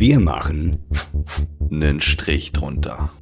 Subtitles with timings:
[0.00, 0.82] Wir machen
[1.70, 3.12] einen Strich drunter.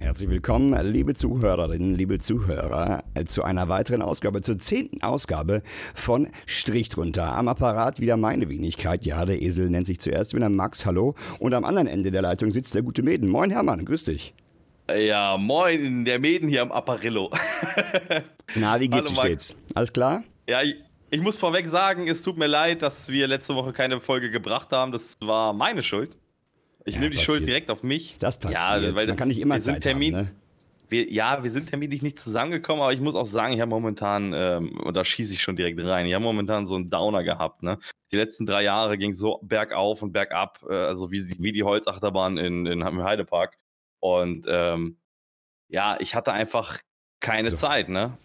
[0.00, 5.62] Herzlich willkommen, liebe Zuhörerinnen, liebe Zuhörer, zu einer weiteren Ausgabe, zur zehnten Ausgabe
[5.94, 7.36] von Strich drunter.
[7.36, 9.06] Am Apparat wieder meine Wenigkeit.
[9.06, 11.14] Ja, der Esel nennt sich zuerst wieder Max, hallo.
[11.38, 13.30] Und am anderen Ende der Leitung sitzt der gute Meden.
[13.30, 14.34] Moin Hermann, grüß dich.
[14.92, 17.30] Ja, moin, der Meden hier am Apparillo.
[18.56, 19.56] Na, wie geht's dir stets?
[19.76, 20.24] Alles klar?
[20.48, 20.74] Ja, ich,
[21.10, 24.72] ich muss vorweg sagen, es tut mir leid, dass wir letzte Woche keine Folge gebracht
[24.72, 24.90] haben.
[24.90, 26.16] Das war meine Schuld.
[26.84, 27.36] Ich ja, nehme die passiert.
[27.36, 28.16] Schuld direkt auf mich.
[28.18, 28.60] Das passiert.
[28.60, 30.30] Ja, weil Man kann nicht immer Zeit Termin, haben, ne?
[30.88, 34.32] wir, ja, wir sind terminlich nicht zusammengekommen, aber ich muss auch sagen, ich habe momentan,
[34.34, 37.62] ähm, und da schieße ich schon direkt rein, ich habe momentan so einen Downer gehabt.
[37.62, 37.78] Ne?
[38.12, 41.64] Die letzten drei Jahre ging es so bergauf und bergab, äh, also wie, wie die
[41.64, 43.58] Holzachterbahn in, in, Heidepark.
[44.00, 44.98] Und ähm,
[45.68, 46.80] ja, ich hatte einfach
[47.20, 47.56] keine so.
[47.56, 48.18] Zeit, ne?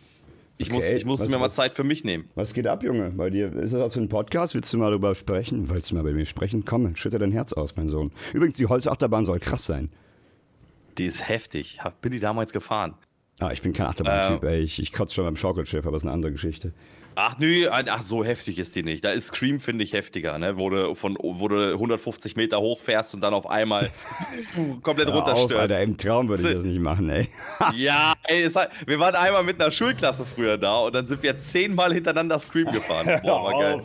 [0.61, 0.75] Ich, okay.
[0.75, 2.25] muss, ich musste was, mir mal Zeit für mich nehmen.
[2.35, 3.11] Was geht ab, Junge?
[3.11, 4.55] Bei dir ist das also ein Podcast?
[4.55, 5.69] Willst du mal darüber sprechen?
[5.69, 6.65] Willst du mal bei mir sprechen?
[6.65, 8.11] Komm, schütte dein Herz aus, mein Sohn.
[8.33, 9.89] Übrigens, die Holzachterbahn soll krass sein.
[10.97, 11.79] Die ist heftig.
[12.01, 12.95] Bin die damals gefahren?
[13.39, 16.07] Ah, ich bin kein Achterbahn-Typ, äh, ich, ich kotze schon beim Schaukelschiff, aber das ist
[16.07, 16.73] eine andere Geschichte.
[17.15, 19.03] Ach nö, ach so heftig ist die nicht.
[19.03, 20.57] Da ist Scream, finde ich, heftiger, ne?
[20.57, 23.89] Wo du, von, wo du 150 Meter hochfährst und dann auf einmal
[24.83, 25.55] komplett runterstürzt.
[25.55, 27.27] Alter, im Traum würde ich das nicht machen, ey.
[27.75, 31.41] ja, ey, hat, wir waren einmal mit einer Schulklasse früher da und dann sind wir
[31.41, 33.19] zehnmal hintereinander Scream gefahren.
[33.23, 33.81] Boah, war geil.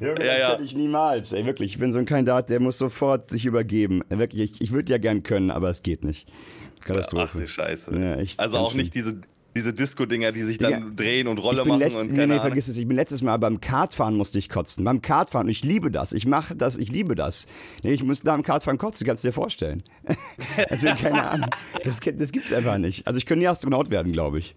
[0.00, 0.50] Junge, ja, das ja.
[0.54, 1.72] kann ich niemals, ey, wirklich.
[1.72, 4.02] Ich bin so ein Kandidat, der muss sofort sich übergeben.
[4.08, 6.32] Wirklich, ich, ich würde ja gern können, aber es geht nicht.
[6.80, 7.32] Katastrophe.
[7.34, 7.94] Ach, die Scheiße.
[7.94, 9.20] Ja, echt, also auch nicht diese
[9.56, 12.68] diese Disco-Dinger, die sich dann drehen und Rolle machen letzt, und keine nee, nee, vergiss
[12.68, 12.76] es.
[12.76, 14.84] Ich bin letztes Mal beim Kartfahren musste ich kotzen.
[14.84, 16.12] Beim Kartfahren, ich liebe das.
[16.12, 17.46] Ich mache das, ich liebe das.
[17.82, 19.82] Nee, ich musste da beim Kartfahren kotzen, kannst du dir vorstellen.
[20.68, 21.50] also keine Ahnung.
[21.84, 23.06] Das, das gibt's einfach nicht.
[23.06, 24.54] Also ich könnte nie Astronaut werden, glaube ich.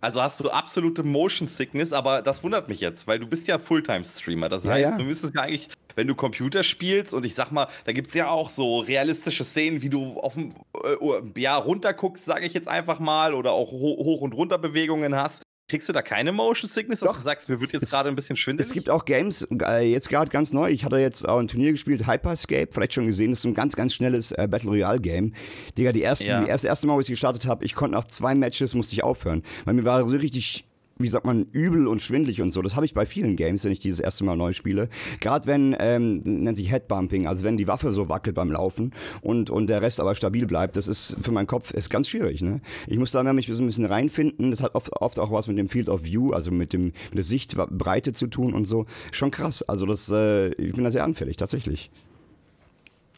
[0.00, 3.58] Also hast du absolute Motion Sickness, aber das wundert mich jetzt, weil du bist ja
[3.58, 4.48] Fulltime-Streamer.
[4.48, 4.96] Das heißt, ja.
[4.96, 8.14] du müsstest ja eigentlich, wenn du Computer spielst und ich sag mal, da gibt es
[8.14, 10.52] ja auch so realistische Szenen, wie du auf dem
[10.84, 15.45] äh, ja, runterguckst, sage ich jetzt einfach mal, oder auch Hoch- und Runterbewegungen hast.
[15.68, 17.16] Kriegst du da keine Motion Sickness, dass Doch.
[17.16, 18.68] du sagst, mir wird jetzt gerade ein bisschen schwindelig?
[18.68, 21.72] Es gibt auch Games, äh, jetzt gerade ganz neu, ich hatte jetzt auch ein Turnier
[21.72, 25.34] gespielt, Hyperscape, vielleicht schon gesehen, das ist ein ganz, ganz schnelles äh, Battle Royale Game.
[25.76, 26.44] Digga, die erste, ja.
[26.44, 29.02] die erste, erste Mal, wo ich gestartet habe, ich konnte nach zwei Matches, musste ich
[29.02, 30.64] aufhören, weil mir war so richtig
[30.98, 32.62] wie sagt man, übel und schwindlig und so.
[32.62, 34.88] Das habe ich bei vielen Games, wenn ich dieses erste Mal neu spiele.
[35.20, 39.50] Gerade wenn, ähm, nennt sich Headbumping, also wenn die Waffe so wackelt beim Laufen und,
[39.50, 42.42] und der Rest aber stabil bleibt, das ist für meinen Kopf ist ganz schwierig.
[42.42, 42.60] Ne?
[42.86, 44.50] Ich muss da mich so ein bisschen reinfinden.
[44.50, 47.14] Das hat oft, oft auch was mit dem Field of View, also mit, dem, mit
[47.14, 48.86] der Sichtbreite zu tun und so.
[49.12, 49.62] Schon krass.
[49.62, 51.90] Also das, äh, ich bin da sehr anfällig, tatsächlich.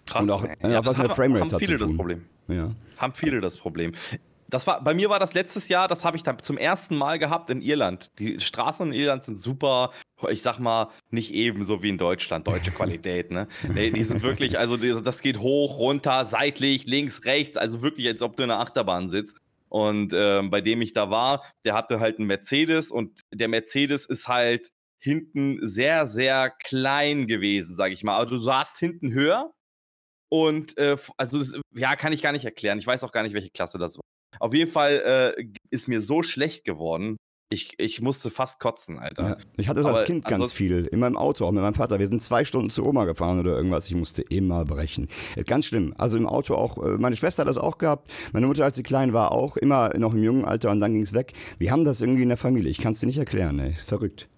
[0.06, 0.22] Krass.
[0.22, 1.88] Und auch, äh, ja, auch was mit Framerate hat zu tun.
[1.88, 2.22] Das Problem.
[2.48, 2.70] Ja.
[2.96, 3.92] Haben viele das Problem
[4.48, 7.18] das war, bei mir war das letztes Jahr, das habe ich dann zum ersten Mal
[7.18, 8.10] gehabt in Irland.
[8.18, 9.92] Die Straßen in Irland sind super,
[10.30, 13.46] ich sag mal, nicht ebenso wie in Deutschland, deutsche Qualität, ne?
[13.74, 18.08] Nee, die sind wirklich, also die, das geht hoch, runter, seitlich, links, rechts, also wirklich,
[18.08, 19.36] als ob du in einer Achterbahn sitzt.
[19.68, 24.06] Und äh, bei dem ich da war, der hatte halt einen Mercedes und der Mercedes
[24.06, 28.16] ist halt hinten sehr, sehr klein gewesen, sag ich mal.
[28.16, 29.52] Aber du saßt hinten höher
[30.30, 32.78] und äh, also das, ja, kann ich gar nicht erklären.
[32.78, 34.02] Ich weiß auch gar nicht, welche Klasse das war.
[34.40, 37.16] Auf jeden Fall äh, ist mir so schlecht geworden.
[37.50, 39.22] Ich, ich musste fast kotzen, Alter.
[39.22, 40.86] Ja, ich hatte das als Kind ganz viel.
[40.86, 41.98] In meinem Auto, auch mit meinem Vater.
[41.98, 43.86] Wir sind zwei Stunden zu Oma gefahren oder irgendwas.
[43.86, 45.08] Ich musste immer brechen.
[45.46, 45.94] Ganz schlimm.
[45.96, 46.76] Also im Auto auch.
[46.76, 48.10] Äh, meine Schwester hat das auch gehabt.
[48.34, 51.02] Meine Mutter, als sie klein war, auch immer noch im jungen Alter und dann ging
[51.02, 51.32] es weg.
[51.56, 52.70] Wir haben das irgendwie in der Familie.
[52.70, 53.58] Ich kann es dir nicht erklären.
[53.60, 53.70] Ey.
[53.70, 54.28] Ist verrückt.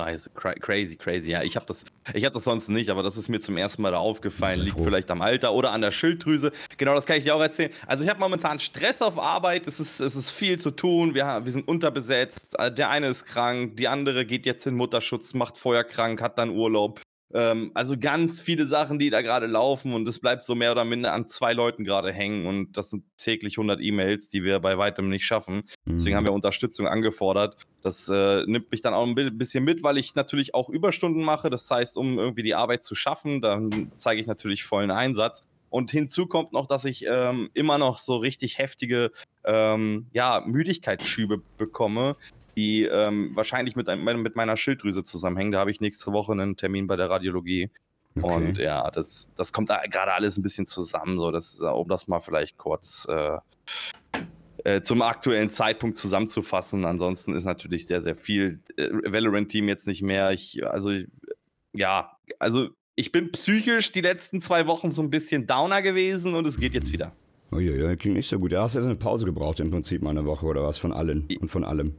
[0.00, 1.30] Scheiße, crazy, crazy.
[1.30, 3.90] Ja, ich habe das, hab das sonst nicht, aber das ist mir zum ersten Mal
[3.90, 4.60] da aufgefallen.
[4.60, 4.84] Liegt froh.
[4.84, 6.52] vielleicht am Alter oder an der Schilddrüse.
[6.78, 7.70] Genau, das kann ich dir auch erzählen.
[7.86, 9.66] Also ich habe momentan Stress auf Arbeit.
[9.66, 11.14] Es ist, es ist viel zu tun.
[11.14, 12.56] Wir, wir sind unterbesetzt.
[12.78, 16.50] Der eine ist krank, die andere geht jetzt in Mutterschutz, macht vorher krank, hat dann
[16.50, 17.00] Urlaub.
[17.32, 20.84] Ähm, also ganz viele Sachen, die da gerade laufen und es bleibt so mehr oder
[20.84, 24.78] minder an zwei Leuten gerade hängen und das sind täglich 100 E-Mails, die wir bei
[24.78, 25.62] weitem nicht schaffen.
[25.84, 25.94] Mhm.
[25.94, 27.56] Deswegen haben wir Unterstützung angefordert.
[27.82, 31.50] Das äh, nimmt mich dann auch ein bisschen mit, weil ich natürlich auch Überstunden mache.
[31.50, 35.44] Das heißt, um irgendwie die Arbeit zu schaffen, dann zeige ich natürlich vollen Einsatz.
[35.70, 39.12] Und hinzu kommt noch, dass ich ähm, immer noch so richtig heftige
[39.44, 42.16] ähm, ja, Müdigkeitsschübe bekomme,
[42.56, 45.52] die ähm, wahrscheinlich mit, mit meiner Schilddrüse zusammenhängen.
[45.52, 47.70] Da habe ich nächste Woche einen Termin bei der Radiologie.
[48.20, 48.34] Okay.
[48.34, 52.08] Und ja, das, das kommt da gerade alles ein bisschen zusammen, so dass, um das
[52.08, 53.38] mal vielleicht kurz äh,
[54.64, 56.84] äh, zum aktuellen Zeitpunkt zusammenzufassen.
[56.84, 60.32] Ansonsten ist natürlich sehr, sehr viel äh, Valorant-Team jetzt nicht mehr.
[60.32, 60.90] Ich, also,
[61.72, 66.46] ja, also ich bin psychisch die letzten zwei Wochen so ein bisschen downer gewesen und
[66.46, 67.12] es geht jetzt wieder.
[67.52, 68.52] Uiuiui, klingt nicht so gut.
[68.52, 71.26] Du hast jetzt eine Pause gebraucht im Prinzip mal eine Woche oder was von allen
[71.40, 71.94] und von allem.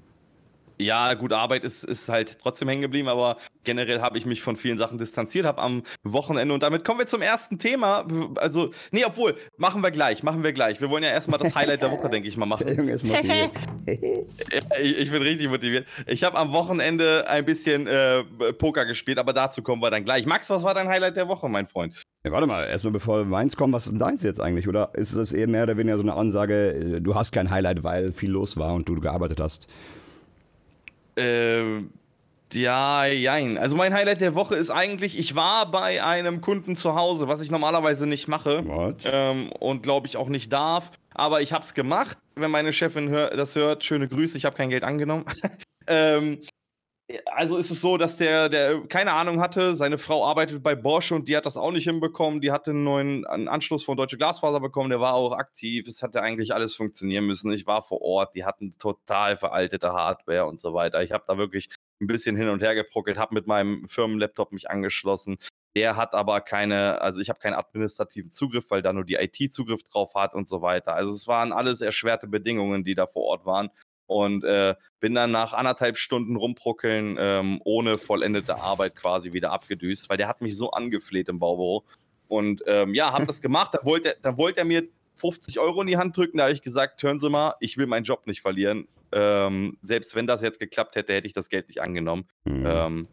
[0.82, 4.56] Ja, gut, Arbeit ist, ist halt trotzdem hängen geblieben, aber generell habe ich mich von
[4.56, 8.06] vielen Sachen distanziert, habe am Wochenende und damit kommen wir zum ersten Thema.
[8.36, 10.82] Also, nee, obwohl, machen wir gleich, machen wir gleich.
[10.82, 12.66] Wir wollen ja erstmal das Highlight der Woche, denke ich mal, machen.
[12.66, 13.52] Der Junge ist motiviert.
[13.86, 15.86] ich, ich, bin richtig motiviert.
[16.08, 18.24] Ich habe am Wochenende ein bisschen äh,
[18.54, 20.26] Poker gespielt, aber dazu kommen wir dann gleich.
[20.26, 22.02] Max, was war dein Highlight der Woche, mein Freund?
[22.24, 24.68] Ja, warte mal, erstmal bevor meins kommt, was ist denn deins jetzt eigentlich?
[24.68, 27.84] Oder ist es eher mehr oder weniger so eine Ansage, äh, du hast kein Highlight,
[27.84, 29.68] weil viel los war und du gearbeitet hast?
[31.22, 31.84] Äh,
[32.54, 33.58] ja, jein.
[33.58, 37.42] Also mein Highlight der Woche ist eigentlich, ich war bei einem Kunden zu Hause, was
[37.42, 40.92] ich normalerweise nicht mache ähm, und glaube ich auch nicht darf.
[41.14, 42.18] Aber ich habe es gemacht.
[42.36, 45.26] Wenn meine Chefin hör, das hört, schöne Grüße, ich habe kein Geld angenommen.
[45.88, 46.40] ähm,
[47.26, 51.12] also ist es so, dass der, der keine Ahnung hatte, seine Frau arbeitet bei Bosch
[51.12, 52.42] und die hat das auch nicht hinbekommen.
[52.42, 55.88] Die hatte einen neuen einen Anschluss von Deutsche Glasfaser bekommen, der war auch aktiv.
[55.88, 57.52] Es hatte eigentlich alles funktionieren müssen.
[57.52, 61.02] Ich war vor Ort, die hatten total veraltete Hardware und so weiter.
[61.02, 61.70] Ich habe da wirklich
[62.02, 65.38] ein bisschen hin und her geprockelt, habe mit meinem Firmenlaptop mich angeschlossen.
[65.76, 69.54] Der hat aber keine, also ich habe keinen administrativen Zugriff, weil da nur die IT
[69.54, 70.94] Zugriff drauf hat und so weiter.
[70.96, 73.70] Also es waren alles erschwerte Bedingungen, die da vor Ort waren
[74.12, 80.10] und äh, bin dann nach anderthalb Stunden rumprockeln ähm, ohne vollendete Arbeit quasi wieder abgedüst,
[80.10, 81.86] weil der hat mich so angefleht im Baubüro.
[82.28, 83.74] Und ähm, ja, hab das gemacht.
[83.74, 84.84] Da wollte, da wollte er mir
[85.16, 86.40] 50 Euro in die Hand drücken.
[86.40, 88.90] Da habe ich gesagt, hören Sie mal, ich will meinen Job nicht verlieren.
[89.14, 92.26] Ähm, selbst wenn das jetzt geklappt hätte, hätte ich das Geld nicht angenommen.
[92.44, 92.66] Mhm.
[92.66, 93.08] Ähm,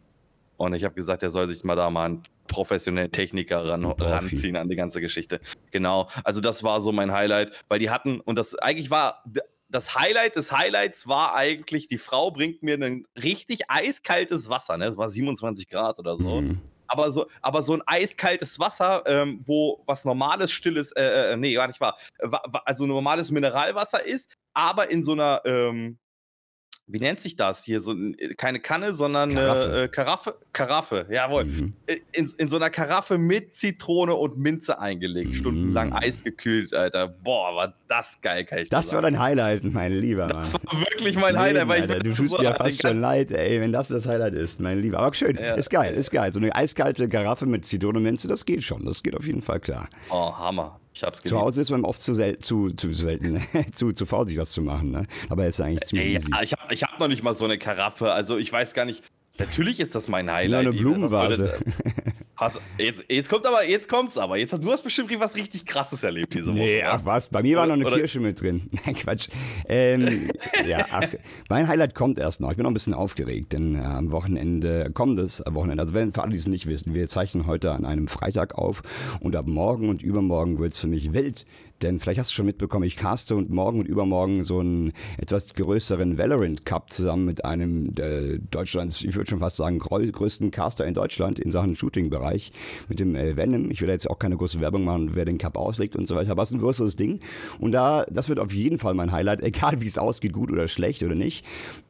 [0.57, 4.57] und ich habe gesagt, er soll sich mal da mal einen professionellen Techniker ran, ranziehen
[4.57, 5.39] an die ganze Geschichte.
[5.71, 6.09] Genau.
[6.25, 9.23] Also das war so mein Highlight, weil die hatten, und das eigentlich war
[9.69, 14.85] das Highlight des Highlights war eigentlich, die Frau bringt mir ein richtig eiskaltes Wasser, ne?
[14.85, 16.41] Es war 27 Grad oder so.
[16.41, 16.61] Mhm.
[16.87, 21.53] Aber so, aber so ein eiskaltes Wasser, ähm, wo was normales, stilles, äh, äh, nee,
[21.53, 21.95] gar nicht wahr,
[22.65, 25.99] also normales Mineralwasser ist, aber in so einer, ähm,
[26.91, 27.81] wie nennt sich das hier?
[27.81, 29.63] So, äh, keine Kanne, sondern Karaffe.
[29.63, 30.35] eine äh, Karaffe.
[30.51, 31.45] Karaffe, jawohl.
[31.45, 31.73] Mhm.
[31.85, 35.35] Äh, in, in so einer Karaffe mit Zitrone und Minze eingelegt, mhm.
[35.35, 37.07] stundenlang eisgekühlt, Alter.
[37.07, 40.27] Boah, war das geil, kann ich Das war dein Highlight, mein Lieber.
[40.27, 41.67] Das war wirklich mein Leben, Highlight.
[41.67, 44.59] Weil Alter, du tust so ja fast schon leid, ey, wenn das das Highlight ist,
[44.59, 44.99] mein Lieber.
[44.99, 45.53] Aber schön, ja.
[45.53, 46.33] ist geil, ist geil.
[46.33, 48.85] So eine eiskalte Karaffe mit Zitrone und Minze, das geht schon.
[48.85, 49.89] Das geht auf jeden Fall klar.
[50.09, 50.79] Oh, Hammer.
[50.93, 53.41] Ich hab's Zu Hause ist man oft zu, sel zu, zu selten,
[53.73, 54.91] zu, zu faul, sich das zu machen.
[54.91, 55.03] Ne?
[55.29, 56.31] Aber ist eigentlich ziemlich Ey, easy.
[56.41, 58.11] Ich habe ich hab noch nicht mal so eine Karaffe.
[58.11, 59.03] Also ich weiß gar nicht.
[59.39, 60.63] Natürlich ist das mein Highlight.
[60.65, 61.57] Ja, eine Blumenvase.
[62.39, 64.37] Hast, jetzt, jetzt kommt aber, jetzt kommt's aber.
[64.37, 66.55] Jetzt, du hast bestimmt was richtig krasses erlebt diese Woche.
[66.55, 67.97] Nee, ach was, bei mir war noch eine Oder?
[67.97, 68.69] Kirsche mit drin.
[68.85, 69.27] Nein, Quatsch.
[69.67, 70.31] Ähm,
[70.65, 71.03] ja, ach,
[71.49, 72.51] mein Highlight kommt erst noch.
[72.51, 76.21] Ich bin noch ein bisschen aufgeregt, denn äh, am Wochenende, kommendes Wochenende, also wenn, für
[76.21, 78.83] alle, die es nicht wissen, wir zeichnen heute an einem Freitag auf
[79.19, 81.45] und ab morgen und übermorgen wird's für mich wild
[81.81, 85.53] denn vielleicht hast du schon mitbekommen, ich caste und morgen und übermorgen so einen etwas
[85.53, 90.85] größeren Valorant Cup zusammen mit einem der Deutschlands, ich würde schon fast sagen, größten Caster
[90.85, 92.51] in Deutschland in Sachen Shooting-Bereich,
[92.87, 93.71] mit dem äh, Venom.
[93.71, 96.31] Ich will jetzt auch keine große Werbung machen, wer den Cup auslegt und so weiter,
[96.31, 97.19] aber es ist ein größeres Ding.
[97.59, 100.67] Und da, das wird auf jeden Fall mein Highlight, egal wie es ausgeht, gut oder
[100.67, 101.45] schlecht oder nicht.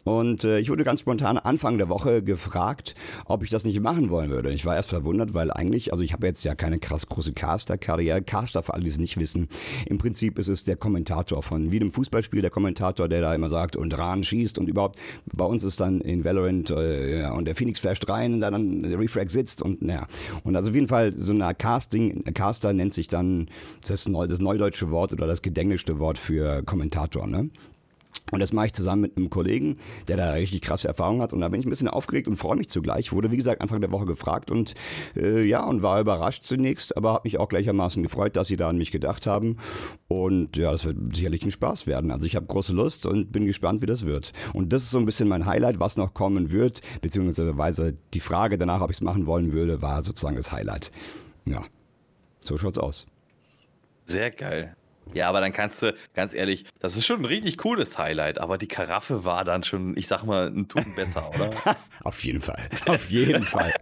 [0.06, 2.96] Und äh, ich wurde ganz spontan Anfang der Woche gefragt,
[3.26, 4.52] ob ich das nicht machen wollen würde.
[4.52, 8.22] Ich war erst verwundert, weil eigentlich, also ich habe jetzt ja keine krass große Caster-Karriere.
[8.22, 9.50] Caster, für alle, die es nicht wissen,
[9.86, 13.50] im Prinzip ist es der Kommentator von wie einem Fußballspiel, der Kommentator, der da immer
[13.50, 14.98] sagt und ran schießt und überhaupt.
[15.34, 18.84] Bei uns ist dann in Valorant äh, ja, und der Phoenix flasht rein und dann
[18.84, 20.08] der Refrag sitzt und naja.
[20.44, 23.48] Und also auf jeden Fall so eine Casting, Caster nennt sich dann
[23.88, 27.50] das, Neu, das neudeutsche Wort oder das gedenglischte Wort für Kommentator, ne?
[28.32, 31.34] Und das mache ich zusammen mit einem Kollegen, der da richtig krasse Erfahrung hat.
[31.34, 33.12] Und da bin ich ein bisschen aufgeregt und freue mich zugleich.
[33.12, 34.74] Wurde, wie gesagt, Anfang der Woche gefragt und
[35.16, 38.70] äh, ja, und war überrascht zunächst, aber habe mich auch gleichermaßen gefreut, dass sie da
[38.70, 39.58] an mich gedacht haben.
[40.08, 42.12] Und ja, das wird sicherlich ein Spaß werden.
[42.12, 44.34] Also ich habe große Lust und bin gespannt, wie das wird.
[44.54, 48.58] Und das ist so ein bisschen mein Highlight, was noch kommen wird, beziehungsweise die Frage
[48.58, 50.92] danach, ob ich es machen wollen würde, war sozusagen das Highlight.
[51.46, 51.64] Ja,
[52.40, 53.08] so schaut's aus.
[54.04, 54.76] Sehr geil.
[55.14, 58.58] Ja, aber dann kannst du, ganz ehrlich, das ist schon ein richtig cooles Highlight, aber
[58.58, 61.50] die Karaffe war dann schon, ich sag mal, ein Tuchen besser, oder?
[62.04, 62.60] Auf jeden Fall.
[62.88, 63.74] Auf jeden Fall.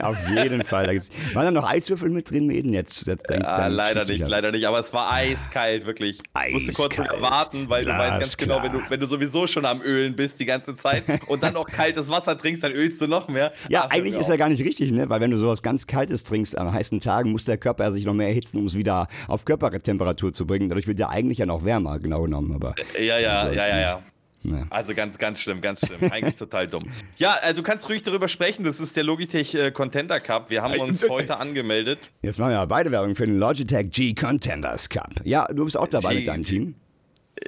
[0.00, 0.86] Auf jeden Fall.
[0.86, 2.72] Da waren da noch Eiswürfel mit drin, Eden?
[2.72, 6.18] Jetzt, jetzt denk, ja, leider nicht, leider nicht, aber es war eiskalt, wirklich.
[6.48, 9.64] Ich musste kurz warten, weil du weißt ganz genau, wenn du, wenn du sowieso schon
[9.64, 13.06] am Ölen bist die ganze Zeit und dann noch kaltes Wasser trinkst, dann ölst du
[13.06, 13.52] noch mehr.
[13.68, 15.08] Ja, Ach, eigentlich ist ja gar nicht richtig, ne?
[15.08, 18.14] Weil wenn du sowas ganz Kaltes trinkst an heißen Tagen, muss der Körper sich noch
[18.14, 20.68] mehr erhitzen, um es wieder auf Körpertemperatur zu bringen bringen.
[20.68, 22.54] Dadurch wird ja eigentlich ja noch wärmer, genau genommen.
[22.54, 24.02] Aber ja, ja, ja, ja, ja.
[24.44, 24.66] Ja.
[24.70, 26.10] Also ganz, ganz schlimm, ganz schlimm.
[26.10, 26.84] Eigentlich total dumm.
[27.16, 28.64] Ja, also du kannst ruhig darüber sprechen.
[28.64, 30.50] Das ist der Logitech äh, Contender Cup.
[30.50, 32.10] Wir haben uns heute angemeldet.
[32.22, 35.12] Jetzt machen wir ja beide Werbung für den Logitech G Contenders Cup.
[35.22, 36.74] Ja, du bist auch dabei G mit deinem Team.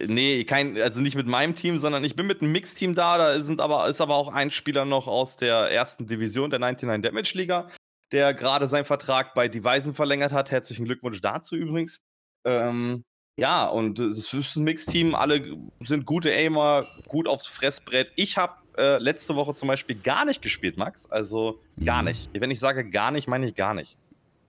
[0.06, 3.18] Nee, kein, also nicht mit meinem Team, sondern ich bin mit einem Mixteam da.
[3.18, 7.02] Da sind aber, ist aber auch ein Spieler noch aus der ersten Division der 99
[7.02, 7.68] Damage Liga,
[8.12, 10.52] der gerade seinen Vertrag bei Devisen verlängert hat.
[10.52, 12.00] Herzlichen Glückwunsch dazu übrigens.
[12.45, 13.05] Ähm,
[13.37, 15.15] ja, und es ist ein Mixteam.
[15.15, 18.13] Alle sind gute Aimer, gut aufs Fressbrett.
[18.17, 21.11] Ich habe äh, letzte Woche zum Beispiel gar nicht gespielt, Max.
[21.11, 22.09] Also gar mhm.
[22.09, 22.31] nicht.
[22.33, 23.99] Wenn ich sage gar nicht, meine ich gar nicht.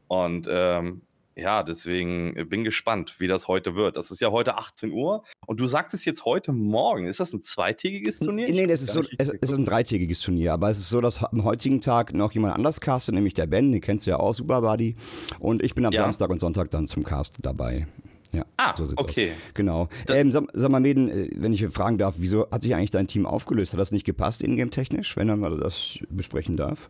[0.08, 1.02] Und ähm,
[1.36, 3.98] ja, deswegen äh, bin gespannt, wie das heute wird.
[3.98, 7.08] Das ist ja heute 18 Uhr und du sagtest jetzt heute Morgen.
[7.08, 8.50] Ist das ein zweitägiges Turnier?
[8.50, 11.24] Nee, das ist so, es, es, ist ein dreitägiges Turnier, aber es ist so, dass
[11.24, 14.34] am heutigen Tag noch jemand anders castet, nämlich der Ben, den kennst du ja auch,
[14.34, 14.96] Super Buddy.
[15.40, 16.04] Und ich bin am ja.
[16.04, 17.86] Samstag und Sonntag dann zum Cast dabei.
[18.32, 19.32] Ja, ah, so okay.
[19.32, 19.54] Aus.
[19.54, 19.90] Genau.
[20.10, 23.08] Ähm, sag, sag, mal, Meden, äh, wenn ich fragen darf, wieso hat sich eigentlich dein
[23.08, 23.74] Team aufgelöst?
[23.74, 26.90] Hat das nicht gepasst, ingame-technisch, wenn man das besprechen darf?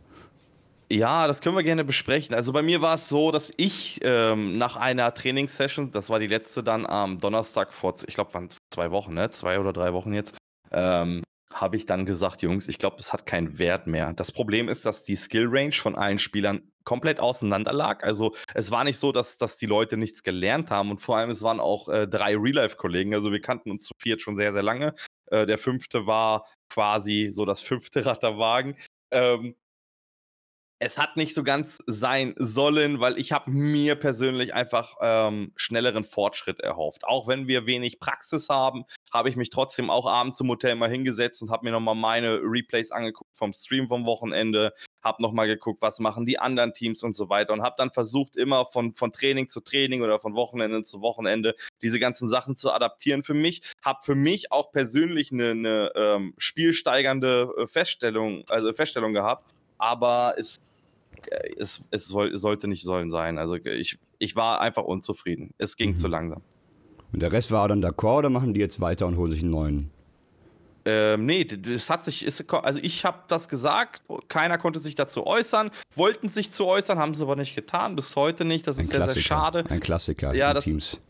[0.90, 2.34] Ja, das können wir gerne besprechen.
[2.34, 6.28] Also bei mir war es so, dass ich ähm, nach einer Trainingssession, das war die
[6.28, 9.30] letzte dann am Donnerstag vor, ich glaube, waren zwei Wochen, ne?
[9.30, 10.36] Zwei oder drei Wochen jetzt,
[10.70, 14.12] ähm, habe ich dann gesagt, Jungs, ich glaube, es hat keinen Wert mehr.
[14.12, 18.04] Das Problem ist, dass die Skill Range von allen Spielern komplett auseinander lag.
[18.04, 21.30] Also es war nicht so, dass, dass die Leute nichts gelernt haben und vor allem
[21.30, 23.12] es waren auch äh, drei Real-Life-Kollegen.
[23.12, 24.94] Also wir kannten uns zu viert schon sehr, sehr lange.
[25.32, 28.76] Äh, der fünfte war quasi so das fünfte Rad am Wagen.
[29.10, 29.56] Ähm,
[30.78, 36.04] es hat nicht so ganz sein sollen, weil ich habe mir persönlich einfach ähm, schnelleren
[36.04, 37.04] Fortschritt erhofft.
[37.04, 40.90] Auch wenn wir wenig Praxis haben, habe ich mich trotzdem auch abends im Hotel mal
[40.90, 45.80] hingesetzt und habe mir nochmal meine Replays angeguckt vom Stream vom Wochenende, habe nochmal geguckt,
[45.80, 49.12] was machen die anderen Teams und so weiter und habe dann versucht, immer von, von
[49.12, 53.62] Training zu Training oder von Wochenende zu Wochenende diese ganzen Sachen zu adaptieren für mich.
[53.82, 60.34] Habe für mich auch persönlich eine, eine ähm, spielsteigernde äh, Feststellung, also Feststellung gehabt aber
[60.38, 60.60] es,
[61.30, 63.38] äh, es, es soll, sollte nicht sollen sein.
[63.38, 65.54] Also ich, ich war einfach unzufrieden.
[65.58, 65.96] Es ging mhm.
[65.96, 66.42] zu langsam.
[67.12, 69.50] Und der Rest war dann d'accord oder machen die jetzt weiter und holen sich einen
[69.50, 69.90] neuen?
[70.88, 75.26] Ähm, nee, das hat sich, ist, also ich habe das gesagt, keiner konnte sich dazu
[75.26, 78.84] äußern, wollten sich zu äußern, haben sie aber nicht getan, bis heute nicht, das Ein
[78.84, 79.12] ist Klassiker.
[79.12, 79.64] sehr, sehr schade.
[79.68, 81.00] Ein Klassiker ja, das, Teams.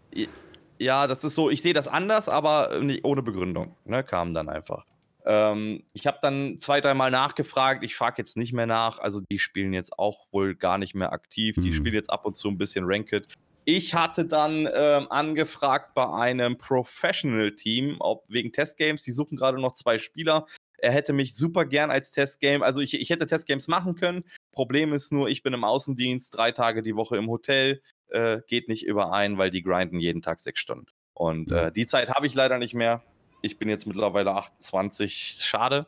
[0.78, 4.48] Ja, das ist so, ich sehe das anders, aber nicht ohne Begründung, ne, kam dann
[4.48, 4.86] einfach.
[5.26, 7.82] Ähm, ich habe dann zwei, dreimal nachgefragt.
[7.82, 8.98] Ich frage jetzt nicht mehr nach.
[8.98, 11.56] Also die spielen jetzt auch wohl gar nicht mehr aktiv.
[11.56, 11.62] Mhm.
[11.62, 13.26] Die spielen jetzt ab und zu ein bisschen Ranked.
[13.64, 19.02] Ich hatte dann ähm, angefragt bei einem Professional-Team, ob wegen Testgames.
[19.02, 20.46] Die suchen gerade noch zwei Spieler.
[20.78, 24.24] Er hätte mich super gern als Testgame, also ich, ich hätte Testgames machen können.
[24.52, 27.82] Problem ist nur, ich bin im Außendienst, drei Tage die Woche im Hotel.
[28.08, 30.86] Äh, geht nicht überein, weil die grinden jeden Tag sechs Stunden.
[31.14, 33.02] Und äh, die Zeit habe ich leider nicht mehr.
[33.42, 35.86] Ich bin jetzt mittlerweile 28, schade.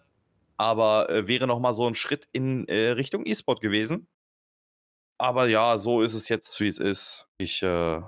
[0.57, 4.09] Aber äh, wäre noch mal so ein Schritt in äh, Richtung E-Sport gewesen.
[5.21, 7.28] Aber ja, so ist es jetzt, wie es ist.
[7.38, 8.02] Ich äh,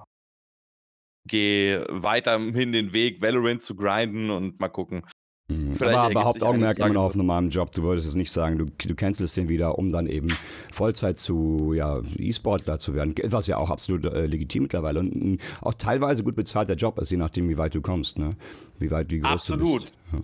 [1.27, 5.05] gehe weiterhin den Weg, Valorant zu grinden und mal gucken,
[5.51, 5.75] Mhm.
[5.81, 7.73] Aber, aber Hauptaugenmerk immer noch auf normalem Job.
[7.73, 10.37] Du würdest es nicht sagen, du, du cancelst den wieder, um dann eben
[10.73, 13.15] Vollzeit zu ja, E-Sportler zu werden.
[13.25, 17.11] Was ja auch absolut äh, legitim mittlerweile und ein, auch teilweise gut bezahlter Job ist,
[17.11, 18.31] je nachdem, wie weit du kommst, ne?
[18.79, 19.83] Wie weit, wie groß absolut.
[19.83, 19.93] du bist.
[20.13, 20.19] Ja.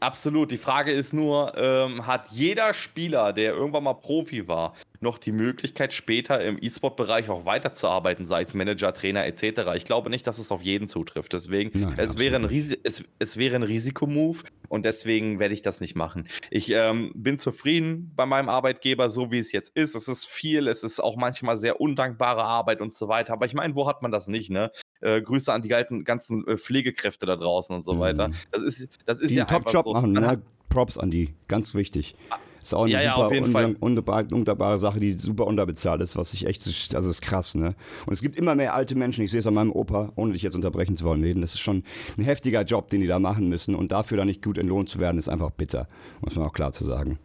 [0.00, 0.50] Absolut.
[0.50, 5.32] Die Frage ist nur, ähm, hat jeder Spieler, der irgendwann mal Profi war, noch die
[5.32, 9.74] Möglichkeit, später im E-Sport-Bereich auch weiterzuarbeiten, sei es Manager, Trainer etc.
[9.76, 11.32] Ich glaube nicht, dass es auf jeden zutrifft.
[11.32, 15.80] Deswegen, Nein, es, wäre ein es, es wäre ein Risikomove und deswegen werde ich das
[15.80, 16.28] nicht machen.
[16.50, 19.94] Ich ähm, bin zufrieden bei meinem Arbeitgeber, so wie es jetzt ist.
[19.94, 23.32] Es ist viel, es ist auch manchmal sehr undankbare Arbeit und so weiter.
[23.32, 24.70] Aber ich meine, wo hat man das nicht, ne?
[25.00, 27.98] Äh, Grüße an die ganzen, ganzen äh, Pflegekräfte da draußen und so mhm.
[28.00, 28.30] weiter.
[28.50, 29.92] Das ist, das ist die ja einen Top-Job so.
[29.92, 30.42] machen, ne?
[30.68, 32.14] Props an die, ganz wichtig.
[32.62, 36.46] Ist auch eine ja, super ja, undankbare, undankbare Sache, die super unterbezahlt ist, was ich
[36.46, 36.64] echt,
[36.94, 37.74] also ist krass, ne?
[38.06, 40.42] Und es gibt immer mehr alte Menschen, ich sehe es an meinem Opa, ohne dich
[40.42, 41.82] jetzt unterbrechen zu wollen, reden, das ist schon
[42.16, 45.00] ein heftiger Job, den die da machen müssen und dafür dann nicht gut entlohnt zu
[45.00, 45.88] werden, ist einfach bitter,
[46.20, 47.18] muss man auch klar zu sagen.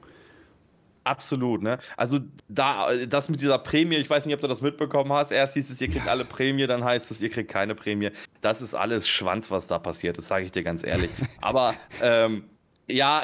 [1.07, 1.77] Absolut, ne?
[1.95, 5.31] Also da, das mit dieser Prämie, ich weiß nicht, ob du das mitbekommen hast.
[5.31, 8.09] Erst hieß es, ihr kriegt alle Prämie, dann heißt es, ihr kriegt keine Prämie.
[8.41, 11.09] Das ist alles Schwanz, was da passiert, das sage ich dir ganz ehrlich.
[11.41, 12.43] Aber ähm,
[12.89, 13.21] ja,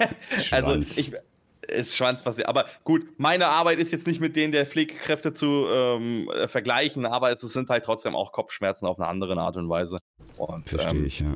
[0.50, 1.12] also ich,
[1.68, 2.48] ist Schwanz passiert.
[2.48, 7.06] Aber gut, meine Arbeit ist jetzt nicht mit denen der Pflegekräfte zu ähm, äh, vergleichen,
[7.06, 9.98] aber es sind halt trotzdem auch Kopfschmerzen auf eine andere Art und Weise.
[10.36, 11.34] Und, Verstehe ähm, ich, ja.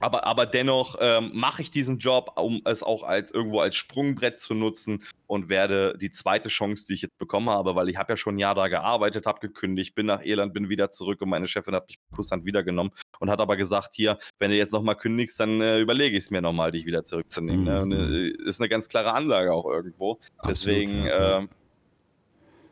[0.00, 4.38] Aber, aber dennoch ähm, mache ich diesen Job, um es auch als irgendwo als Sprungbrett
[4.38, 8.12] zu nutzen und werde die zweite Chance, die ich jetzt bekommen habe, weil ich habe
[8.12, 11.28] ja schon ein Jahr da gearbeitet, habe gekündigt, bin nach Irland, bin wieder zurück und
[11.28, 14.96] meine Chefin hat mich kussend wiedergenommen und hat aber gesagt, hier, wenn du jetzt nochmal
[14.96, 17.64] kündigst, dann äh, überlege ich es mir nochmal, dich wieder zurückzunehmen.
[17.64, 17.84] Ne?
[17.84, 17.88] Mhm.
[17.88, 17.96] Ne?
[17.96, 20.18] Äh, ist eine ganz klare Ansage auch irgendwo.
[20.38, 21.48] Absolut, Deswegen, ja, äh,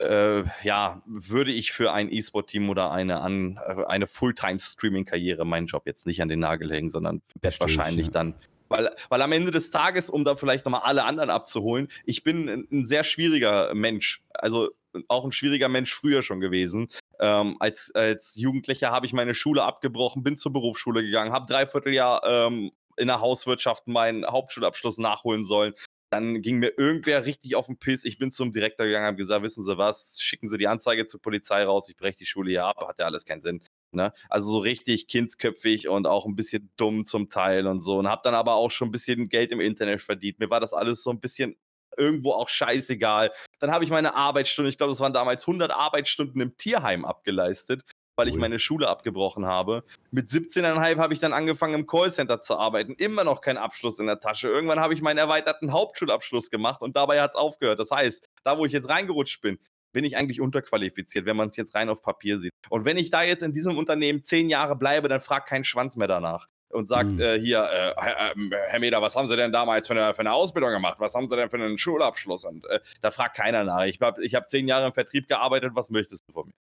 [0.00, 5.86] äh, ja, würde ich für ein E-Sport-Team oder eine, an, äh, eine Fulltime-Streaming-Karriere meinen Job
[5.86, 8.12] jetzt nicht an den Nagel hängen, sondern werde wahrscheinlich ja.
[8.12, 8.34] dann
[8.68, 12.48] weil, weil am Ende des Tages, um da vielleicht nochmal alle anderen abzuholen, ich bin
[12.48, 14.22] ein, ein, sehr schwieriger Mensch.
[14.32, 14.70] Also
[15.08, 16.88] auch ein schwieriger Mensch früher schon gewesen.
[17.20, 21.92] Ähm, als, als Jugendlicher habe ich meine Schule abgebrochen, bin zur Berufsschule gegangen, habe dreiviertel
[21.92, 25.74] Jahr ähm, in der Hauswirtschaft meinen Hauptschulabschluss nachholen sollen.
[26.14, 28.04] Dann ging mir irgendwer richtig auf den Piss.
[28.04, 31.20] Ich bin zum Direktor gegangen, habe gesagt, wissen Sie was, schicken Sie die Anzeige zur
[31.20, 33.62] Polizei raus, ich breche die Schule hier ab, hat ja alles keinen Sinn.
[33.90, 34.12] Ne?
[34.28, 37.98] Also so richtig kindsköpfig und auch ein bisschen dumm zum Teil und so.
[37.98, 40.38] Und habe dann aber auch schon ein bisschen Geld im Internet verdient.
[40.38, 41.56] Mir war das alles so ein bisschen
[41.96, 43.32] irgendwo auch scheißegal.
[43.58, 47.82] Dann habe ich meine Arbeitsstunden, ich glaube, das waren damals 100 Arbeitsstunden im Tierheim abgeleistet,
[48.16, 49.84] weil ich meine Schule abgebrochen habe.
[50.10, 52.94] Mit 17,5 habe ich dann angefangen im Callcenter zu arbeiten.
[52.94, 54.48] Immer noch kein Abschluss in der Tasche.
[54.48, 57.80] Irgendwann habe ich meinen erweiterten Hauptschulabschluss gemacht und dabei hat es aufgehört.
[57.80, 59.58] Das heißt, da wo ich jetzt reingerutscht bin,
[59.92, 62.52] bin ich eigentlich unterqualifiziert, wenn man es jetzt rein auf Papier sieht.
[62.68, 65.96] Und wenn ich da jetzt in diesem Unternehmen zehn Jahre bleibe, dann fragt kein Schwanz
[65.96, 67.20] mehr danach und sagt, mhm.
[67.20, 70.20] äh, hier, äh, Herr, äh, Herr Meder, was haben Sie denn damals für eine, für
[70.20, 70.96] eine, Ausbildung gemacht?
[70.98, 72.44] Was haben Sie denn für einen Schulabschluss?
[72.44, 73.84] Und äh, da fragt keiner nach.
[73.84, 76.52] Ich habe ich hab zehn Jahre im Vertrieb gearbeitet, was möchtest du von mir?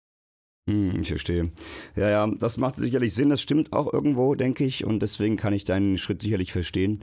[0.70, 1.50] Hm, ich verstehe.
[1.96, 3.30] Ja, ja, das macht sicherlich Sinn.
[3.30, 4.84] Das stimmt auch irgendwo, denke ich.
[4.84, 7.00] Und deswegen kann ich deinen Schritt sicherlich verstehen.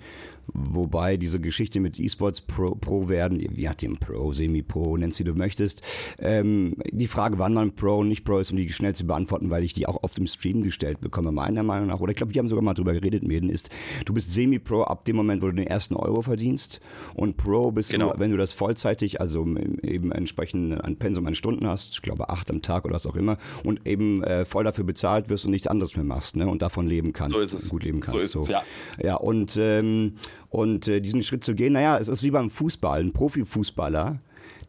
[0.53, 5.25] Wobei diese Geschichte mit E-Sports Pro, Pro werden, wie hat den Pro, Semi-Pro, nennst du,
[5.25, 5.83] wie du möchtest.
[6.19, 9.49] Ähm, die Frage, wann man Pro und nicht Pro ist, um die schnell zu beantworten,
[9.49, 11.99] weil ich die auch oft im Stream gestellt bekomme, meiner Meinung nach.
[11.99, 13.69] Oder ich glaube, wir haben sogar mal drüber geredet, Meden, ist,
[14.05, 16.79] du bist Semi-Pro ab dem Moment, wo du den ersten Euro verdienst.
[17.13, 18.13] Und Pro bist genau.
[18.13, 19.45] du, wenn du das vollzeitig, also
[19.83, 23.15] eben entsprechend ein Pensum an Stunden hast, ich glaube acht am Tag oder was auch
[23.15, 26.47] immer, und eben äh, voll dafür bezahlt wirst und nichts anderes mehr machst, ne?
[26.47, 27.35] Und davon leben kannst.
[27.35, 27.69] So ist es.
[27.69, 28.19] Gut leben kannst.
[28.19, 28.41] So ist so.
[28.41, 28.63] es, ja.
[29.01, 30.15] Ja, und, ähm,
[30.49, 32.99] und äh, diesen Schritt zu gehen, naja, es ist wie beim Fußball.
[32.99, 34.19] Ein Profifußballer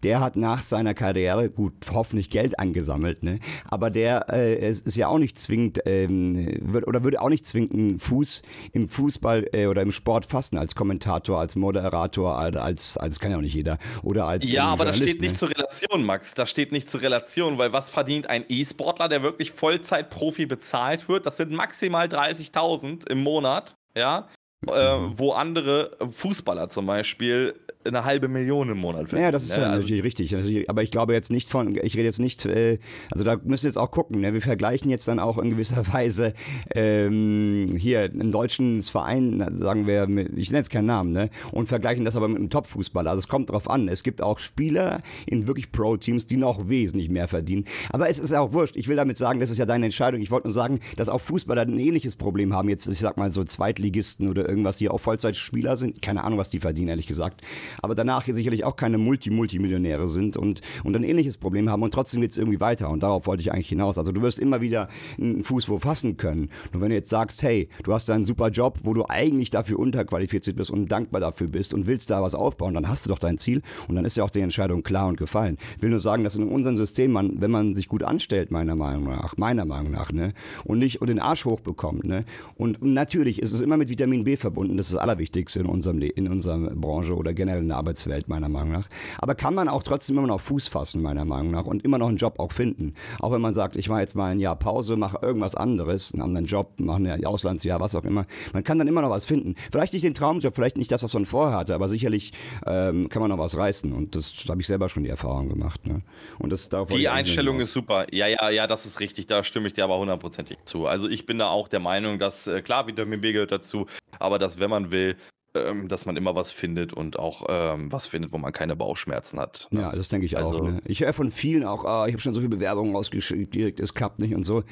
[0.02, 3.38] der hat nach seiner Karriere, gut, hoffentlich Geld angesammelt, ne?
[3.68, 7.72] aber der äh, ist, ja auch nicht zwingend, ähm, wird, oder würde auch nicht zwingend
[7.74, 8.42] einen Fuß
[8.72, 13.36] im Fußball äh, oder im Sport fassen, als Kommentator, als Moderator, als, als kann ja
[13.36, 15.38] auch nicht jeder, oder als Ja, aber das steht nicht ne?
[15.38, 19.52] zur Relation, Max, das steht nicht zur Relation, weil was verdient ein E-Sportler, der wirklich
[19.52, 21.26] Vollzeit-Profi bezahlt wird?
[21.26, 24.28] Das sind maximal 30.000 im Monat, ja,
[24.66, 29.22] äh, wo andere Fußballer zum Beispiel eine halbe Million im Monat verdienen.
[29.22, 29.62] Ja, das ist ne?
[29.62, 30.68] ja also natürlich richtig.
[30.68, 32.78] Aber ich glaube jetzt nicht von, ich rede jetzt nicht, äh,
[33.10, 34.20] also da müssen wir jetzt auch gucken.
[34.20, 34.34] Ne?
[34.34, 36.34] Wir vergleichen jetzt dann auch in gewisser Weise
[36.74, 41.30] ähm, hier einen deutschen Verein, sagen wir, ich nenne jetzt keinen Namen, ne?
[41.52, 43.10] und vergleichen das aber mit einem Top-Fußballer.
[43.10, 43.88] Also es kommt drauf an.
[43.88, 47.64] Es gibt auch Spieler in wirklich Pro-Teams, die noch wesentlich mehr verdienen.
[47.92, 48.76] Aber es ist auch wurscht.
[48.76, 50.20] Ich will damit sagen, das ist ja deine Entscheidung.
[50.20, 52.68] Ich wollte nur sagen, dass auch Fußballer ein ähnliches Problem haben.
[52.68, 56.02] Jetzt, ich sag mal so Zweitligisten oder irgendwas, die auch Vollzeitspieler sind.
[56.02, 57.42] Keine Ahnung, was die verdienen, ehrlich gesagt
[57.82, 62.20] aber danach sicherlich auch keine Multi-Multimillionäre sind und, und ein ähnliches Problem haben und trotzdem
[62.20, 63.98] geht es irgendwie weiter und darauf wollte ich eigentlich hinaus.
[63.98, 66.50] Also du wirst immer wieder einen Fuß wo fassen können.
[66.72, 69.78] Nur wenn du jetzt sagst, hey, du hast einen super Job, wo du eigentlich dafür
[69.78, 73.18] unterqualifiziert bist und dankbar dafür bist und willst da was aufbauen, dann hast du doch
[73.18, 75.56] dein Ziel und dann ist ja auch die Entscheidung klar und gefallen.
[75.76, 78.76] Ich will nur sagen, dass in unserem System man, wenn man sich gut anstellt, meiner
[78.76, 80.32] Meinung nach, meiner Meinung nach, ne,
[80.64, 82.24] und nicht und den Arsch hochbekommt, ne,
[82.56, 86.00] und natürlich ist es immer mit Vitamin B verbunden, das ist das Allerwichtigste in unserem,
[86.00, 88.88] in unserer Branche oder generell in der Arbeitswelt, meiner Meinung nach.
[89.18, 92.08] Aber kann man auch trotzdem immer noch Fuß fassen, meiner Meinung nach, und immer noch
[92.08, 92.94] einen Job auch finden.
[93.20, 96.22] Auch wenn man sagt, ich mache jetzt mal ein Jahr Pause, mache irgendwas anderes, einen
[96.22, 98.26] anderen Job, mache ein Auslandsjahr, was auch immer.
[98.52, 99.54] Man kann dann immer noch was finden.
[99.70, 102.32] Vielleicht nicht den Traumjob, vielleicht nicht das, was man vorher hatte, aber sicherlich
[102.66, 103.92] ähm, kann man noch was reißen.
[103.92, 105.86] Und das habe ich selber schon die Erfahrung gemacht.
[105.86, 106.02] Ne?
[106.38, 108.06] Und das Die Einstellung ist super.
[108.12, 109.26] Ja, ja, ja, das ist richtig.
[109.26, 110.86] Da stimme ich dir aber hundertprozentig zu.
[110.86, 113.86] Also ich bin da auch der Meinung, dass, äh, klar, Vitamin B gehört dazu,
[114.18, 115.16] aber dass, wenn man will,
[115.54, 119.40] ähm, dass man immer was findet und auch ähm, was findet, wo man keine Bauchschmerzen
[119.40, 119.66] hat.
[119.70, 119.80] Ne?
[119.80, 120.62] Ja, das denke ich also, auch.
[120.62, 120.80] Ne?
[120.84, 124.20] Ich höre von vielen auch, ah, ich habe schon so viele Bewerbungen rausgeschickt, es klappt
[124.20, 124.62] nicht und so.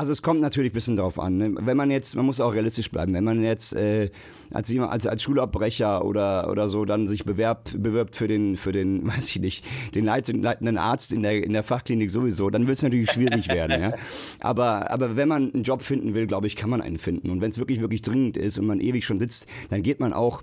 [0.00, 1.36] Also es kommt natürlich ein bisschen drauf an.
[1.36, 1.54] Ne?
[1.58, 4.08] Wenn man jetzt, man muss auch realistisch bleiben, wenn man jetzt äh,
[4.50, 9.06] als, als, als Schulabbrecher oder, oder so dann sich bewerbt, bewirbt für den, für den,
[9.14, 12.82] weiß ich nicht, den leitenden Arzt in der, in der Fachklinik sowieso, dann wird es
[12.82, 13.78] natürlich schwierig werden.
[13.78, 13.92] Ja?
[14.40, 17.28] Aber, aber wenn man einen Job finden will, glaube ich, kann man einen finden.
[17.28, 20.14] Und wenn es wirklich, wirklich dringend ist und man ewig schon sitzt, dann geht man
[20.14, 20.42] auch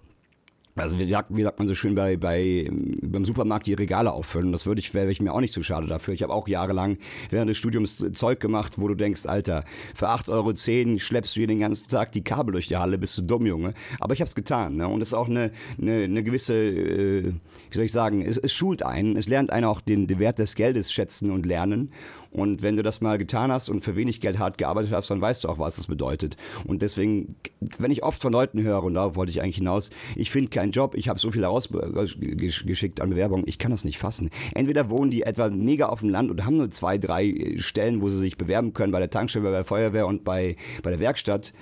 [0.77, 2.69] also wie sagt, wie sagt man so schön bei, bei
[3.01, 4.51] beim Supermarkt die Regale auffüllen.
[4.51, 6.13] Das würde ich, wäre ich mir auch nicht so schade dafür.
[6.13, 6.97] Ich habe auch jahrelang
[7.29, 9.63] während des Studiums Zeug gemacht, wo du denkst, Alter,
[9.95, 13.17] für 8,10 Euro schleppst du hier den ganzen Tag die Kabel durch die Halle, bist
[13.17, 13.73] du dumm, Junge.
[13.99, 14.77] Aber ich habe es getan.
[14.77, 14.87] Ne?
[14.87, 18.53] Und es ist auch eine, eine, eine gewisse, äh, wie soll ich sagen, es, es
[18.53, 21.91] schult einen, es lernt einen auch den, den Wert des Geldes schätzen und lernen.
[22.37, 25.19] Und wenn du das mal getan hast und für wenig Geld hart gearbeitet hast, dann
[25.19, 26.37] weißt du auch, was das bedeutet.
[26.65, 27.35] Und deswegen,
[27.79, 30.71] wenn ich oft von Leuten höre, und darauf wollte ich eigentlich hinaus, ich finde keinen
[30.71, 34.29] Job, ich habe so viel rausgeschickt an Bewerbungen, ich kann das nicht fassen.
[34.53, 38.09] Entweder wohnen die etwa mega auf dem Land und haben nur zwei, drei Stellen, wo
[38.09, 41.53] sie sich bewerben können, bei der Tankstelle, bei der Feuerwehr und bei, bei der Werkstatt.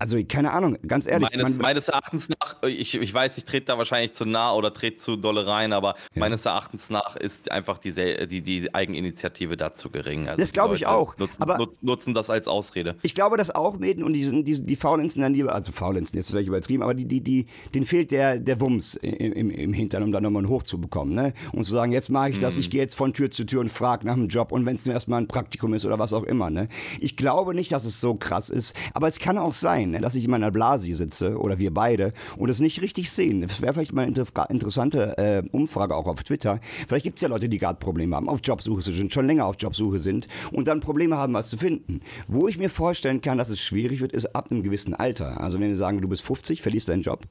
[0.00, 1.28] Also keine Ahnung, ganz ehrlich.
[1.36, 4.96] Meines, meines Erachtens nach, ich, ich weiß, ich trete da wahrscheinlich zu nah oder trete
[4.96, 6.20] zu dolle rein, aber ja.
[6.20, 7.92] meines Erachtens nach ist einfach die,
[8.26, 10.26] die, die Eigeninitiative da zu gering.
[10.26, 11.18] Also das glaube ich auch.
[11.18, 12.96] Nutzen, aber nutzen das als Ausrede.
[13.02, 16.30] Ich glaube das auch, Mäden, und die, die, die Faulenzen dann lieber, also Faulenzen jetzt
[16.30, 20.02] vielleicht übertrieben, aber die, die, die, denen fehlt der, der Wumms im, im, im Hintern,
[20.02, 21.12] um dann nochmal einen Hoch zu bekommen.
[21.12, 21.34] Ne?
[21.52, 22.60] Und zu sagen, jetzt mache ich das, hm.
[22.60, 24.86] ich gehe jetzt von Tür zu Tür und frage nach einem Job und wenn es
[24.86, 26.48] nur erstmal ein Praktikum ist oder was auch immer.
[26.48, 26.68] Ne?
[27.00, 30.14] Ich glaube nicht, dass es so krass ist, aber es kann auch sein, ne, dass
[30.14, 33.42] ich in meiner Blase sitze oder wir beide und es nicht richtig sehen.
[33.42, 36.60] Das wäre vielleicht mal eine interessante äh, Umfrage auch auf Twitter.
[36.88, 39.56] Vielleicht gibt es ja Leute, die gerade Probleme haben, auf Jobsuche sind, schon länger auf
[39.58, 42.00] Jobsuche sind und dann Probleme haben, was zu finden.
[42.28, 45.40] Wo ich mir vorstellen kann, dass es schwierig wird, ist ab einem gewissen Alter.
[45.40, 47.26] Also wenn wir sagen, du bist 50, verlierst deinen Job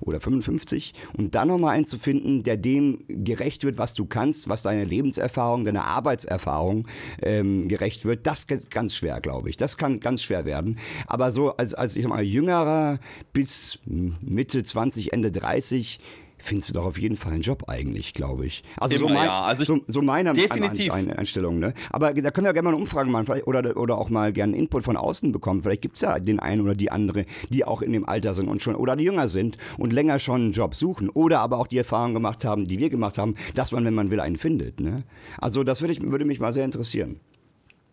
[0.00, 4.48] oder 55 und dann nochmal einen zu finden, der dem gerecht wird, was du kannst,
[4.48, 6.86] was deine Lebenserfahrung, deine Arbeitserfahrung
[7.22, 9.56] ähm, gerecht wird, das ist ganz schwer, glaube ich.
[9.56, 10.78] Das kann ganz schwer werden.
[11.06, 12.98] Aber so als, als ich mal, jüngerer
[13.32, 16.00] bis Mitte 20, Ende 30
[16.42, 18.62] findest du doch auf jeden Fall einen Job eigentlich, glaube ich.
[18.76, 19.42] Also, Immer, so, mein, ja.
[19.42, 20.92] also so, so meine definitiv.
[20.92, 21.58] Einstellung.
[21.58, 21.72] Ne?
[21.90, 24.84] Aber da können wir gerne mal eine Umfrage machen oder, oder auch mal gerne Input
[24.84, 25.62] von außen bekommen.
[25.62, 28.48] Vielleicht gibt es ja den einen oder die andere, die auch in dem Alter sind
[28.48, 31.08] und schon oder die jünger sind und länger schon einen Job suchen.
[31.08, 34.10] Oder aber auch die Erfahrung gemacht haben, die wir gemacht haben, dass man, wenn man
[34.10, 34.80] will, einen findet.
[34.80, 35.04] Ne?
[35.38, 37.20] Also das würde, ich, würde mich mal sehr interessieren.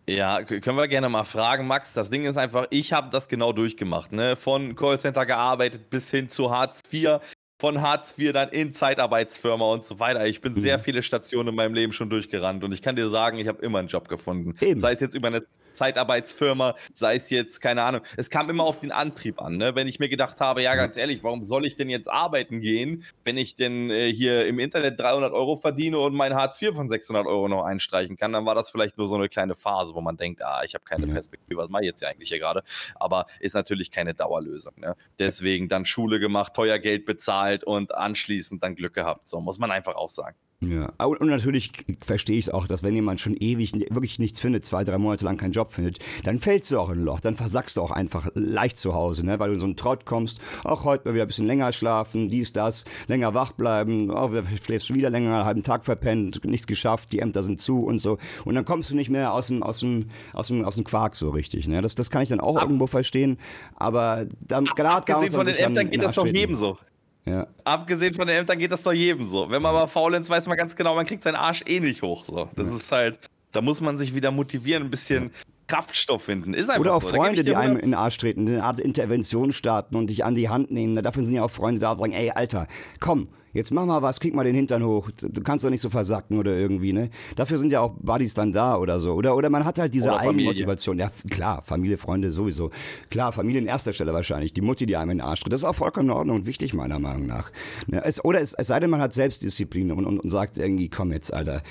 [0.08, 1.94] Ja, können wir gerne mal fragen, Max.
[1.94, 4.10] Das Ding ist einfach, ich habe das genau durchgemacht.
[4.10, 4.34] Ne?
[4.34, 7.20] Von Callcenter gearbeitet bis hin zu Hartz IV
[7.60, 10.26] von Hartz IV dann in Zeitarbeitsfirma und so weiter.
[10.26, 10.60] Ich bin mhm.
[10.60, 13.60] sehr viele Stationen in meinem Leben schon durchgerannt und ich kann dir sagen, ich habe
[13.62, 14.54] immer einen Job gefunden.
[14.60, 14.80] Eben.
[14.80, 15.42] Sei es jetzt über eine
[15.72, 18.00] Zeitarbeitsfirma, sei es jetzt, keine Ahnung.
[18.16, 19.58] Es kam immer auf den Antrieb an.
[19.58, 19.74] Ne?
[19.74, 23.04] Wenn ich mir gedacht habe, ja, ganz ehrlich, warum soll ich denn jetzt arbeiten gehen,
[23.24, 26.88] wenn ich denn äh, hier im Internet 300 Euro verdiene und mein Hartz IV von
[26.88, 30.00] 600 Euro noch einstreichen kann, dann war das vielleicht nur so eine kleine Phase, wo
[30.00, 31.12] man denkt, ah, ich habe keine ja.
[31.12, 32.62] Perspektive, was mache ich jetzt ja eigentlich hier gerade?
[32.94, 34.72] Aber ist natürlich keine Dauerlösung.
[34.76, 34.94] Ne?
[35.18, 39.28] Deswegen dann Schule gemacht, teuer Geld bezahlt und anschließend dann Glück gehabt.
[39.28, 40.36] So muss man einfach auch sagen.
[40.62, 44.66] Ja, und natürlich verstehe ich es auch, dass wenn jemand schon ewig wirklich nichts findet,
[44.66, 47.34] zwei, drei Monate lang keinen Job findet, dann fällst du auch in ein Loch, dann
[47.34, 49.38] versackst du auch einfach leicht zu Hause, ne?
[49.38, 52.28] weil du in so einen Trott kommst, auch heute mal wieder ein bisschen länger schlafen,
[52.28, 54.32] dies, das, länger wach bleiben, auch
[54.62, 57.98] schläfst du wieder länger, einen halben Tag verpennt, nichts geschafft, die Ämter sind zu und
[57.98, 58.18] so.
[58.44, 61.16] Und dann kommst du nicht mehr aus dem, aus dem, aus dem, aus dem Quark
[61.16, 61.68] so richtig.
[61.68, 61.80] Ne?
[61.80, 63.38] Das, das kann ich dann auch Ab irgendwo verstehen,
[63.76, 66.76] aber dann gerade Abgesehen von den Ämtern geht das doch jedem so.
[67.24, 67.46] Ja.
[67.64, 69.50] Abgesehen von den Ämtern geht das doch jedem so.
[69.50, 72.02] Wenn man mal faul ist, weiß man ganz genau, man kriegt seinen Arsch eh nicht
[72.02, 72.24] hoch.
[72.26, 72.48] So.
[72.56, 72.76] Das ja.
[72.76, 73.18] ist halt,
[73.52, 75.30] da muss man sich wieder motivieren, ein bisschen ja.
[75.68, 76.54] Kraftstoff finden.
[76.54, 77.08] Ist einfach Oder auch so.
[77.08, 80.48] Freunde, die einem in den Arsch treten, eine Art Intervention starten und dich an die
[80.48, 81.00] Hand nehmen.
[81.00, 82.66] Dafür sind ja auch Freunde da und sagen, ey, Alter,
[82.98, 85.90] komm, jetzt mach mal was, krieg mal den Hintern hoch, du kannst doch nicht so
[85.90, 87.10] versacken oder irgendwie, ne?
[87.36, 89.12] Dafür sind ja auch Buddies dann da oder so.
[89.12, 90.98] Oder, oder man hat halt diese Eigenmotivation.
[90.98, 92.70] Ja, klar, Familie, Freunde sowieso.
[93.10, 94.52] Klar, Familie in erster Stelle wahrscheinlich.
[94.52, 95.52] Die Mutti, die einem in den Arsch tritt.
[95.52, 97.50] Das ist auch vollkommen in Ordnung und wichtig, meiner Meinung nach.
[97.86, 98.02] Ne?
[98.04, 101.12] Es, oder es, es sei denn, man hat Selbstdisziplin und, und, und sagt irgendwie, komm
[101.12, 101.62] jetzt, Alter,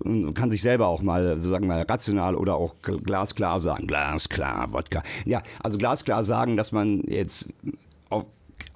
[0.00, 3.86] und kann sich selber auch mal, so sagen wir mal, rational oder auch glasklar sagen.
[3.86, 5.02] Glasklar, Wodka.
[5.24, 7.48] Ja, also glasklar sagen, dass man jetzt
[8.08, 8.26] auf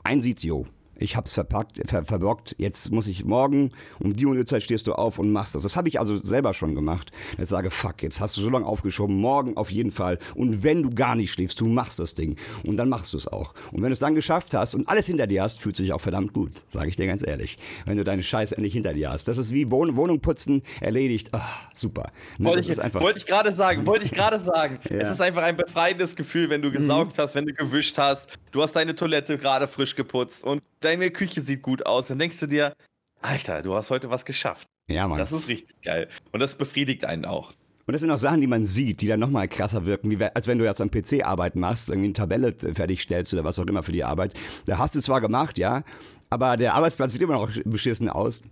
[0.05, 0.66] einsieht, jo,
[1.03, 4.95] ich hab's verpackt, ver verbockt, jetzt muss ich morgen um die und Zeit stehst du
[4.95, 5.62] auf und machst das.
[5.62, 7.12] Das habe ich also selber schon gemacht.
[7.38, 10.19] Jetzt sage, fuck, jetzt hast du so lange aufgeschoben, morgen auf jeden Fall.
[10.35, 12.37] Und wenn du gar nicht schläfst, du machst das Ding.
[12.67, 13.55] Und dann machst du es auch.
[13.73, 16.01] Und wenn du es dann geschafft hast und alles hinter dir hast, fühlt sich auch
[16.01, 17.59] verdammt gut, sage ich dir ganz ehrlich.
[17.87, 19.29] Wenn du deine Scheiße endlich hinter dir hast.
[19.29, 21.31] Das ist wie Wohnung putzen, erledigt.
[21.33, 21.38] Oh,
[21.75, 22.11] super.
[22.38, 24.79] Ne, wollte, ich, wollte ich gerade sagen, wollte ich gerade sagen.
[24.91, 24.97] ja.
[24.97, 27.23] Es ist einfach ein befreiendes Gefühl, wenn du gesaugt mhm.
[27.23, 31.41] hast, wenn du gewischt hast, du hast deine Toilette gerade frisch geputzt und deine Küche
[31.41, 32.75] sieht gut aus, dann denkst du dir,
[33.21, 34.69] Alter, du hast heute was geschafft.
[34.88, 35.19] Ja, Mann.
[35.19, 36.09] Das ist richtig geil.
[36.33, 37.53] Und das befriedigt einen auch.
[37.87, 40.47] Und das sind auch Sachen, die man sieht, die dann nochmal krasser wirken, wie, als
[40.47, 43.83] wenn du jetzt am PC Arbeit machst, irgendwie eine Tabelle fertigstellst oder was auch immer
[43.83, 44.35] für die Arbeit.
[44.67, 45.83] Da hast du zwar gemacht, ja,
[46.31, 48.43] aber der Arbeitsplatz sieht immer noch beschissen aus.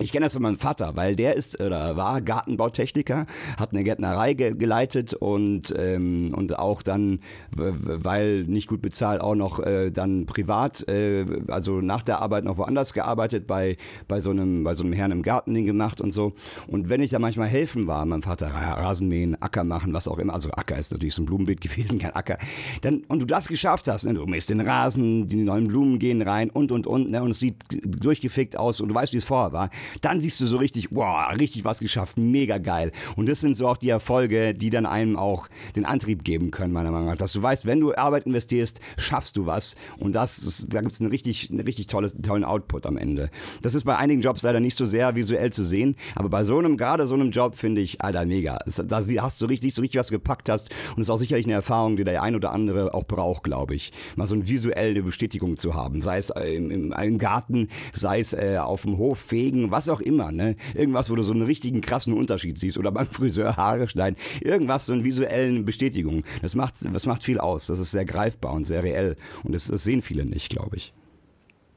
[0.00, 3.26] Ich kenne das von meinem Vater, weil der ist oder war Gartenbautechniker,
[3.58, 7.18] hat eine Gärtnerei ge geleitet und ähm, und auch dann,
[7.50, 12.58] weil nicht gut bezahlt, auch noch äh, dann privat, äh, also nach der Arbeit noch
[12.58, 16.32] woanders gearbeitet bei bei so einem bei so einem Herrn im Garten gemacht und so.
[16.68, 20.32] Und wenn ich da manchmal helfen war, meinem Vater Rasenmähen, Acker machen, was auch immer,
[20.32, 22.38] also Acker ist natürlich so ein Blumenbeet gewesen, kein Acker.
[22.82, 26.22] Dann und du das geschafft hast, ne, du mähst den Rasen, die neuen Blumen gehen
[26.22, 29.24] rein und und und, ne, und es sieht durchgefickt aus und du weißt, wie es
[29.24, 32.92] vorher war dann siehst du so richtig, wow, richtig was geschafft, mega geil.
[33.16, 36.72] Und das sind so auch die Erfolge, die dann einem auch den Antrieb geben können,
[36.72, 37.16] meiner Meinung nach.
[37.16, 39.76] Dass du weißt, wenn du Arbeit investierst, schaffst du was.
[39.98, 43.30] Und das ist, da gibt es einen richtig, einen richtig tolles, tollen Output am Ende.
[43.62, 46.58] Das ist bei einigen Jobs leider nicht so sehr visuell zu sehen, aber bei so
[46.58, 48.58] einem, gerade so einem Job finde ich, Alter, mega.
[48.86, 51.96] Da hast du richtig, so richtig was gepackt hast und ist auch sicherlich eine Erfahrung,
[51.96, 53.92] die der ein oder andere auch braucht, glaube ich.
[54.16, 58.32] Mal so eine visuelle Bestätigung zu haben, sei es im, im, im Garten, sei es
[58.32, 60.56] äh, auf dem Hof fegen, was auch immer, ne?
[60.74, 64.86] Irgendwas, wo du so einen richtigen krassen Unterschied siehst oder beim Friseur Haare schneiden, irgendwas,
[64.86, 66.24] so eine visuellen Bestätigung.
[66.40, 67.66] Das macht, das macht viel aus.
[67.66, 70.94] Das ist sehr greifbar und sehr reell und das, das sehen viele nicht, glaube ich.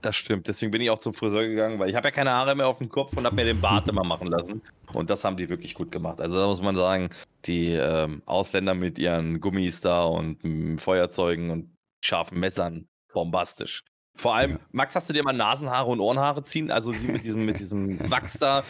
[0.01, 0.47] Das stimmt.
[0.47, 2.79] Deswegen bin ich auch zum Friseur gegangen, weil ich habe ja keine Haare mehr auf
[2.79, 4.61] dem Kopf und habe mir den Bart immer machen lassen.
[4.93, 6.19] Und das haben die wirklich gut gemacht.
[6.19, 7.09] Also da muss man sagen,
[7.45, 13.83] die ähm, Ausländer mit ihren Gummis da und m, Feuerzeugen und scharfen Messern, bombastisch.
[14.21, 14.57] Vor allem, ja.
[14.71, 17.99] Max, hast du dir mal Nasenhaare und Ohrenhaare ziehen, also sie mit diesem, mit diesem
[18.11, 18.63] Wachs da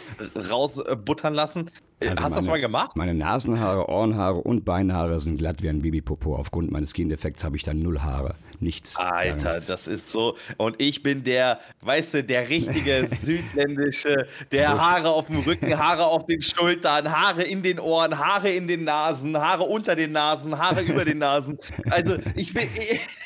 [0.48, 1.70] rausbuttern lassen?
[2.00, 2.96] Äh, also hast du das mal gemacht?
[2.96, 6.36] Meine Nasenhaare, Ohrenhaare und Beinhaare sind glatt wie ein Babypopo.
[6.36, 8.34] Aufgrund meines Gendefekts habe ich dann null Haare.
[8.60, 8.96] Nichts.
[8.96, 9.66] Alter, nichts.
[9.66, 10.38] das ist so.
[10.56, 16.06] Und ich bin der, weißt du, der richtige südländische, der Haare auf dem Rücken, Haare
[16.06, 20.58] auf den Schultern, Haare in den Ohren, Haare in den Nasen, Haare unter den Nasen,
[20.58, 21.58] Haare über den Nasen.
[21.90, 22.68] Also ich bin.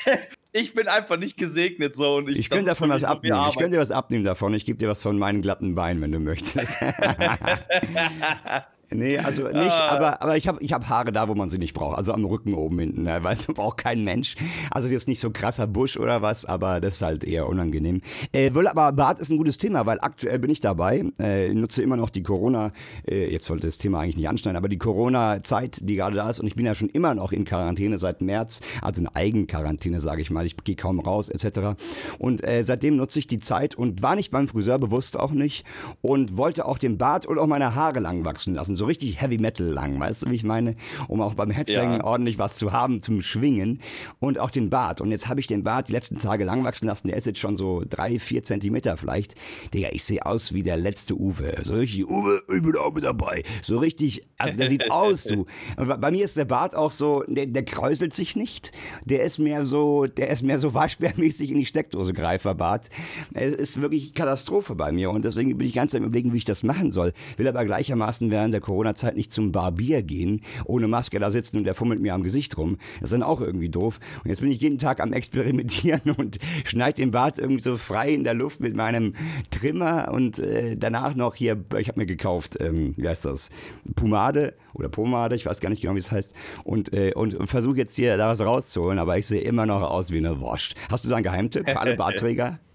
[0.57, 3.45] ich bin einfach nicht gesegnet so und ich, ich könnte davon was abnehmen.
[3.49, 4.53] Ich könnte dir was abnehmen davon.
[4.53, 6.73] Ich gebe dir was von meinen glatten Beinen, wenn du möchtest.
[8.89, 9.89] Nee, also nicht, ah.
[9.89, 11.97] aber, aber ich habe ich hab Haare da, wo man sie nicht braucht.
[11.97, 13.03] Also am Rücken oben hinten.
[13.03, 13.21] Ne?
[13.21, 14.35] Weißt du, braucht kein Mensch.
[14.71, 18.01] Also jetzt nicht so krasser Busch oder was, aber das ist halt eher unangenehm.
[18.31, 21.03] Äh, will aber Bart ist ein gutes Thema, weil aktuell bin ich dabei.
[21.19, 22.71] Äh, nutze immer noch die Corona,
[23.07, 26.39] äh, jetzt sollte das Thema eigentlich nicht anschneiden, aber die Corona-Zeit, die gerade da ist.
[26.39, 30.21] Und ich bin ja schon immer noch in Quarantäne seit März, also in Eigenquarantäne, sage
[30.21, 30.45] ich mal.
[30.45, 31.79] Ich gehe kaum raus, etc.
[32.19, 35.65] Und äh, seitdem nutze ich die Zeit und war nicht beim Friseur, bewusst auch nicht.
[36.01, 39.37] Und wollte auch den Bart und auch meine Haare lang wachsen lassen so richtig Heavy
[39.37, 40.75] Metal lang, weißt du, wie ich meine?
[41.07, 42.03] Um auch beim Headbang ja.
[42.03, 43.81] ordentlich was zu haben zum Schwingen
[44.19, 45.01] und auch den Bart.
[45.01, 47.39] Und jetzt habe ich den Bart die letzten Tage lang wachsen lassen, der ist jetzt
[47.39, 49.35] schon so drei, vier Zentimeter vielleicht.
[49.73, 51.53] Digga, ich sehe aus wie der letzte Uwe.
[51.63, 53.43] So richtig, Uwe, ich bin auch mit dabei.
[53.61, 55.45] So richtig, also der sieht aus, du.
[55.77, 58.71] Und bei mir ist der Bart auch so, der, der kräuselt sich nicht.
[59.05, 62.89] Der ist mehr so, der ist mehr so waschbärmäßig in die Steckdose Greiferbart.
[63.33, 66.45] Es ist wirklich Katastrophe bei mir und deswegen bin ich ganz am überlegen, wie ich
[66.45, 67.13] das machen soll.
[67.37, 71.63] Will aber gleichermaßen während der Corona-Zeit nicht zum Barbier gehen, ohne Maske da sitzen und
[71.63, 72.77] der fummelt mir am Gesicht rum.
[72.99, 73.99] Das ist dann auch irgendwie doof.
[74.23, 78.11] Und jetzt bin ich jeden Tag am Experimentieren und schneide den Bart irgendwie so frei
[78.11, 79.13] in der Luft mit meinem
[79.51, 83.49] Trimmer und äh, danach noch hier, ich habe mir gekauft, ähm, wie heißt das,
[83.95, 87.47] Pomade oder Pomade, ich weiß gar nicht genau, wie es heißt, und, äh, und, und
[87.47, 90.75] versuche jetzt hier da was rauszuholen, aber ich sehe immer noch aus wie eine Wurst.
[90.91, 92.59] Hast du da einen Geheimtipp für alle Bartträger?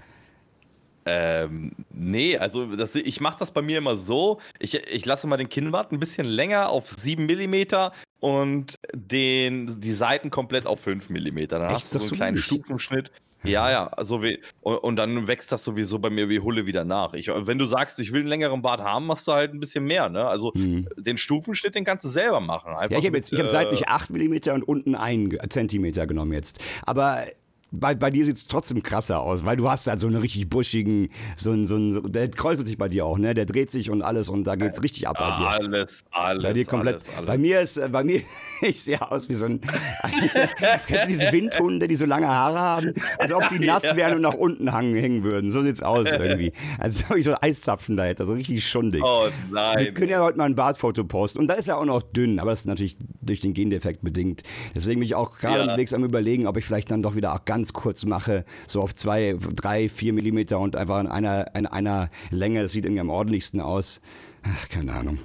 [1.04, 4.40] Ähm, nee, also das, ich mache das bei mir immer so.
[4.58, 9.92] Ich, ich lasse mal den Kinnbart ein bisschen länger auf 7 mm und den, die
[9.92, 11.48] Seiten komplett auf 5 mm.
[11.48, 11.72] Dann Echt?
[11.72, 13.10] hast du so einen kleinen Stufenschnitt.
[13.44, 16.84] Ja, ja, also wie, und, und, dann wächst das sowieso bei mir wie Hulle wieder
[16.84, 17.14] nach.
[17.14, 19.84] Ich, wenn du sagst, ich will einen längeren Bart haben, machst du halt ein bisschen
[19.84, 20.08] mehr.
[20.08, 20.24] Ne?
[20.24, 20.88] Also hm.
[20.96, 22.70] den Stufenschnitt, den kannst du selber machen.
[22.70, 26.32] Einfach ja, ich habe jetzt, ich habe seitlich 8 mm und unten 1 cm genommen
[26.32, 26.60] jetzt.
[26.82, 27.24] Aber
[27.72, 30.48] bei, bei dir sieht es trotzdem krasser aus, weil du hast halt so einen richtig
[30.48, 33.32] buschigen, so ein, so ein, der kräuselt sich bei dir auch, ne?
[33.32, 35.48] Der dreht sich und alles und da geht's richtig ab bei dir.
[35.48, 36.42] Alles, alles.
[36.42, 36.96] Bei dir komplett.
[36.96, 37.26] Alles, alles.
[37.26, 38.20] Bei mir ist, äh, bei mir,
[38.60, 39.60] ich sehe aus wie so ein,
[40.86, 42.94] kennst du diese Windhunde, die so lange Haare haben?
[43.18, 45.50] Also ob die nass wären und nach unten hängen würden.
[45.50, 46.52] So sieht's aus irgendwie.
[46.78, 49.02] Also ich so Eiszapfen da hätte, so richtig schundig.
[49.02, 49.78] Oh nein.
[49.78, 52.38] Wir können ja heute mal ein Bartfoto posten und da ist er auch noch dünn,
[52.38, 54.42] aber das ist natürlich durch den Gendefekt bedingt.
[54.74, 55.62] Deswegen bin ich auch gerade ja.
[55.62, 58.80] unterwegs am überlegen, ob ich vielleicht dann doch wieder auch ganz ganz kurz mache, so
[58.80, 63.00] auf zwei, drei, vier Millimeter und einfach in einer, in einer Länge, das sieht irgendwie
[63.00, 64.00] am ordentlichsten aus.
[64.42, 65.20] Ach, keine Ahnung.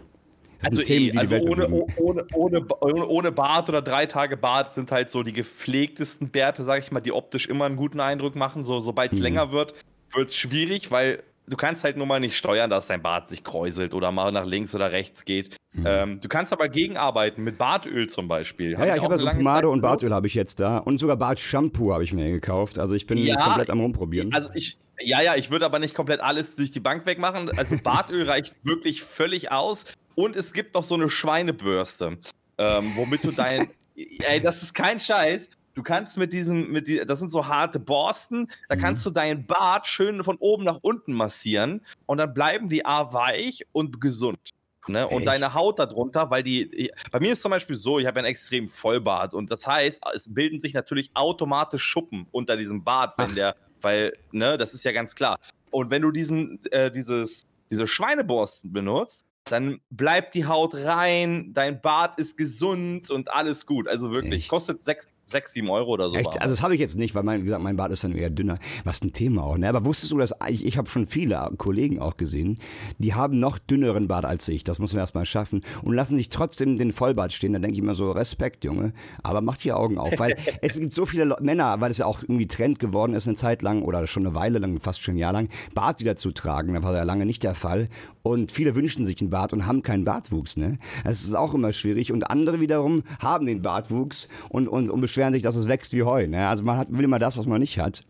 [0.62, 5.10] also, Themen, eh, also ohne, ohne, ohne, ohne, Bart oder drei Tage Bart sind halt
[5.10, 8.62] so die gepflegtesten Bärte, sag ich mal, die optisch immer einen guten Eindruck machen.
[8.62, 9.24] So, sobald es mhm.
[9.24, 9.74] länger wird,
[10.14, 13.44] wird es schwierig, weil du kannst halt nur mal nicht steuern, dass dein Bart sich
[13.44, 15.56] kräuselt oder mal nach links oder rechts geht.
[15.74, 15.86] Mhm.
[15.88, 18.72] Ähm, du kannst aber gegenarbeiten mit Bartöl zum Beispiel.
[18.74, 21.18] Ja, ja ich habe ja so Pomade und Bartöl habe ich jetzt da und sogar
[21.18, 22.78] Bartshampoo habe ich mir gekauft.
[22.78, 24.34] Also ich bin ja, komplett am rumprobieren.
[24.34, 27.58] Also ich, ja, ja, ich würde aber nicht komplett alles durch die Bank wegmachen.
[27.58, 29.86] Also Bartöl reicht wirklich völlig aus.
[30.16, 32.18] Und es gibt noch so eine Schweinebürste,
[32.58, 35.48] ähm, womit du dein, ey, das ist kein Scheiß.
[35.78, 38.80] Du kannst mit diesen, mit die, das sind so harte Borsten, da mhm.
[38.80, 43.14] kannst du deinen Bart schön von oben nach unten massieren und dann bleiben die A
[43.14, 44.40] weich und gesund.
[44.88, 45.08] Ne?
[45.08, 48.28] Und deine Haut darunter, weil die, bei mir ist zum Beispiel so, ich habe einen
[48.28, 53.30] extrem Vollbart und das heißt, es bilden sich natürlich automatisch Schuppen unter diesem Bart, wenn
[53.30, 53.36] Ach.
[53.36, 55.38] der, weil, ne, das ist ja ganz klar.
[55.70, 61.82] Und wenn du diesen, äh, dieses diese Schweineborsten benutzt, dann bleibt die Haut rein, dein
[61.82, 63.88] Bart ist gesund und alles gut.
[63.88, 64.50] Also wirklich, Echt?
[64.50, 66.16] kostet 6, 6, 7 Euro oder so.
[66.16, 66.42] Echt?
[66.42, 68.58] Also das habe ich jetzt nicht, weil mein, gesagt, mein Bart ist dann eher dünner.
[68.86, 69.58] Was ein Thema auch.
[69.58, 69.68] Ne?
[69.68, 72.56] Aber wusstest du, dass ich, ich habe schon viele Kollegen auch gesehen,
[72.98, 74.64] die haben noch dünneren Bart als ich.
[74.64, 75.64] Das muss man erstmal schaffen.
[75.84, 77.54] Und lassen sich trotzdem den Vollbart stehen.
[77.54, 78.94] Da denke ich immer so, Respekt, Junge.
[79.22, 80.18] Aber macht die Augen auf.
[80.18, 83.36] Weil es gibt so viele Männer, weil es ja auch irgendwie Trend geworden ist eine
[83.36, 86.32] Zeit lang oder schon eine Weile lang, fast schon ein Jahr lang, Bart wieder zu
[86.32, 86.74] tragen.
[86.74, 87.90] Das war ja lange nicht der Fall.
[88.28, 90.58] Und viele wünschen sich einen Bart und haben keinen Bartwuchs.
[90.58, 90.80] Ne?
[91.06, 92.12] Das ist auch immer schwierig.
[92.12, 96.04] Und andere wiederum haben den Bartwuchs und, und, und beschweren sich, dass es wächst wie
[96.04, 96.28] Heu.
[96.28, 96.46] Ne?
[96.46, 98.04] Also man hat, will immer das, was man nicht hat.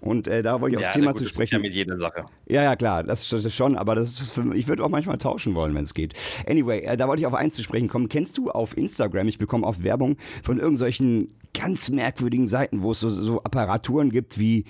[0.00, 1.40] Und äh, da wollte ich aufs ja, Thema gut, zu sprechen.
[1.40, 2.26] Das ist ja mit jeder Sache.
[2.46, 5.18] Ja, ja, klar, das, das ist schon, aber das ist für, ich würde auch manchmal
[5.18, 6.14] tauschen wollen, wenn es geht.
[6.48, 8.08] Anyway, äh, da wollte ich auf eins zu sprechen kommen.
[8.08, 13.00] Kennst du auf Instagram, ich bekomme oft Werbung von irgendwelchen ganz merkwürdigen Seiten, wo es
[13.00, 14.64] so, so Apparaturen gibt wie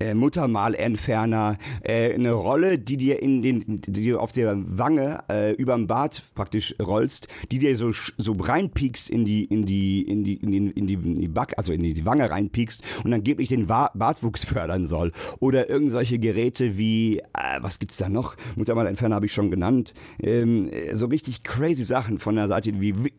[0.00, 5.52] äh, Muttermalentferner, äh, eine Rolle, die dir in den, die dir auf der Wange äh,
[5.52, 10.34] überm Bart praktisch rollst, die dir so so reinpiekst in die in die in die
[10.34, 13.66] in die, in die, in die Back, also in die, Wange reinpiekst und angeblich den
[13.66, 18.36] Bartwuchs fördern soll oder irgendwelche Geräte wie äh, was gibt's da noch?
[18.56, 23.10] Muttermalentferner habe ich schon genannt, ähm, so richtig crazy Sachen von der Seite wie w,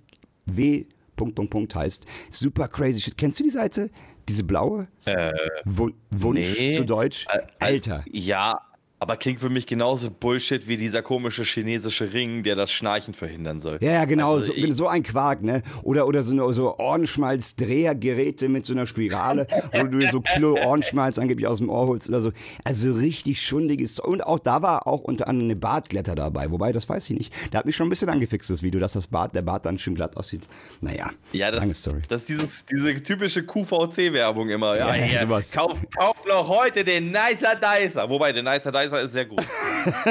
[0.46, 0.86] w
[1.16, 2.06] Punkt, Punkt, Punkt heißt.
[2.30, 3.18] Super crazy shit.
[3.18, 3.90] Kennst du die Seite?
[4.28, 4.88] Diese blaue?
[5.06, 5.34] Äh,
[5.66, 6.74] Wunsch nee.
[6.74, 7.28] zu Deutsch?
[7.60, 8.04] Alter.
[8.12, 8.62] Ja,
[9.00, 13.60] aber klingt für mich genauso Bullshit wie dieser komische chinesische Ring, der das Schnarchen verhindern
[13.60, 13.78] soll.
[13.82, 15.64] Ja, ja genau, also so, so, ein Quark, ne?
[15.84, 21.20] Oder, oder so, so Ohrenschmalz-Drehergeräte mit so einer Spirale, wo du dir so Kilo Ohrenschmalz
[21.20, 22.32] angeblich aus dem Ohr holst oder so.
[22.64, 24.00] Also richtig schundiges.
[24.00, 27.34] Und auch da war auch unter anderem eine Bartglätter dabei, wobei, das weiß ich nicht.
[27.52, 29.78] Da hat mich schon ein bisschen angefixt, das Video, dass das Bart, der Bart dann
[29.78, 30.48] schön glatt aussieht.
[30.80, 32.02] Naja, ja, das, lange Story.
[32.08, 34.78] Das ist dieses, diese typische QVC-Werbung immer.
[34.78, 35.42] Ja, ja, ja.
[35.54, 38.10] Kauf, kauf noch heute den Nicer Dicer.
[38.10, 39.44] Wobei, der Nicer Dicer Kaiser ist sehr gut.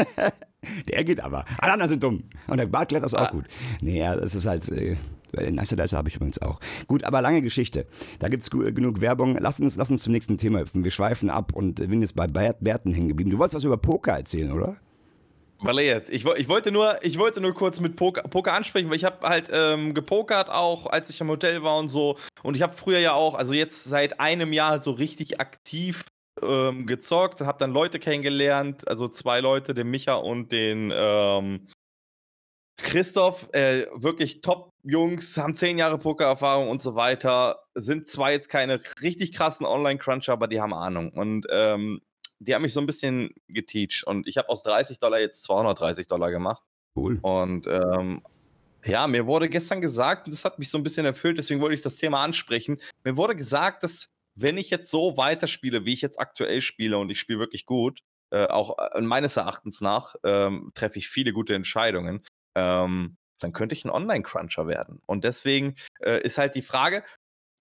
[0.88, 1.44] der geht aber.
[1.58, 2.24] Alle anderen sind dumm.
[2.46, 3.30] Und der Bartkletter ist auch ah.
[3.30, 3.44] gut.
[3.80, 4.68] Nee, ja, das ist halt.
[4.70, 4.96] Äh,
[5.36, 6.60] Dicer habe ich übrigens auch.
[6.86, 7.86] Gut, aber lange Geschichte.
[8.20, 9.36] Da gibt es genug Werbung.
[9.40, 10.84] Lass uns, lass uns zum nächsten Thema hüpfen.
[10.84, 13.30] Wir schweifen ab und sind jetzt bei Bärten hängen geblieben.
[13.30, 14.76] Du wolltest was über Poker erzählen, oder?
[15.60, 19.04] Valeriert, ich, ich, wollte nur, ich wollte nur kurz mit Poker, Poker ansprechen, weil ich
[19.04, 22.16] habe halt ähm, gepokert auch, als ich im Hotel war und so.
[22.42, 26.04] Und ich habe früher ja auch, also jetzt seit einem Jahr so richtig aktiv
[26.42, 31.68] ähm, gezockt, habe dann Leute kennengelernt, also zwei Leute, den Micha und den ähm,
[32.76, 38.80] Christoph, äh, wirklich Top-Jungs, haben zehn Jahre Pokererfahrung und so weiter, sind zwar jetzt keine
[39.00, 41.10] richtig krassen Online-Cruncher, aber die haben Ahnung.
[41.10, 42.00] Und ähm,
[42.40, 46.08] die haben mich so ein bisschen geteacht und ich habe aus 30 Dollar jetzt 230
[46.08, 46.62] Dollar gemacht.
[46.96, 47.18] Cool.
[47.22, 48.22] Und ähm,
[48.84, 51.74] ja, mir wurde gestern gesagt, und das hat mich so ein bisschen erfüllt, deswegen wollte
[51.74, 52.78] ich das Thema ansprechen.
[53.04, 57.10] Mir wurde gesagt, dass wenn ich jetzt so weiterspiele, wie ich jetzt aktuell spiele und
[57.10, 61.54] ich spiele wirklich gut, äh, auch äh, meines Erachtens nach, ähm, treffe ich viele gute
[61.54, 62.22] Entscheidungen,
[62.56, 65.00] ähm, dann könnte ich ein Online-Cruncher werden.
[65.06, 67.04] Und deswegen äh, ist halt die Frage,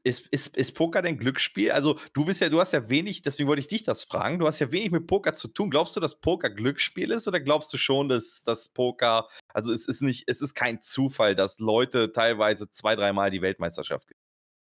[0.04, 1.72] ist, ist, ist Poker denn Glücksspiel?
[1.72, 4.48] Also du bist ja, du hast ja wenig, deswegen wollte ich dich das fragen, du
[4.48, 5.70] hast ja wenig mit Poker zu tun.
[5.70, 9.88] Glaubst du, dass Poker Glücksspiel ist oder glaubst du schon, dass das Poker, also es
[9.88, 14.10] ist nicht, es ist kein Zufall, dass Leute teilweise zwei, dreimal die Weltmeisterschaft?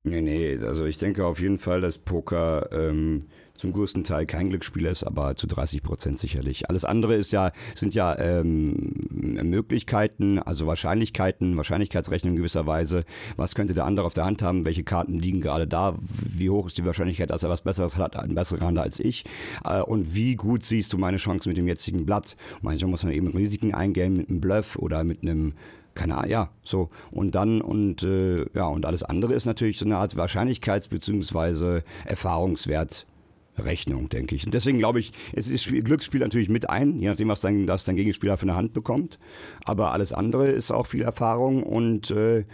[0.09, 3.25] Nee, nee, also ich denke auf jeden Fall, dass Poker ähm,
[3.57, 6.71] zum größten Teil kein Glücksspiel ist, aber zu 30 Prozent sicherlich.
[6.71, 13.03] Alles andere ist ja, sind ja ähm, Möglichkeiten, also Wahrscheinlichkeiten, Wahrscheinlichkeitsrechnung in gewisser Weise.
[13.35, 14.65] Was könnte der andere auf der Hand haben?
[14.65, 15.97] Welche Karten liegen gerade da?
[15.99, 19.25] Wie hoch ist die Wahrscheinlichkeit, dass er was Besseres hat, einen besseren Hand als ich?
[19.65, 22.37] Äh, und wie gut siehst du meine Chancen mit dem jetzigen Blatt?
[22.63, 25.55] Manchmal muss man eben Risiken eingehen mit einem Bluff oder mit einem
[25.97, 26.91] keine Ahnung, ja, so.
[27.11, 31.81] Und dann, und äh, ja, und alles andere ist natürlich so eine Art Wahrscheinlichkeits- bzw.
[32.05, 34.47] Erfahrungswertrechnung, denke ich.
[34.47, 37.85] Und deswegen glaube ich, es ist Glücksspiel natürlich mit ein, je nachdem, was dein, was
[37.85, 39.19] dein Gegenspieler für eine Hand bekommt.
[39.65, 42.45] Aber alles andere ist auch viel Erfahrung und äh,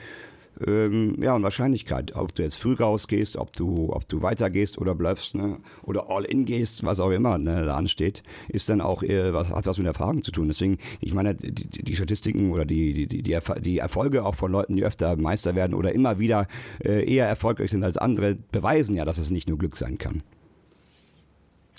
[0.66, 4.94] ähm, ja, und Wahrscheinlichkeit, ob du jetzt früh rausgehst, ob du, ob du weitergehst oder
[4.94, 9.03] bluffst, ne, oder all in gehst, was auch immer ne, da ansteht, ist dann auch
[9.03, 10.48] eher, was, hat was mit Erfahrung zu tun.
[10.48, 14.77] Deswegen, ich meine, die, die Statistiken oder die, die, die, die Erfolge auch von Leuten,
[14.77, 16.46] die öfter Meister werden oder immer wieder
[16.85, 20.22] äh, eher erfolgreich sind als andere, beweisen ja, dass es nicht nur Glück sein kann.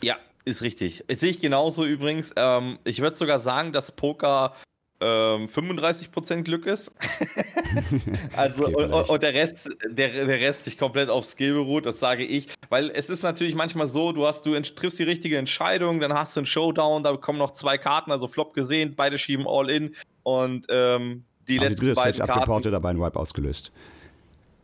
[0.01, 1.03] Ja, ist richtig.
[1.07, 2.31] Das sehe ich genauso übrigens.
[2.35, 4.53] Ähm, ich würde sogar sagen, dass Poker
[5.03, 6.91] ähm, 35% Glück ist.
[8.35, 11.99] also okay, und, und, der Rest, der, der Rest sich komplett auf Skill beruht, das
[11.99, 12.47] sage ich.
[12.69, 16.35] Weil es ist natürlich manchmal so, du hast, du triffst die richtige Entscheidung, dann hast
[16.35, 19.93] du einen Showdown, da kommen noch zwei Karten, also Flop gesehen, beide schieben all in
[20.23, 22.71] und ähm, die Ach, letzten die beiden Karten.
[22.71, 23.73] dabei einen Wipe ausgelöst.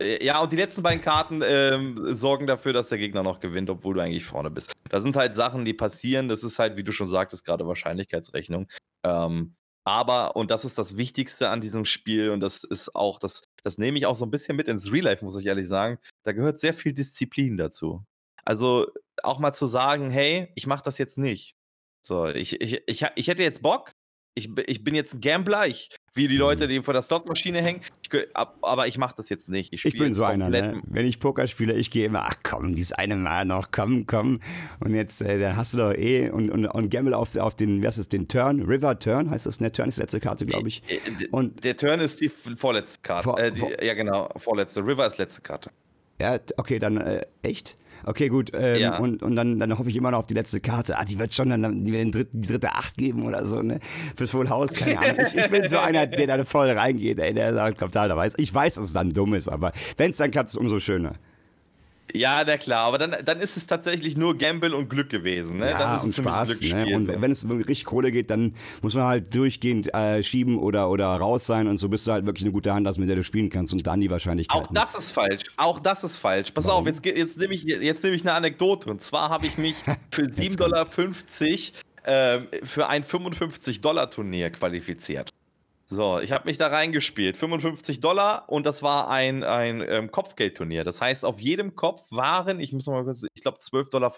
[0.00, 3.68] Äh, ja, und die letzten beiden Karten ähm, sorgen dafür, dass der Gegner noch gewinnt,
[3.68, 4.72] obwohl du eigentlich vorne bist.
[4.88, 6.28] Das sind halt Sachen, die passieren.
[6.28, 8.66] Das ist halt, wie du schon sagtest, gerade Wahrscheinlichkeitsrechnung.
[9.04, 9.54] Ähm,
[9.84, 13.78] aber, und das ist das Wichtigste an diesem Spiel, und das ist auch, das, das
[13.78, 16.32] nehme ich auch so ein bisschen mit ins Real Life, muss ich ehrlich sagen, da
[16.32, 18.04] gehört sehr viel Disziplin dazu.
[18.44, 18.88] Also
[19.22, 21.56] auch mal zu sagen, hey, ich mache das jetzt nicht.
[22.02, 23.92] So, ich, ich, ich, ich hätte jetzt Bock,
[24.34, 26.68] ich, ich bin jetzt ein Gambler, ich, wie die Leute, mhm.
[26.70, 29.72] die vor der Slotmaschine hängen, ich, aber ich mache das jetzt nicht.
[29.72, 30.80] Ich, ich bin so einer, ne?
[30.86, 34.40] wenn ich Poker spiele, ich gehe immer, ach komm, dieses eine Mal noch, komm, komm.
[34.80, 37.84] Und jetzt, äh, dann hast du doch eh und, und, und Gamble auf, auf den,
[37.84, 39.72] heißt das, den Turn, River Turn heißt das, ne?
[39.72, 40.82] Turn ist die letzte Karte, glaube ich.
[40.88, 43.24] Äh, und der Turn ist die vorletzte Karte.
[43.24, 44.86] Vor, äh, die, vor, ja, genau, vorletzte.
[44.86, 45.70] River ist letzte Karte.
[46.20, 47.76] Ja, okay, dann äh, echt?
[48.04, 48.50] Okay, gut.
[48.54, 48.98] Ähm, ja.
[48.98, 50.98] Und, und dann, dann hoffe ich immer noch auf die letzte Karte.
[50.98, 53.80] Ah, die wird schon dann die, wird die dritte Acht geben oder so, ne?
[54.16, 55.16] Fürs House, keine Ahnung.
[55.26, 58.34] Ich, ich bin so einer, der da voll reingeht, ey, der sagt, kommt da weiß.
[58.38, 60.80] Ich weiß, dass es dann dumm ist, aber wenn es dann klappt, ist es umso
[60.80, 61.14] schöner.
[62.14, 65.58] Ja, na klar, aber dann, dann ist es tatsächlich nur Gamble und Glück gewesen.
[65.58, 65.70] Ne?
[65.70, 66.60] Ja, und Spaß.
[66.60, 66.94] Ne?
[66.94, 71.06] Und wenn es richtig Kohle geht, dann muss man halt durchgehend äh, schieben oder, oder
[71.06, 73.50] raus sein und so bist du halt wirklich eine gute Hand, mit der du spielen
[73.50, 74.62] kannst und dann die Wahrscheinlichkeit.
[74.62, 75.44] Auch das ist falsch.
[75.56, 76.50] Auch das ist falsch.
[76.50, 76.82] Pass Warum?
[76.82, 78.90] auf, jetzt, jetzt nehme ich, jetzt nehm ich eine Anekdote.
[78.90, 79.76] Und zwar habe ich mich
[80.10, 80.86] für 7,50 Dollar
[82.02, 85.30] äh, für ein 55-Dollar-Turnier qualifiziert.
[85.92, 87.36] So, ich habe mich da reingespielt.
[87.36, 90.84] 55 Dollar und das war ein, ein ähm, Kopfgeldturnier.
[90.84, 94.12] Das heißt, auf jedem Kopf waren, ich muss mal kurz, ich glaube 12,50 Dollar.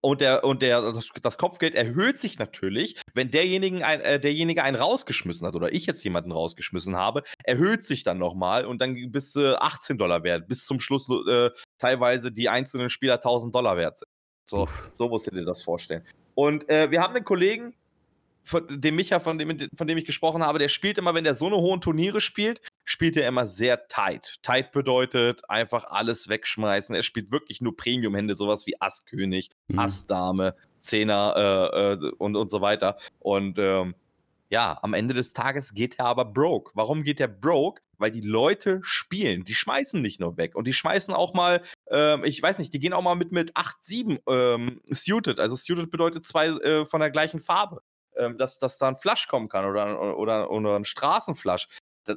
[0.00, 4.62] Und, der, und der, das, das, Kopfgeld erhöht sich natürlich, wenn derjenige, ein, äh, derjenige
[4.62, 9.10] einen rausgeschmissen hat oder ich jetzt jemanden rausgeschmissen habe, erhöht sich dann nochmal und dann
[9.10, 13.76] bis äh, 18 Dollar wert, bis zum Schluss äh, teilweise die einzelnen Spieler 1000 Dollar
[13.76, 14.08] wert sind.
[14.48, 16.06] So, so musst du dir das vorstellen.
[16.34, 17.74] Und äh, wir haben einen Kollegen,
[18.44, 21.34] von dem Micha, von dem, von dem ich gesprochen habe, der spielt immer, wenn der
[21.34, 24.36] so eine hohen Turniere spielt, spielt er immer sehr tight.
[24.42, 26.94] Tight bedeutet einfach alles wegschmeißen.
[26.94, 29.78] Er spielt wirklich nur Premium-Hände, sowas wie Ass-König, mhm.
[29.78, 32.98] Ass-Dame, Zehner äh, äh, und, und so weiter.
[33.18, 33.94] Und ähm,
[34.50, 36.70] ja, am Ende des Tages geht er aber broke.
[36.74, 37.80] Warum geht er broke?
[37.96, 39.44] Weil die Leute spielen.
[39.44, 40.54] Die schmeißen nicht nur weg.
[40.54, 43.56] Und die schmeißen auch mal, ähm, ich weiß nicht, die gehen auch mal mit, mit
[43.56, 45.40] 8-7 ähm, suited.
[45.40, 47.80] Also suited bedeutet zwei äh, von der gleichen Farbe
[48.16, 51.68] ähm, dass, dass da ein Flash kommen kann oder, oder, oder ein Straßenflash.
[52.04, 52.16] Das,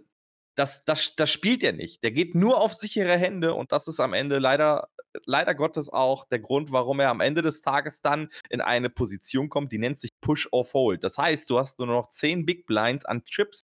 [0.55, 2.03] das, das, das spielt er nicht.
[2.03, 4.89] Der geht nur auf sichere Hände und das ist am Ende leider,
[5.25, 9.49] leider Gottes auch der Grund, warum er am Ende des Tages dann in eine Position
[9.49, 11.03] kommt, die nennt sich Push or Fold.
[11.03, 13.61] Das heißt, du hast nur noch 10 Big Blinds an Chips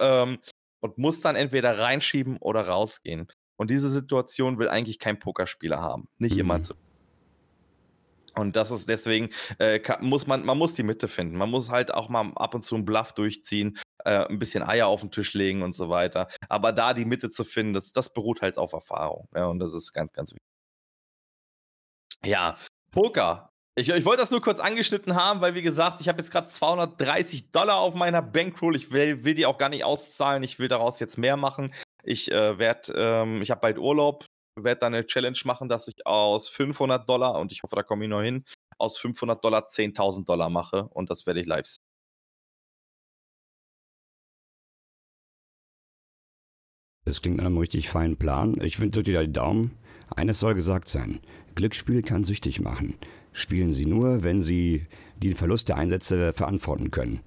[0.00, 0.38] ähm,
[0.80, 3.28] und musst dann entweder reinschieben oder rausgehen.
[3.56, 6.08] Und diese Situation will eigentlich kein Pokerspieler haben.
[6.18, 6.40] Nicht mhm.
[6.40, 6.74] immer zu.
[8.34, 11.36] Und das ist deswegen, äh, muss man, man muss die Mitte finden.
[11.36, 14.86] Man muss halt auch mal ab und zu einen Bluff durchziehen, äh, ein bisschen Eier
[14.86, 16.28] auf den Tisch legen und so weiter.
[16.48, 19.28] Aber da die Mitte zu finden, das, das beruht halt auf Erfahrung.
[19.34, 20.42] Ja, und das ist ganz, ganz wichtig.
[22.24, 22.56] Ja,
[22.90, 23.48] Poker.
[23.74, 26.48] Ich, ich wollte das nur kurz angeschnitten haben, weil, wie gesagt, ich habe jetzt gerade
[26.48, 28.76] 230 Dollar auf meiner Bankroll.
[28.76, 30.42] Ich will, will, die auch gar nicht auszahlen.
[30.42, 31.72] Ich will daraus jetzt mehr machen.
[32.04, 34.26] Ich äh, werde, ähm, ich habe bald Urlaub
[34.56, 38.04] werde dann eine Challenge machen, dass ich aus 500 Dollar, und ich hoffe, da komme
[38.04, 38.44] ich noch hin,
[38.78, 41.66] aus 500 Dollar 10.000 Dollar mache und das werde ich live
[47.04, 48.56] Das klingt nach einem richtig feinen Plan.
[48.62, 49.72] Ich wünsche dir die Daumen.
[50.14, 51.20] Eines soll gesagt sein.
[51.54, 52.94] Glücksspiel kann süchtig machen.
[53.32, 54.86] Spielen Sie nur, wenn Sie
[55.16, 57.20] den Verlust der Einsätze verantworten können.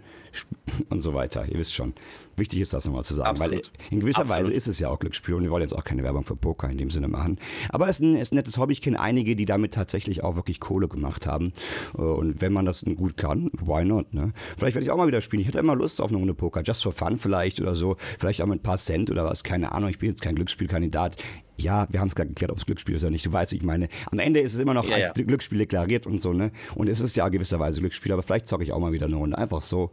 [0.90, 1.46] Und so weiter.
[1.48, 1.94] Ihr wisst schon.
[2.38, 3.72] Wichtig ist das nochmal zu sagen, Absolut.
[3.80, 4.44] weil in gewisser Absolut.
[4.46, 6.70] Weise ist es ja auch Glücksspiel und wir wollen jetzt auch keine Werbung für Poker
[6.70, 7.38] in dem Sinne machen.
[7.70, 8.74] Aber es ist ein, ist ein nettes Hobby.
[8.74, 11.54] Ich kenne einige, die damit tatsächlich auch wirklich Kohle gemacht haben.
[11.94, 14.14] Und wenn man das gut kann, why not?
[14.14, 14.34] Ne?
[14.58, 15.42] Vielleicht werde ich auch mal wieder spielen.
[15.42, 17.96] Ich hätte immer Lust auf eine Runde Poker, just for fun vielleicht oder so.
[18.20, 19.90] Vielleicht auch mit ein paar Cent oder was, keine Ahnung.
[19.90, 21.16] Ich bin jetzt kein Glücksspielkandidat.
[21.58, 23.26] Ja, wir haben es gerade geklärt, ob es Glücksspiel ist oder nicht.
[23.26, 25.24] Du weißt, ich meine, am Ende ist es immer noch ja, als ja.
[25.24, 26.52] Glücksspiel deklariert und so, ne?
[26.76, 29.38] Und es ist ja gewisserweise Glücksspiel, aber vielleicht zocke ich auch mal wieder eine Runde.
[29.38, 29.92] Einfach so.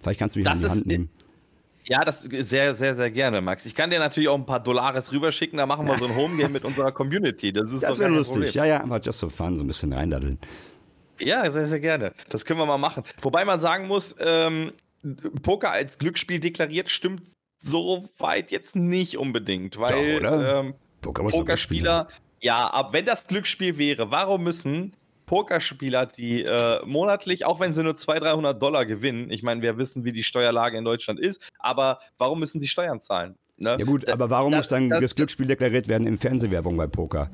[0.00, 1.10] Vielleicht kannst du mich das in die Hand nehmen.
[1.88, 3.64] Ja, das sehr, sehr, sehr gerne, Max.
[3.64, 6.54] Ich kann dir natürlich auch ein paar Dollars rüberschicken, da machen wir so ein Homegame
[6.54, 7.52] mit unserer Community.
[7.52, 8.34] Das ist das wäre lustig.
[8.34, 8.52] Problem.
[8.54, 10.38] Ja, ja, einfach just so fun, so ein bisschen reindaddeln.
[11.20, 12.12] Ja, sehr, sehr gerne.
[12.28, 13.04] Das können wir mal machen.
[13.22, 14.72] Wobei man sagen muss, ähm,
[15.42, 17.22] Poker als Glücksspiel deklariert stimmt
[17.58, 22.08] so weit jetzt nicht unbedingt, weil Doch, ähm, Poker Pokerspieler,
[22.40, 24.92] ja, aber wenn das Glücksspiel wäre, warum müssen
[25.26, 29.76] Pokerspieler, die äh, monatlich, auch wenn sie nur 200, 300 Dollar gewinnen, ich meine, wir
[29.76, 33.36] wissen, wie die Steuerlage in Deutschland ist, aber warum müssen sie Steuern zahlen?
[33.58, 33.76] Ne?
[33.78, 36.86] Ja gut, aber warum das, muss dann das, das Glücksspiel deklariert werden in Fernsehwerbung bei
[36.86, 37.30] Poker?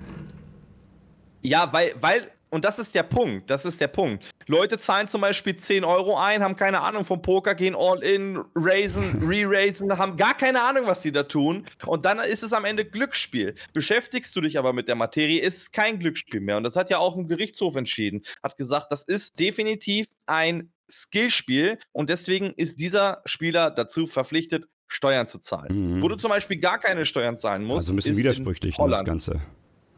[1.43, 3.49] Ja, weil, weil und das ist der Punkt.
[3.49, 4.25] Das ist der Punkt.
[4.47, 8.39] Leute zahlen zum Beispiel 10 Euro ein, haben keine Ahnung vom Poker, gehen all in,
[8.55, 11.65] raisen, re-raisen, haben gar keine Ahnung, was sie da tun.
[11.87, 13.55] Und dann ist es am Ende Glücksspiel.
[13.73, 16.59] Beschäftigst du dich aber mit der Materie, ist es kein Glücksspiel mehr.
[16.59, 18.23] Und das hat ja auch ein Gerichtshof entschieden.
[18.43, 25.27] Hat gesagt, das ist definitiv ein Skillspiel und deswegen ist dieser Spieler dazu verpflichtet, Steuern
[25.27, 25.97] zu zahlen.
[25.97, 26.03] Mhm.
[26.03, 27.89] Wo du zum Beispiel gar keine Steuern zahlen musst.
[27.89, 29.41] Also ein bisschen widersprüchlich, ne, das Ganze.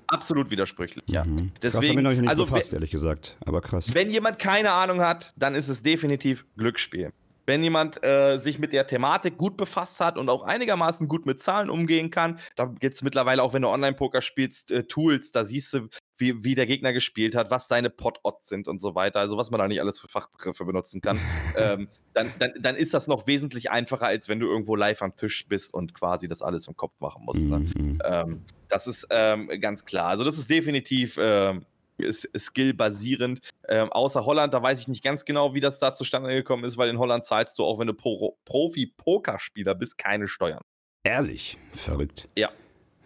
[0.09, 1.25] Absolut widersprüchlich, ja.
[1.25, 1.53] Mhm.
[1.63, 3.37] Deswegen, krass, habe ich nicht also, befasst, ehrlich gesagt.
[3.47, 3.93] Aber krass.
[3.93, 7.13] Wenn jemand keine Ahnung hat, dann ist es definitiv Glücksspiel.
[7.47, 11.43] Wenn jemand äh, sich mit der Thematik gut befasst hat und auch einigermaßen gut mit
[11.43, 15.45] Zahlen umgehen kann, da gibt es mittlerweile auch, wenn du Online-Poker spielst, äh, Tools, da
[15.45, 19.21] siehst du, wie, wie der Gegner gespielt hat, was deine Pot-Odds sind und so weiter,
[19.21, 21.19] also was man da nicht alles für Fachbegriffe benutzen kann,
[21.57, 25.17] ähm, dann, dann, dann ist das noch wesentlich einfacher, als wenn du irgendwo live am
[25.17, 27.45] Tisch bist und quasi das alles im Kopf machen musst.
[27.45, 27.59] Ne?
[27.61, 27.99] Mhm.
[28.05, 30.09] Ähm, das ist ähm, ganz klar.
[30.09, 31.65] Also das ist definitiv ähm,
[32.01, 33.41] skill-basierend.
[33.69, 36.77] Ähm, außer Holland, da weiß ich nicht ganz genau, wie das da zustande gekommen ist,
[36.77, 40.62] weil in Holland zahlst du auch, wenn du Pro Profi-Pokerspieler bist, keine Steuern.
[41.05, 41.59] Ehrlich?
[41.73, 42.29] Verrückt.
[42.37, 42.51] Ja.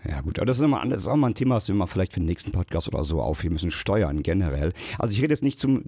[0.05, 1.86] Ja gut, aber das ist, immer, das ist auch mal ein Thema, was wir mal
[1.86, 3.72] vielleicht für den nächsten Podcast oder so aufheben müssen.
[3.72, 4.72] Steuern generell.
[4.96, 5.84] Also ich rede jetzt nicht zum,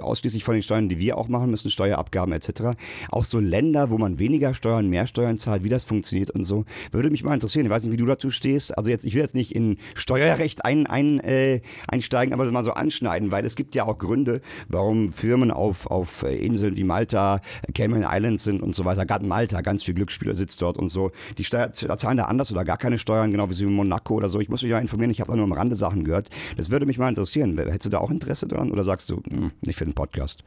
[0.00, 2.76] ausschließlich von den Steuern, die wir auch machen müssen, Steuerabgaben etc.
[3.10, 6.64] Auch so Länder, wo man weniger Steuern, mehr Steuern zahlt, wie das funktioniert und so,
[6.90, 7.64] würde mich mal interessieren.
[7.64, 8.76] Ich weiß nicht, wie du dazu stehst.
[8.76, 12.72] Also jetzt, ich will jetzt nicht in Steuerrecht ein, ein, äh, einsteigen, aber mal so
[12.72, 17.40] anschneiden, weil es gibt ja auch Gründe, warum Firmen auf, auf Inseln wie Malta,
[17.74, 21.12] Cayman Islands sind und so weiter, gerade Malta, ganz viel Glücksspieler sitzt dort und so.
[21.38, 24.40] Die Steuer, zahlen da anders oder gar keine Steuern, genau wie wie Monaco oder so.
[24.40, 26.30] Ich muss mich ja informieren, ich habe da nur am Rande Sachen gehört.
[26.56, 27.56] Das würde mich mal interessieren.
[27.58, 30.44] Hättest du da auch Interesse dran oder sagst du, hm, nicht für den Podcast?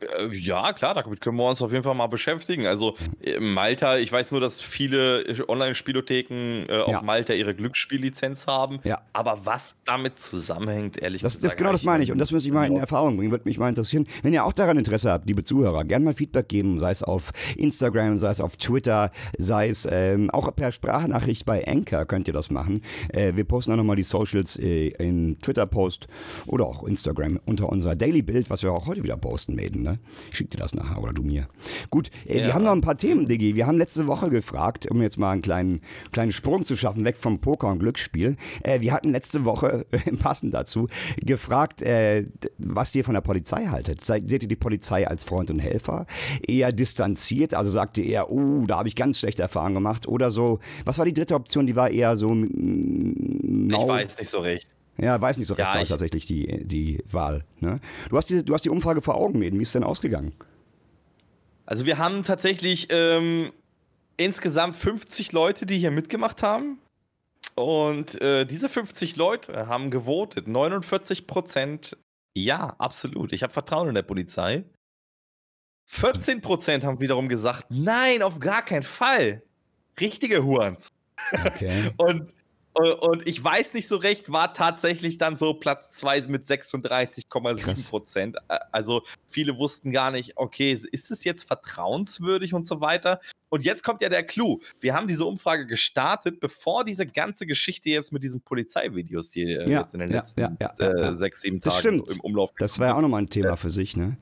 [0.00, 2.66] Äh, ja, klar, damit können wir uns auf jeden Fall mal beschäftigen.
[2.66, 7.02] Also äh, Malta, ich weiß nur, dass viele Online-Spielotheken äh, auf ja.
[7.02, 8.80] Malta ihre Glücksspiellizenz haben.
[8.84, 9.00] Ja.
[9.12, 11.52] Aber was damit zusammenhängt, ehrlich das, gesagt.
[11.52, 12.12] Das genau das meine ich.
[12.12, 13.30] Und das muss ich mal in Erfahrung bringen.
[13.30, 14.06] Würde mich mal interessieren.
[14.22, 17.32] Wenn ihr auch daran Interesse habt, liebe Zuhörer, gerne mal Feedback geben, sei es auf
[17.56, 22.34] Instagram, sei es auf Twitter, sei es ähm, auch per Sprachnachricht bei Anchor könnt ihr
[22.34, 22.82] das machen.
[23.12, 26.08] Äh, wir posten dann nochmal die Socials äh, in Twitter-Post
[26.46, 29.87] oder auch Instagram unter unser Daily Bild, was wir auch heute wieder posten, Maiden.
[29.88, 29.98] Ne?
[30.30, 31.48] Ich schicke dir das nachher oder du mir.
[31.90, 32.46] Gut, äh, ja.
[32.46, 33.54] wir haben noch ein paar Themen, Diggi.
[33.54, 35.80] Wir haben letzte Woche gefragt, um jetzt mal einen kleinen,
[36.12, 38.36] kleinen Sprung zu schaffen, weg vom Poker und Glücksspiel.
[38.62, 39.86] Äh, wir hatten letzte Woche,
[40.20, 40.88] passend dazu,
[41.24, 42.26] gefragt, äh,
[42.58, 44.04] was ihr von der Polizei haltet.
[44.04, 46.06] Seht ihr die Polizei als Freund und Helfer?
[46.46, 50.06] Eher distanziert, also sagt ihr eher, oh, da habe ich ganz schlechte Erfahrungen gemacht.
[50.06, 51.66] Oder so, was war die dritte Option?
[51.66, 52.28] Die war eher so.
[52.28, 54.77] Mm, ich weiß nicht so recht.
[55.00, 57.44] Ja, weiß nicht so recht, ja, war tatsächlich die, die Wahl.
[57.60, 57.80] Ne?
[58.10, 59.58] Du, hast die, du hast die Umfrage vor Augen, Eden.
[59.58, 60.32] Wie ist denn ausgegangen?
[61.66, 63.52] Also wir haben tatsächlich ähm,
[64.16, 66.78] insgesamt 50 Leute, die hier mitgemacht haben.
[67.54, 70.48] Und äh, diese 50 Leute haben gewotet.
[70.48, 71.96] 49 Prozent
[72.44, 73.32] ja, absolut.
[73.32, 74.64] Ich habe Vertrauen in der Polizei.
[75.86, 79.42] 14 Prozent haben wiederum gesagt, nein, auf gar keinen Fall.
[79.98, 80.88] Richtige Hurns.
[81.32, 81.90] Okay.
[81.96, 82.34] Und
[82.78, 88.36] und ich weiß nicht so recht, war tatsächlich dann so Platz 2 mit 36,7 Prozent.
[88.72, 93.20] Also viele wussten gar nicht, okay, ist es jetzt vertrauenswürdig und so weiter.
[93.50, 94.60] Und jetzt kommt ja der Clou.
[94.80, 99.70] Wir haben diese Umfrage gestartet, bevor diese ganze Geschichte jetzt mit diesen Polizeivideos hier äh,
[99.70, 102.52] ja, jetzt in den letzten ja, ja, äh, sechs, sieben Tagen im Umlauf.
[102.58, 104.18] Das war ja auch nochmal ein Thema für sich, ne?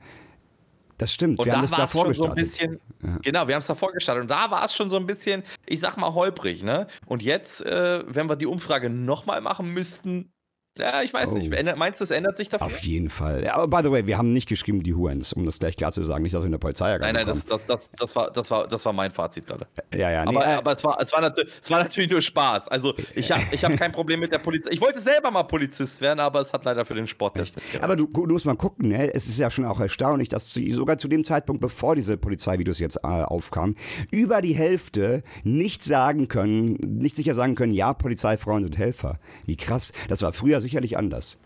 [0.97, 2.39] Das stimmt, und wir da haben es davor gestartet.
[2.39, 3.17] So bisschen, ja.
[3.21, 4.23] Genau, wir haben es davor gestartet.
[4.23, 6.63] Und da war es schon so ein bisschen, ich sag mal, holprig.
[6.63, 6.87] Ne?
[7.05, 10.31] Und jetzt, äh, wenn wir die Umfrage nochmal machen müssten,
[10.77, 11.37] ja, ich weiß oh.
[11.37, 11.75] nicht.
[11.77, 12.67] Meinst du, es ändert sich dafür?
[12.67, 13.43] Auf jeden Fall.
[13.43, 15.91] Ja, aber by the way, wir haben nicht geschrieben, die Huans, um das gleich klar
[15.91, 16.23] zu sagen.
[16.23, 18.67] Nicht, dass wir in der Polizei Nein, nein, das, das, das, das, war, das, war,
[18.67, 19.67] das war mein Fazit gerade.
[19.93, 20.25] Ja, ja.
[20.25, 22.67] Nee, aber, äh, aber es, war, es, war natürlich, es war natürlich nur Spaß.
[22.67, 24.71] Also, ich habe ich hab kein Problem mit der Polizei.
[24.71, 27.55] Ich wollte selber mal Polizist werden, aber es hat leider für den Sport nicht.
[27.81, 29.13] Aber du, du, musst mal gucken, ne?
[29.13, 32.79] es ist ja schon auch erstaunlich, dass zu, sogar zu dem Zeitpunkt, bevor diese Polizeivideos
[32.79, 33.75] jetzt äh, aufkamen,
[34.11, 39.19] über die Hälfte nicht sagen können, nicht sicher sagen können, ja, Polizeifreunde und Helfer.
[39.45, 39.91] Wie krass.
[40.09, 41.37] Das war früher sicherlich anders.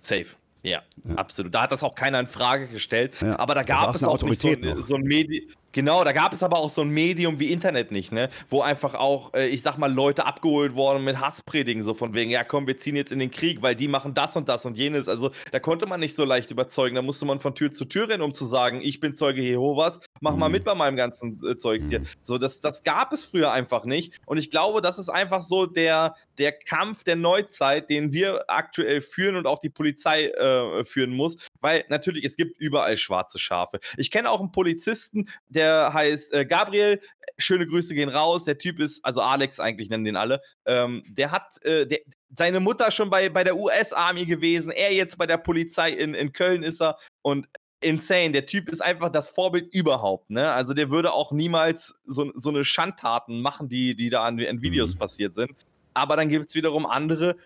[0.00, 0.26] Safe.
[0.62, 1.54] Ja, ja, absolut.
[1.54, 3.14] Da hat das auch keiner in Frage gestellt.
[3.20, 3.38] Ja.
[3.38, 5.48] Aber da gab es auch nicht so, so ein Medium.
[5.74, 8.30] Genau, da gab es aber auch so ein Medium wie Internet nicht, ne?
[8.48, 12.30] Wo einfach auch, äh, ich sag mal, Leute abgeholt worden mit Hasspredigen, so von wegen,
[12.30, 14.78] ja komm, wir ziehen jetzt in den Krieg, weil die machen das und das und
[14.78, 15.08] jenes.
[15.08, 16.94] Also da konnte man nicht so leicht überzeugen.
[16.94, 19.98] Da musste man von Tür zu Tür rennen, um zu sagen, ich bin Zeuge Jehovas,
[20.20, 20.38] mach mhm.
[20.38, 22.00] mal mit bei meinem ganzen äh, Zeugs hier.
[22.00, 22.06] Mhm.
[22.22, 24.14] So, das, das gab es früher einfach nicht.
[24.26, 29.02] Und ich glaube, das ist einfach so der, der Kampf der Neuzeit, den wir aktuell
[29.02, 31.36] führen und auch die Polizei äh, führen muss.
[31.64, 33.80] Weil natürlich, es gibt überall schwarze Schafe.
[33.96, 37.00] Ich kenne auch einen Polizisten, der heißt äh, Gabriel.
[37.38, 38.44] Schöne Grüße gehen raus.
[38.44, 40.42] Der Typ ist, also Alex eigentlich nennen den alle.
[40.66, 42.00] Ähm, der hat äh, der,
[42.36, 44.72] seine Mutter schon bei, bei der US-Army gewesen.
[44.72, 46.98] Er jetzt bei der Polizei in, in Köln ist er.
[47.22, 47.48] Und
[47.80, 48.32] insane.
[48.32, 50.28] Der Typ ist einfach das Vorbild überhaupt.
[50.28, 50.52] Ne?
[50.52, 54.60] Also der würde auch niemals so, so eine Schandtaten machen, die, die da an, in
[54.60, 54.98] Videos mhm.
[54.98, 55.50] passiert sind.
[55.94, 57.36] Aber dann gibt es wiederum andere,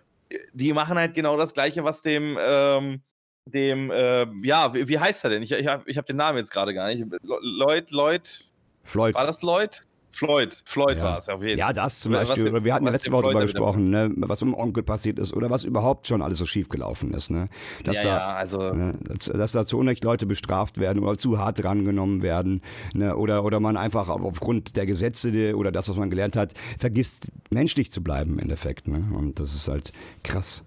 [0.52, 3.02] die machen halt genau das Gleiche, was dem, ähm,
[3.50, 5.42] dem, äh, ja, wie, wie, heißt er denn?
[5.42, 7.04] Ich, ich habe ich hab den Namen jetzt gerade gar nicht.
[7.22, 8.44] Lloyd, Lloyd.
[8.84, 9.14] Floyd.
[9.14, 9.82] War das Lloyd?
[10.10, 11.04] Floyd, Floyd ja.
[11.04, 11.68] war es auf jeden Fall.
[11.68, 12.52] Ja, das zum Beispiel.
[12.52, 15.32] Was, wir hatten ja letzte Woche darüber gesprochen, ne, was mit dem Onkel passiert ist
[15.32, 17.30] oder was überhaupt schon alles so schief gelaufen ist.
[17.30, 17.48] Ne?
[17.84, 21.16] Dass, ja, da, ja, also ne, dass, dass, da zu Unrecht Leute bestraft werden oder
[21.18, 22.62] zu hart drangenommen werden
[22.94, 23.16] ne?
[23.16, 27.92] oder, oder man einfach aufgrund der Gesetze oder das, was man gelernt hat, vergisst, menschlich
[27.92, 28.88] zu bleiben im Endeffekt.
[28.88, 29.04] Ne?
[29.14, 29.92] Und das ist halt
[30.24, 30.64] krass.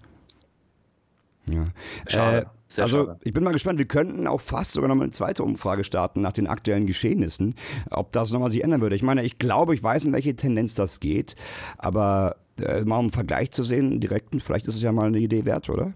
[1.46, 1.64] Ja.
[2.06, 2.38] Schade.
[2.38, 3.20] Äh, sehr also schade.
[3.22, 6.20] ich bin mal gespannt, wir könnten auch fast sogar noch mal eine zweite Umfrage starten
[6.20, 7.54] nach den aktuellen Geschehnissen,
[7.90, 8.96] ob das nochmal sich ändern würde.
[8.96, 11.36] Ich meine, ich glaube, ich weiß, in welche Tendenz das geht,
[11.78, 15.18] aber äh, mal um einen Vergleich zu sehen, direkten, vielleicht ist es ja mal eine
[15.18, 15.92] Idee wert, oder?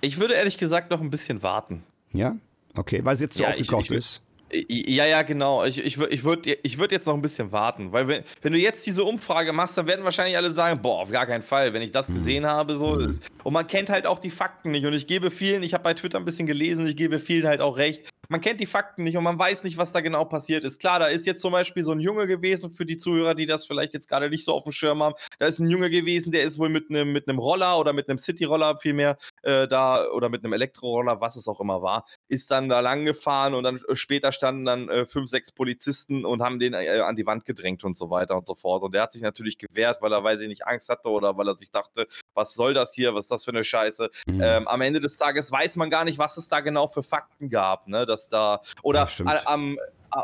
[0.00, 1.82] Ich würde ehrlich gesagt noch ein bisschen warten.
[2.12, 2.36] Ja?
[2.76, 4.22] Okay, weil es jetzt so ja, aufgekocht ich, ich, ist.
[4.52, 5.64] Ja, ja, genau.
[5.64, 8.58] Ich, ich, ich würde ich würd jetzt noch ein bisschen warten, weil wenn, wenn du
[8.58, 11.82] jetzt diese Umfrage machst, dann werden wahrscheinlich alle sagen, boah, auf gar keinen Fall, wenn
[11.82, 12.14] ich das mhm.
[12.14, 12.76] gesehen habe.
[12.76, 12.94] So.
[12.94, 13.18] Mhm.
[13.42, 14.86] Und man kennt halt auch die Fakten nicht.
[14.86, 17.60] Und ich gebe vielen, ich habe bei Twitter ein bisschen gelesen, ich gebe vielen halt
[17.60, 20.64] auch recht man kennt die Fakten nicht und man weiß nicht, was da genau passiert
[20.64, 20.80] ist.
[20.80, 23.66] Klar, da ist jetzt zum Beispiel so ein Junge gewesen, für die Zuhörer, die das
[23.66, 25.14] vielleicht jetzt gerade nicht so auf dem Schirm haben.
[25.38, 28.18] Da ist ein Junge gewesen, der ist wohl mit einem mit Roller oder mit einem
[28.18, 32.68] City-Roller vielmehr äh, da oder mit einem Elektroroller, was es auch immer war, ist dann
[32.68, 36.58] da lang gefahren und dann äh, später standen dann äh, fünf, sechs Polizisten und haben
[36.58, 38.82] den äh, an die Wand gedrängt und so weiter und so fort.
[38.82, 41.48] Und der hat sich natürlich gewehrt, weil er, weiß ich nicht, Angst hatte oder weil
[41.48, 44.10] er sich dachte, was soll das hier, was ist das für eine Scheiße.
[44.26, 44.40] Mhm.
[44.42, 47.50] Ähm, am Ende des Tages weiß man gar nicht, was es da genau für Fakten
[47.50, 48.06] gab, ne?
[48.16, 49.06] Dass da, oder
[49.44, 49.78] am,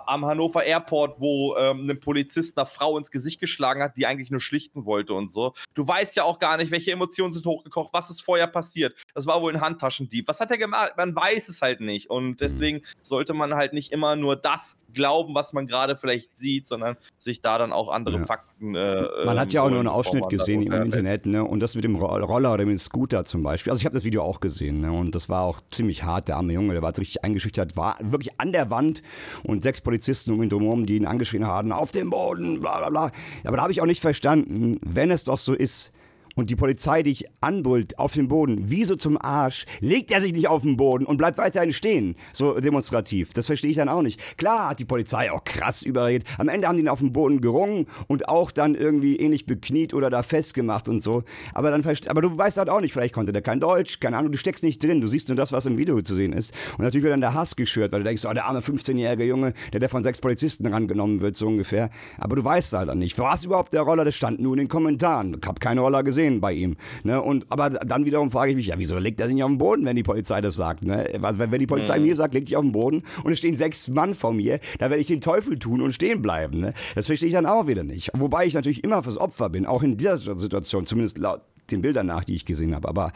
[0.06, 4.30] am Hannover Airport, wo ähm, ein Polizist einer Frau ins Gesicht geschlagen hat, die eigentlich
[4.30, 5.52] nur schlichten wollte und so.
[5.74, 8.94] Du weißt ja auch gar nicht, welche Emotionen sind hochgekocht, was ist vorher passiert.
[9.14, 10.28] Das war wohl ein Handtaschendieb.
[10.28, 10.92] Was hat er gemacht?
[10.96, 12.10] Man weiß es halt nicht.
[12.10, 12.36] Und mhm.
[12.36, 16.96] deswegen sollte man halt nicht immer nur das glauben, was man gerade vielleicht sieht, sondern
[17.18, 18.24] sich da dann auch andere ja.
[18.24, 18.74] Fakten.
[18.74, 21.44] Äh, man hat ja auch nur einen Ausschnitt gesehen im Internet, ne?
[21.44, 23.70] Und das mit dem Roller oder mit dem Scooter zum Beispiel.
[23.70, 24.92] Also ich habe das Video auch gesehen, ne?
[24.92, 28.40] Und das war auch ziemlich hart, der arme Junge, der war richtig eingeschüchtert, war wirklich
[28.40, 29.02] an der Wand
[29.42, 32.90] und sechs Polizisten um ihn drumherum, die ihn angeschrien haben, auf den Boden, bla bla
[32.90, 33.10] bla.
[33.44, 35.92] Aber da habe ich auch nicht verstanden, wenn es doch so ist,
[36.36, 40.32] und die Polizei dich anbullt auf den Boden, wie so zum Arsch, legt er sich
[40.32, 43.32] nicht auf den Boden und bleibt weiterhin stehen, so demonstrativ.
[43.32, 44.20] Das verstehe ich dann auch nicht.
[44.38, 46.26] Klar hat die Polizei auch krass überredet.
[46.38, 49.94] Am Ende haben die ihn auf den Boden gerungen und auch dann irgendwie ähnlich bekniet
[49.94, 51.24] oder da festgemacht und so.
[51.52, 54.32] Aber dann aber du weißt halt auch nicht, vielleicht konnte der kein Deutsch, keine Ahnung,
[54.32, 56.54] du steckst nicht drin, du siehst nur das, was im Video zu sehen ist.
[56.78, 59.52] Und natürlich wird dann der Hass geschürt, weil du denkst, oh, der arme 15-jährige Junge,
[59.72, 61.90] der, der von sechs Polizisten rangenommen wird, so ungefähr.
[62.18, 63.18] Aber du weißt halt dann nicht.
[63.18, 64.04] War es überhaupt der Roller?
[64.04, 65.36] Das stand nur in den Kommentaren.
[65.40, 66.76] Ich habe keine Roller gesehen gesehen bei ihm.
[67.02, 67.20] Ne?
[67.20, 69.58] Und, aber dann wiederum frage ich mich, ja, wieso legt er sich nicht auf den
[69.58, 70.84] Boden, wenn die Polizei das sagt?
[70.84, 71.08] Ne?
[71.18, 72.06] Was, wenn die Polizei mhm.
[72.06, 74.90] mir sagt, leg dich auf den Boden und es stehen sechs Mann vor mir, dann
[74.90, 76.60] werde ich den Teufel tun und stehen bleiben.
[76.60, 76.74] Ne?
[76.94, 78.10] Das verstehe ich dann auch wieder nicht.
[78.14, 82.06] Wobei ich natürlich immer fürs Opfer bin, auch in dieser Situation, zumindest laut den Bildern
[82.06, 82.88] nach, die ich gesehen habe.
[82.88, 83.12] Aber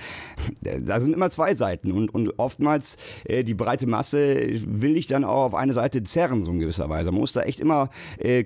[0.64, 4.36] äh, da sind immer zwei Seiten und, und oftmals äh, die breite Masse
[4.66, 7.11] will ich dann auch auf eine Seite zerren, so in gewisser Weise.
[7.11, 8.44] Man muss da echt immer äh,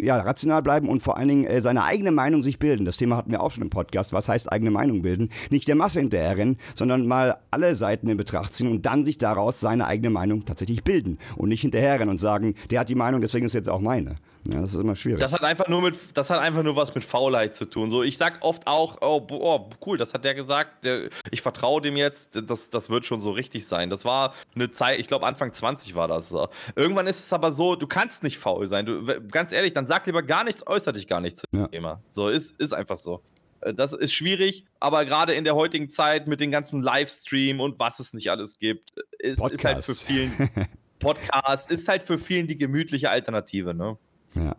[0.00, 2.84] ja, rational bleiben und vor allen Dingen äh, seine eigene Meinung sich bilden.
[2.84, 4.12] Das Thema hatten wir auch schon im Podcast.
[4.12, 5.30] Was heißt eigene Meinung bilden?
[5.50, 9.60] Nicht der Masse hinterherrennen, sondern mal alle Seiten in Betracht ziehen und dann sich daraus
[9.60, 13.46] seine eigene Meinung tatsächlich bilden und nicht hinterherrennen und sagen, der hat die Meinung, deswegen
[13.46, 14.16] ist jetzt auch meine.
[14.46, 15.20] Ja, das ist immer schwierig.
[15.20, 17.90] Das hat einfach nur mit, das hat einfach nur was mit Faulheit zu tun.
[17.90, 21.80] So, ich sag oft auch, oh, oh cool, das hat der gesagt, der, ich vertraue
[21.80, 23.88] dem jetzt, das, das wird schon so richtig sein.
[23.88, 26.34] Das war eine Zeit, ich glaube Anfang 20 war das.
[26.76, 28.84] Irgendwann ist es aber so, du kannst nicht faul sein.
[28.84, 31.68] Du, ganz ehrlich, dann sag lieber gar nichts, äußer dich gar nichts zum ja.
[31.68, 32.02] Thema.
[32.10, 33.22] So, ist, ist einfach so.
[33.62, 37.78] Äh, das ist schwierig, aber gerade in der heutigen Zeit mit den ganzen Livestream und
[37.78, 40.50] was es nicht alles gibt, ist, ist halt für vielen
[40.98, 43.96] Podcast, ist halt für vielen die gemütliche Alternative, ne?
[44.34, 44.56] Ja.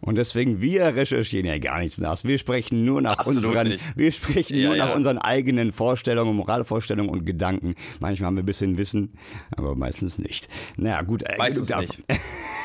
[0.00, 2.22] Und deswegen, wir recherchieren ja gar nichts nach.
[2.22, 7.24] Wir sprechen nur nach unseren, wir sprechen ja, nur nach unseren eigenen Vorstellungen, Moralvorstellungen und
[7.24, 7.74] Gedanken.
[8.00, 9.14] Manchmal haben wir ein bisschen Wissen,
[9.56, 10.48] aber meistens nicht.
[10.76, 12.04] Naja, gut, äh, meistens nicht.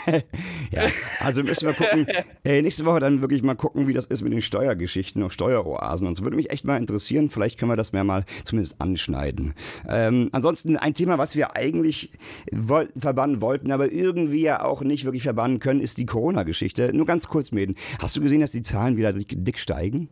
[0.71, 0.83] ja,
[1.19, 2.07] also müssen wir gucken.
[2.43, 6.07] Äh, nächste Woche dann wirklich mal gucken, wie das ist mit den Steuergeschichten und Steueroasen.
[6.07, 7.29] Und es würde mich echt mal interessieren.
[7.29, 9.53] Vielleicht können wir das mehr mal zumindest anschneiden.
[9.87, 12.11] Ähm, ansonsten ein Thema, was wir eigentlich
[12.51, 16.91] wollten, verbannen wollten, aber irgendwie ja auch nicht wirklich verbannen können, ist die Corona-Geschichte.
[16.93, 17.75] Nur ganz kurz, Mäden.
[17.99, 20.09] Hast du gesehen, dass die Zahlen wieder dick steigen?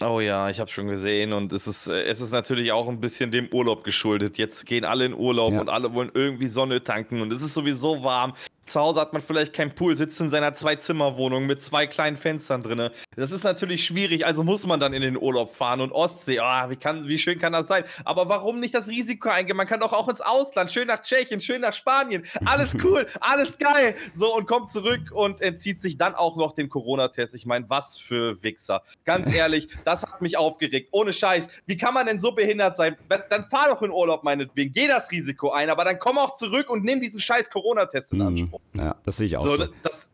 [0.00, 3.32] Oh ja, ich habe schon gesehen und es ist, es ist natürlich auch ein bisschen
[3.32, 4.38] dem Urlaub geschuldet.
[4.38, 5.60] Jetzt gehen alle in Urlaub ja.
[5.60, 8.34] und alle wollen irgendwie Sonne tanken und es ist sowieso warm.
[8.68, 12.62] Zu Hause hat man vielleicht keinen Pool, sitzt in seiner Zwei-Zimmer-Wohnung mit zwei kleinen Fenstern
[12.62, 12.90] drin.
[13.18, 16.38] Das ist natürlich schwierig, also muss man dann in den Urlaub fahren und Ostsee.
[16.40, 17.82] Oh, wie, kann, wie schön kann das sein?
[18.04, 19.56] Aber warum nicht das Risiko eingehen?
[19.56, 22.22] Man kann doch auch ins Ausland, schön nach Tschechien, schön nach Spanien.
[22.44, 23.96] Alles cool, alles geil.
[24.14, 27.34] So, und kommt zurück und entzieht sich dann auch noch dem Corona-Test.
[27.34, 28.82] Ich meine, was für Wichser.
[29.04, 30.90] Ganz ehrlich, das hat mich aufgeregt.
[30.92, 31.48] Ohne Scheiß.
[31.66, 32.96] Wie kann man denn so behindert sein?
[33.08, 34.72] Dann fahr doch in Urlaub meinetwegen.
[34.72, 38.18] Geh das Risiko ein, aber dann komm auch zurück und nimm diesen scheiß Corona-Test in
[38.18, 38.26] mhm.
[38.28, 38.60] Anspruch.
[38.74, 39.56] Ja, das sehe ich auch so.
[39.56, 39.66] so.
[39.82, 40.12] Das,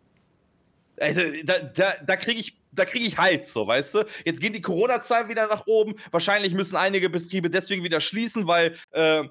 [0.99, 4.05] also, da, da, da kriege ich, krieg ich Halt, so, weißt du?
[4.25, 5.95] Jetzt gehen die Corona-Zahlen wieder nach oben.
[6.11, 9.25] Wahrscheinlich müssen einige Betriebe deswegen wieder schließen, weil, äh,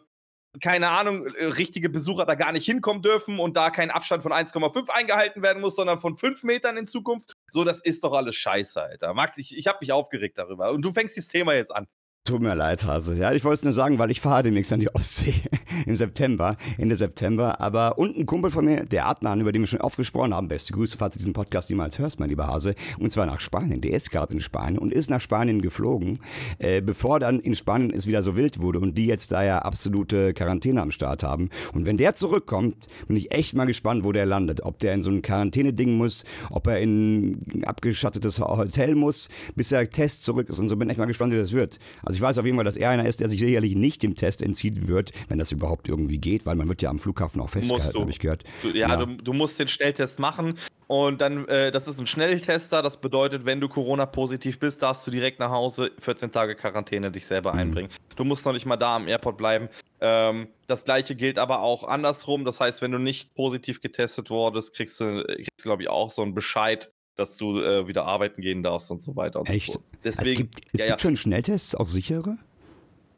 [0.61, 4.31] keine Ahnung, äh, richtige Besucher da gar nicht hinkommen dürfen und da kein Abstand von
[4.31, 7.33] 1,5 eingehalten werden muss, sondern von 5 Metern in Zukunft.
[7.51, 9.13] So, das ist doch alles scheiße, Alter.
[9.13, 10.71] Max, ich, ich habe mich aufgeregt darüber.
[10.71, 11.87] Und du fängst dieses Thema jetzt an.
[12.25, 13.15] Tut mir leid, Hase.
[13.17, 15.33] Ja, ich wollte es nur sagen, weil ich fahre demnächst an die Ostsee
[15.85, 17.59] im September, Ende September.
[17.59, 20.47] Aber und ein Kumpel von mir, der Adnan, über den wir schon oft gesprochen haben,
[20.47, 23.81] beste Grüße, falls du diesen Podcast niemals hörst, mein lieber Hase, und zwar nach Spanien.
[23.81, 26.19] Der ist gerade in Spanien und ist nach Spanien geflogen,
[26.59, 29.59] äh, bevor dann in Spanien es wieder so wild wurde und die jetzt da ja
[29.59, 31.49] absolute Quarantäne am Start haben.
[31.73, 34.63] Und wenn der zurückkommt, bin ich echt mal gespannt, wo der landet.
[34.63, 39.67] Ob der in so ein Quarantäne-Ding muss, ob er in ein abgeschattetes Hotel muss, bis
[39.69, 41.79] der Test zurück ist und so bin ich mal gespannt, wie das wird.
[42.05, 44.03] Also also ich weiß auf jeden Fall, dass er einer ist, der sich sicherlich nicht
[44.03, 47.41] dem Test entziehen wird, wenn das überhaupt irgendwie geht, weil man wird ja am Flughafen
[47.41, 48.43] auch festgehalten, habe ich gehört.
[48.61, 48.97] Du, ja, ja.
[48.97, 53.45] Du, du, musst den Schnelltest machen und dann, äh, das ist ein Schnelltester, das bedeutet,
[53.45, 57.59] wenn du Corona-positiv bist, darfst du direkt nach Hause 14 Tage Quarantäne dich selber mhm.
[57.59, 57.89] einbringen.
[58.15, 59.69] Du musst noch nicht mal da am Airport bleiben.
[59.99, 62.45] Ähm, das gleiche gilt aber auch andersrum.
[62.45, 66.11] Das heißt, wenn du nicht positiv getestet wurdest, kriegst du, kriegst du glaube ich, auch
[66.11, 69.39] so einen Bescheid, dass du äh, wieder arbeiten gehen darfst und so weiter.
[69.39, 69.73] Und Echt?
[69.73, 71.07] So Deswegen, es gibt, es ja, gibt ja.
[71.07, 72.37] schon Schnelltests, auch sichere?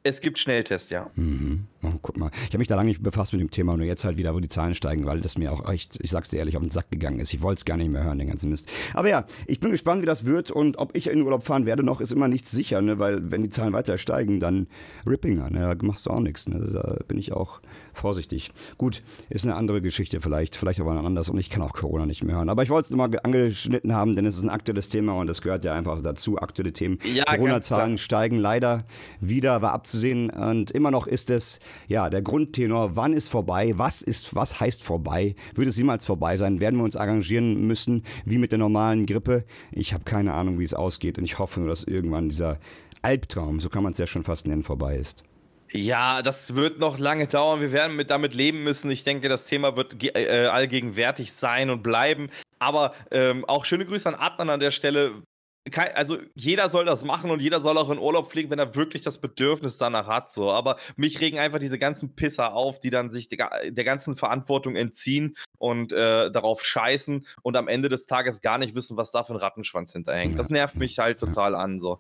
[0.04, 1.10] Es gibt Schnelltests, ja.
[1.16, 1.66] Mhm.
[1.86, 4.06] Oh, guck mal, ich habe mich da lange nicht befasst mit dem Thema, nur jetzt
[4.06, 6.58] halt wieder, wo die Zahlen steigen, weil das mir auch echt, ich sag's dir ehrlich,
[6.58, 7.34] auf den Sack gegangen ist.
[7.34, 8.68] Ich wollte es gar nicht mehr hören, den ganzen Mist.
[8.94, 11.66] Aber ja, ich bin gespannt, wie das wird und ob ich in den Urlaub fahren
[11.66, 13.00] werde noch, ist immer nichts sicher, ne?
[13.00, 14.68] weil wenn die Zahlen weiter steigen, dann
[15.06, 15.76] Rippinger, ne?
[15.76, 16.48] da machst du auch nichts.
[16.48, 16.66] Ne?
[16.72, 17.62] Da bin ich auch
[17.94, 18.52] vorsichtig.
[18.78, 22.24] Gut, ist eine andere Geschichte vielleicht, vielleicht aber anders und ich kann auch Corona nicht
[22.24, 22.50] mehr hören.
[22.50, 25.42] Aber ich wollte es mal angeschnitten haben, denn es ist ein aktuelles Thema und das
[25.42, 27.00] gehört ja einfach dazu, aktuelle Themen.
[27.14, 28.86] Ja, Corona-Zahlen steigen leider
[29.20, 34.02] wieder, war abzusehen und immer noch ist es, ja, der Grundtenor, wann ist vorbei, was
[34.02, 38.38] ist, was heißt vorbei, wird es niemals vorbei sein, werden wir uns arrangieren müssen, wie
[38.38, 39.46] mit der normalen Grippe.
[39.72, 42.60] Ich habe keine Ahnung, wie es ausgeht und ich hoffe nur, dass irgendwann dieser
[43.02, 45.24] Albtraum, so kann man es ja schon fast nennen, vorbei ist.
[45.72, 47.60] Ja, das wird noch lange dauern.
[47.60, 48.90] Wir werden mit, damit leben müssen.
[48.92, 52.30] Ich denke, das Thema wird äh, allgegenwärtig sein und bleiben.
[52.60, 55.24] Aber ähm, auch schöne Grüße an Adnan an der Stelle.
[55.96, 59.02] Also jeder soll das machen und jeder soll auch in Urlaub fliegen, wenn er wirklich
[59.02, 60.32] das Bedürfnis danach hat.
[60.32, 60.52] So.
[60.52, 64.76] Aber mich regen einfach diese ganzen Pisser auf, die dann sich der, der ganzen Verantwortung
[64.76, 69.24] entziehen und äh, darauf scheißen und am Ende des Tages gar nicht wissen, was da
[69.24, 70.38] für ein Rattenschwanz hinterhängt.
[70.38, 71.80] Das nervt mich halt total an.
[71.80, 71.98] So.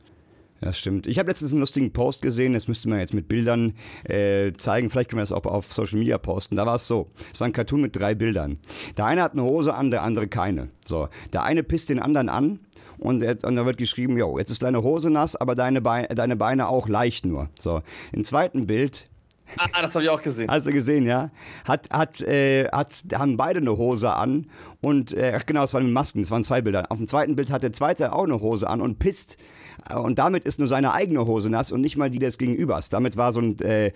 [0.62, 1.06] Das stimmt.
[1.06, 3.74] Ich habe letztens einen lustigen Post gesehen, das müsste man jetzt mit Bildern
[4.06, 4.90] äh, zeigen.
[4.90, 6.56] Vielleicht können wir das auch auf Social Media posten.
[6.56, 8.58] Da war es so: Es war ein Cartoon mit drei Bildern.
[8.98, 10.70] Der eine hat eine Hose an, der andere keine.
[10.86, 12.60] So, der eine pisst den anderen an
[13.00, 16.36] und, und da wird geschrieben: Jo, jetzt ist deine Hose nass, aber deine, Beine, deine
[16.36, 17.50] Beine auch leicht nur.
[17.58, 17.82] So,
[18.12, 19.10] im zweiten Bild
[19.58, 20.50] Ah, das habe ich auch gesehen.
[20.50, 21.30] Hast du gesehen, ja?
[21.66, 24.48] Hat, hat, äh, hat, haben beide eine Hose an
[24.82, 26.92] und, äh, genau, es waren Masken, es waren zwei Bilder.
[26.92, 29.38] Auf dem zweiten Bild hat der zweite auch eine Hose an und pisst
[29.94, 32.90] und damit ist nur seine eigene Hose nass und nicht mal die des Gegenübers.
[32.90, 33.92] Damit war so ein, äh,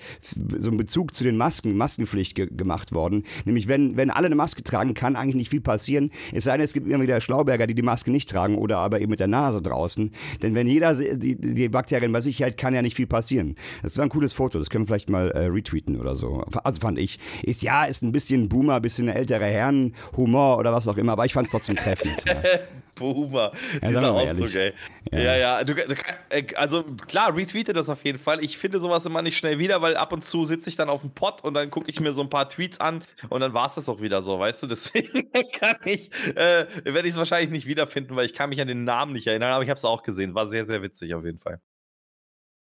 [0.57, 3.23] so ein Bezug zu den Masken, Maskenpflicht ge gemacht worden.
[3.45, 6.11] Nämlich, wenn, wenn alle eine Maske tragen, kann eigentlich nicht viel passieren.
[6.33, 8.99] Es sei denn, es gibt immer wieder Schlauberger, die die Maske nicht tragen oder aber
[8.99, 10.11] eben mit der Nase draußen.
[10.41, 13.55] Denn wenn jeder die, die Bakterien bei sich hält, kann ja nicht viel passieren.
[13.81, 16.43] Das war ein cooles Foto, das können wir vielleicht mal äh, retweeten oder so.
[16.63, 17.19] Also fand ich.
[17.43, 21.25] Ist ja, ist ein bisschen Boomer, bisschen ältere Herren, Humor oder was auch immer, aber
[21.25, 22.25] ich fand es trotzdem treffend.
[22.27, 22.43] Ja.
[22.99, 23.51] Boomer.
[23.81, 24.73] Ja, Dieser Ausdruck, ey.
[25.11, 25.37] Ja, ja.
[25.37, 25.63] ja.
[25.63, 25.95] Du, du,
[26.29, 28.43] äh, also klar, retweete das auf jeden Fall.
[28.43, 31.01] Ich finde sowas immer nicht schnell wieder, weil ab und zu sitze ich dann auf
[31.01, 33.65] dem Pod und dann gucke ich mir so ein paar Tweets an und dann war
[33.65, 34.67] es das auch wieder so, weißt du?
[34.67, 38.67] Deswegen kann ich, äh, werde ich es wahrscheinlich nicht wiederfinden, weil ich kann mich an
[38.67, 40.35] den Namen nicht erinnern, aber ich habe es auch gesehen.
[40.35, 41.59] War sehr, sehr witzig auf jeden Fall.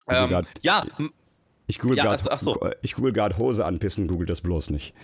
[0.08, 0.86] Ähm, ja.
[1.68, 2.60] Ich google ja, gerade so.
[2.96, 4.96] google Hose anpissen, google das bloß nicht.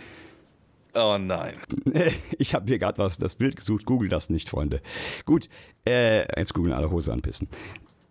[0.96, 1.54] Oh nein.
[2.38, 3.86] Ich habe hier gerade was, das Bild gesucht.
[3.86, 4.82] Google das nicht, Freunde.
[5.26, 5.50] Gut,
[5.88, 7.48] äh, jetzt googeln alle Hose anpissen.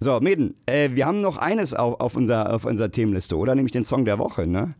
[0.00, 3.54] So, Meden, äh, wir haben noch eines auf, auf, unser, auf unserer Themenliste, oder?
[3.54, 4.74] Nämlich den Song der Woche, ne?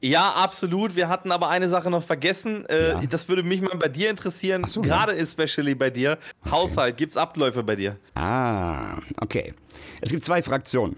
[0.00, 0.94] Ja, absolut.
[0.96, 2.66] Wir hatten aber eine Sache noch vergessen.
[2.66, 3.02] Äh, ja.
[3.08, 4.64] Das würde mich mal bei dir interessieren.
[4.68, 5.18] So, Gerade ja.
[5.18, 6.18] especially bei dir.
[6.42, 6.50] Okay.
[6.50, 7.96] Haushalt, gibt es Abläufe bei dir?
[8.14, 9.54] Ah, okay.
[10.00, 10.96] Es gibt zwei Fraktionen.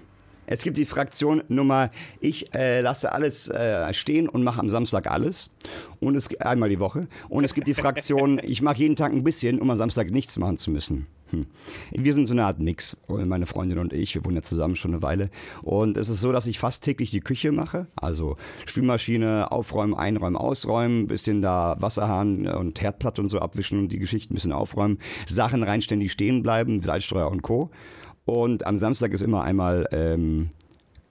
[0.51, 1.91] Es gibt die Fraktion Nummer,
[2.21, 5.51] ich äh, lasse alles äh, stehen und mache am Samstag alles.
[6.01, 7.07] Und es einmal die Woche.
[7.29, 10.39] Und es gibt die Fraktion, ich mache jeden Tag ein bisschen, um am Samstag nichts
[10.39, 11.07] machen zu müssen.
[11.33, 11.45] Hm.
[11.91, 14.15] Wir sind so eine Art Mix, meine Freundin und ich.
[14.15, 15.29] Wir wohnen ja zusammen schon eine Weile.
[15.61, 17.87] Und es ist so, dass ich fast täglich die Küche mache.
[17.97, 23.99] Also Spülmaschine, aufräumen, einräumen, ausräumen, bisschen da Wasserhahn und Herdplatte und so abwischen und die
[23.99, 24.99] Geschichten ein bisschen aufräumen.
[25.27, 27.71] Sachen reinstellen, die stehen bleiben, Salzstreuer und Co.
[28.29, 30.51] Und am Samstag ist immer einmal ähm,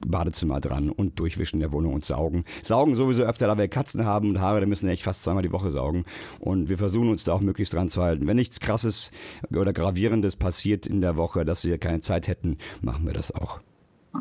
[0.06, 2.46] Badezimmer dran und durchwischen der Wohnung und saugen.
[2.62, 5.42] Saugen sowieso öfter, da wir Katzen haben und Haare, da müssen wir echt fast zweimal
[5.42, 6.06] die Woche saugen.
[6.40, 8.28] Und wir versuchen uns da auch möglichst dran zu halten.
[8.28, 9.10] Wenn nichts krasses
[9.50, 13.62] oder gravierendes passiert in der Woche, dass wir keine Zeit hätten, machen wir das auch.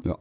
[0.03, 0.17] Ja.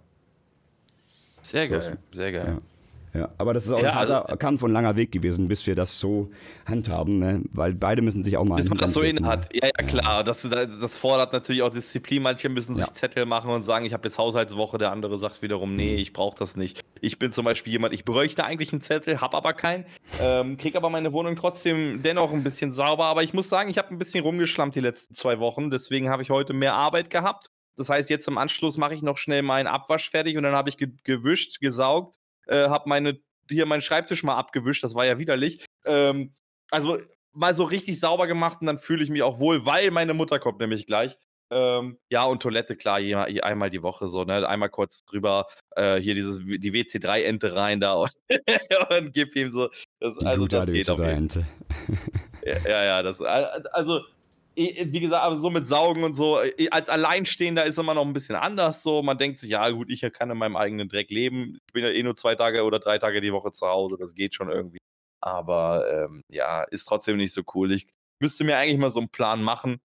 [1.44, 2.46] Sehr geil, sehr geil.
[2.56, 2.75] Ja.
[3.16, 5.66] Ja, aber das ist auch ja, ein harter also, Kampf und langer Weg gewesen, bis
[5.68, 6.30] wir das so
[6.66, 7.42] handhaben, ne?
[7.54, 8.58] weil beide müssen sich auch mal.
[8.58, 9.54] Bis man das so in hat.
[9.56, 10.24] Ja, ja, klar.
[10.24, 12.24] Das, das fordert natürlich auch Disziplin.
[12.24, 12.86] Manche müssen sich.
[12.94, 14.78] Zettel machen und sagen, ich habe jetzt Haushaltswoche.
[14.78, 16.00] Der andere sagt wiederum, nee, mhm.
[16.00, 16.84] ich brauche das nicht.
[17.02, 19.86] Ich bin zum Beispiel jemand, ich bräuchte eigentlich einen Zettel, habe aber keinen.
[20.20, 23.06] Ähm, kriege aber meine Wohnung trotzdem dennoch ein bisschen sauber.
[23.06, 25.72] Aber ich muss sagen, ich habe ein bisschen rumgeschlammt die letzten zwei Wochen.
[25.72, 27.50] Deswegen habe ich heute mehr Arbeit gehabt.
[27.78, 30.70] Das heißt, jetzt im Anschluss mache ich noch schnell meinen Abwasch fertig und dann habe
[30.70, 32.16] ich ge gewischt, gesaugt
[32.48, 33.20] äh, habe meine
[33.50, 35.66] hier meinen Schreibtisch mal abgewischt, das war ja widerlich.
[35.86, 36.34] Ähm,
[36.72, 36.98] also
[37.32, 40.40] mal so richtig sauber gemacht und dann fühle ich mich auch wohl, weil meine Mutter
[40.40, 41.18] kommt nämlich gleich.
[41.52, 44.48] Ähm, ja, und Toilette, klar, je, je, einmal die Woche so, ne?
[44.50, 48.12] Einmal kurz drüber, äh, hier dieses, die WC3-Ente rein da und,
[48.90, 49.70] und gib ihm so.
[50.00, 51.46] Das, die also, das geht WC3-Ente.
[52.44, 54.02] ja, ja, ja, das, also
[54.56, 56.40] wie gesagt, aber so mit Saugen und so,
[56.72, 59.04] als Alleinstehender ist immer noch ein bisschen anders so.
[59.04, 61.58] Man denkt sich, ja gut, ich kann in meinem eigenen Dreck leben.
[61.68, 64.16] Ich bin ja eh nur zwei Tage oder drei Tage die Woche zu Hause, das
[64.16, 64.80] geht schon irgendwie.
[65.22, 67.72] Aber ähm, ja, ist trotzdem nicht so cool.
[67.72, 67.88] Ich
[68.22, 69.80] müsste mir eigentlich mal so einen Plan machen.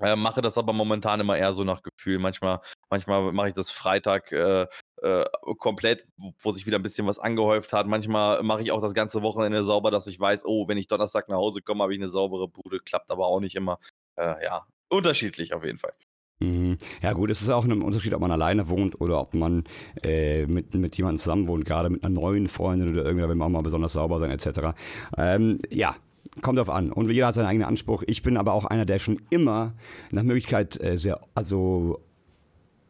[0.00, 2.18] Äh, mache das aber momentan immer eher so nach Gefühl.
[2.18, 4.66] Manchmal, manchmal mache ich das Freitag äh,
[5.02, 5.24] äh,
[5.58, 6.06] komplett,
[6.40, 7.86] wo sich wieder ein bisschen was angehäuft hat.
[7.86, 11.28] Manchmal mache ich auch das ganze Wochenende sauber, dass ich weiß, oh, wenn ich Donnerstag
[11.28, 12.78] nach Hause komme, habe ich eine saubere Bude.
[12.80, 13.78] Klappt aber auch nicht immer.
[14.16, 15.92] Äh, ja, unterschiedlich auf jeden Fall.
[16.40, 16.78] Mhm.
[17.02, 19.64] Ja gut, es ist auch ein Unterschied, ob man alleine wohnt oder ob man
[20.02, 23.46] äh, mit, mit jemandem zusammen wohnt, gerade mit einer neuen Freundin oder irgendwer will man
[23.46, 24.74] auch mal besonders sauber sein etc.
[25.16, 25.94] Ähm, ja,
[26.40, 26.92] kommt drauf an.
[26.92, 28.02] Und jeder hat seinen eigenen Anspruch.
[28.06, 29.74] Ich bin aber auch einer, der schon immer
[30.10, 32.00] nach Möglichkeit äh, sehr, also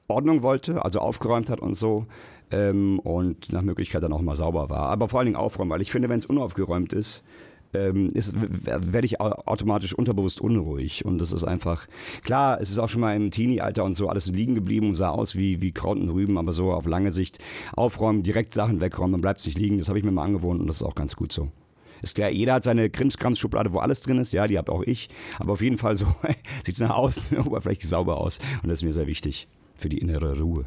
[0.09, 2.07] Ordnung wollte, also aufgeräumt hat und so.
[2.51, 4.91] Ähm, und nach Möglichkeit dann auch mal sauber war.
[4.91, 7.25] Aber vor allen Dingen aufräumen, weil ich finde, wenn es unaufgeräumt ist,
[7.75, 11.05] ähm, werde ich automatisch unterbewusst unruhig.
[11.05, 11.87] Und das ist einfach,
[12.23, 15.11] klar, es ist auch schon mal im Teenie-Alter und so alles liegen geblieben und sah
[15.11, 17.39] aus wie, wie Kraut und Rüben, aber so auf lange Sicht
[17.75, 19.79] aufräumen, direkt Sachen wegräumen, dann bleibt es nicht liegen.
[19.79, 21.49] Das habe ich mir mal angewohnt und das ist auch ganz gut so.
[22.03, 24.33] Ist klar, jeder hat seine Krimskrams-Schublade, wo alles drin ist.
[24.33, 25.09] Ja, die habe auch ich.
[25.39, 26.07] Aber auf jeden Fall so
[26.65, 28.39] sieht es nach außen oberflächlich sauber aus.
[28.63, 29.47] Und das ist mir sehr wichtig
[29.77, 30.67] für die innere Ruhe.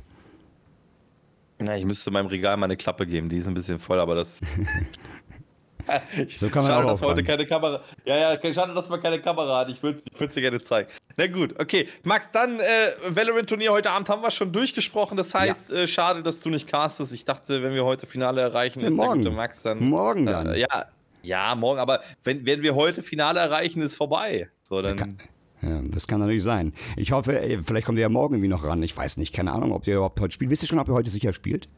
[1.60, 4.16] Na, ich müsste meinem Regal mal eine Klappe geben, die ist ein bisschen voll, aber
[4.16, 4.42] das.
[6.36, 7.82] so kann man schade, auch dass wir heute keine Kamera.
[8.04, 9.70] Ja, ja, schade, dass man keine Kamera hat.
[9.70, 10.90] Ich würde es dir gerne zeigen.
[11.16, 11.88] Na gut, okay.
[12.04, 15.16] Max, dann äh, Valorant-Turnier heute Abend haben wir schon durchgesprochen.
[15.16, 15.78] Das heißt, ja.
[15.78, 17.14] äh, schade, dass du nicht castest.
[17.14, 19.22] Ich dachte, wenn wir heute Finale erreichen, ja, ist morgen.
[19.22, 19.80] der gute Max dann.
[19.80, 20.48] Morgen dann.
[20.48, 20.86] Äh, ja,
[21.24, 24.50] ja, morgen, aber wenn, wenn wir heute Finale erreichen, ist vorbei.
[24.62, 25.18] So, dann.
[25.62, 26.74] Ja, das kann natürlich sein.
[26.96, 28.84] Ich hoffe, vielleicht kommt ihr ja morgen irgendwie noch ran.
[28.84, 30.52] Ich weiß nicht, keine Ahnung, ob ihr überhaupt heute spielt.
[30.52, 31.70] Wisst ihr schon, ob ihr heute sicher spielt?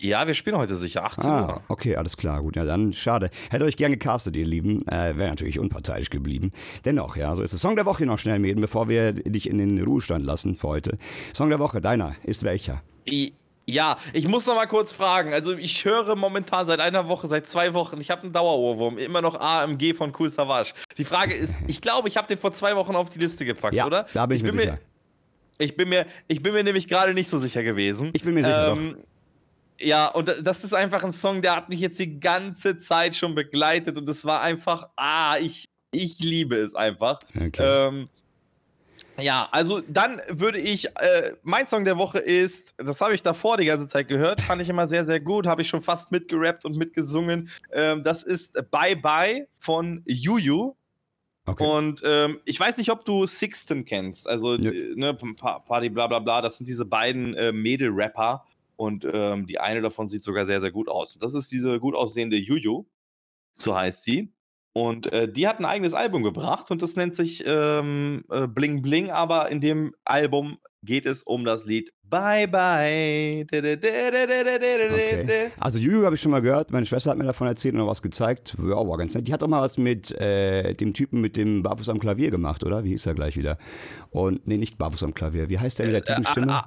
[0.00, 1.60] Ja, wir spielen heute sicher 18 ah, Uhr.
[1.68, 2.56] Okay, alles klar, gut.
[2.56, 3.28] Ja, dann schade.
[3.50, 4.80] Hätte euch gern gecastet, ihr Lieben.
[4.88, 6.52] Äh, Wäre natürlich unparteiisch geblieben.
[6.86, 7.60] Dennoch, ja, so ist es.
[7.60, 10.96] Song der Woche noch schnell, Mäden, bevor wir dich in den Ruhestand lassen für heute.
[11.34, 12.82] Song der Woche, deiner, ist welcher?
[13.06, 13.34] I
[13.70, 15.32] ja, ich muss noch mal kurz fragen.
[15.32, 19.22] Also ich höre momentan seit einer Woche, seit zwei Wochen, ich habe einen Dauerohrwurm, immer
[19.22, 20.72] noch AMG von Cool Savage.
[20.98, 23.74] Die Frage ist, ich glaube, ich habe den vor zwei Wochen auf die Liste gepackt,
[23.74, 24.06] ja, oder?
[24.12, 24.72] Da bin ich, ich mir sicher.
[24.72, 24.80] Mir,
[25.58, 28.10] ich bin mir, ich bin mir nämlich gerade nicht so sicher gewesen.
[28.12, 28.72] Ich bin mir sicher.
[28.72, 28.96] Ähm,
[29.80, 33.34] ja, und das ist einfach ein Song, der hat mich jetzt die ganze Zeit schon
[33.34, 37.18] begleitet und es war einfach, ah, ich, ich liebe es einfach.
[37.34, 37.62] Okay.
[37.62, 38.08] Ähm,
[39.20, 43.56] ja, also dann würde ich, äh, mein Song der Woche ist, das habe ich davor
[43.56, 46.64] die ganze Zeit gehört, fand ich immer sehr, sehr gut, habe ich schon fast mitgerappt
[46.64, 47.50] und mitgesungen.
[47.72, 50.74] Ähm, das ist Bye Bye von Juju.
[51.46, 51.64] Okay.
[51.64, 54.70] Und ähm, ich weiß nicht, ob du Sixten kennst, also ja.
[54.70, 58.44] Äh, ne, Party bla bla bla, das sind diese beiden äh, Mädel-Rapper
[58.76, 61.14] und ähm, die eine davon sieht sogar sehr, sehr gut aus.
[61.14, 62.86] Und das ist diese gut aussehende Juju,
[63.54, 64.32] so heißt sie.
[64.72, 68.82] Und äh, die hat ein eigenes Album gebracht und das nennt sich ähm, äh, Bling
[68.82, 73.46] Bling, aber in dem Album geht es um das Lied Bye Bye.
[73.50, 75.50] Okay.
[75.60, 77.86] Also Juju habe ich schon mal gehört, meine Schwester hat mir davon erzählt und noch
[77.86, 78.54] was gezeigt.
[78.58, 79.28] Ja, war ganz nett.
[79.28, 82.64] Die hat auch mal was mit äh, dem Typen mit dem Barfuß am Klavier gemacht,
[82.64, 82.82] oder?
[82.82, 83.58] Wie hieß er gleich wieder?
[84.10, 85.48] Und nee, nicht Barfuß am Klavier.
[85.48, 86.62] Wie heißt der mit der tiefen Stimme?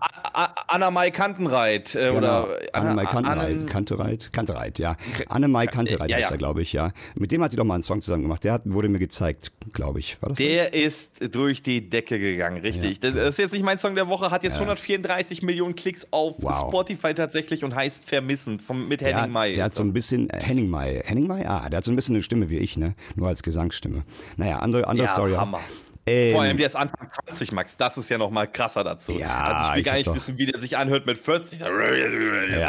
[0.67, 1.93] Anna-Mai Kantenreit.
[1.93, 2.47] Äh, genau.
[2.71, 3.67] Anna-Mai Kantenreit.
[3.67, 4.29] Kantereit?
[4.31, 4.95] Kantereit, ja.
[5.27, 6.23] Anna-Mai Kantereit ja, ja.
[6.23, 6.91] heißt er, glaube ich, ja.
[7.19, 8.45] Mit dem hat sie doch mal einen Song zusammen gemacht.
[8.45, 10.21] Der hat, wurde mir gezeigt, glaube ich.
[10.21, 10.79] War das der das?
[10.79, 13.03] ist durch die Decke gegangen, richtig.
[13.03, 13.11] Ja.
[13.11, 16.67] Das ist jetzt nicht mein Song der Woche, hat jetzt 134 Millionen Klicks auf wow.
[16.67, 19.53] Spotify tatsächlich und heißt Vermissen vom, mit Henning May.
[19.53, 21.45] Der hat so ein bisschen, äh, Henning May, Henning May?
[21.45, 22.95] Ah, der hat so ein bisschen eine Stimme wie ich, ne?
[23.15, 24.03] Nur als Gesangsstimme.
[24.37, 25.33] Naja, andere, andere ja, Story.
[25.33, 25.61] Hammer.
[26.05, 27.77] Ähm, Vor allem der ist Anfang 20, Max.
[27.77, 29.13] Das ist ja noch mal krasser dazu.
[29.13, 31.59] Ja, also ich will ich gar nicht wissen, wie der sich anhört mit 40.
[31.59, 31.67] Ja,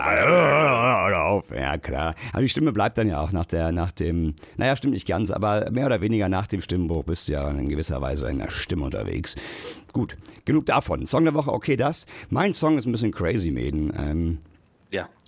[0.08, 1.44] hör auf.
[1.50, 2.14] ja klar.
[2.32, 5.32] Aber die Stimme bleibt dann ja auch nach, der, nach dem, naja, stimmt nicht ganz,
[5.32, 8.50] aber mehr oder weniger nach dem Stimmbruch bist du ja in gewisser Weise in der
[8.50, 9.34] Stimme unterwegs.
[9.92, 11.06] Gut, genug davon.
[11.06, 12.06] Song der Woche, okay, das.
[12.30, 13.92] Mein Song ist ein bisschen crazy, Mäden.
[13.98, 14.38] Ähm,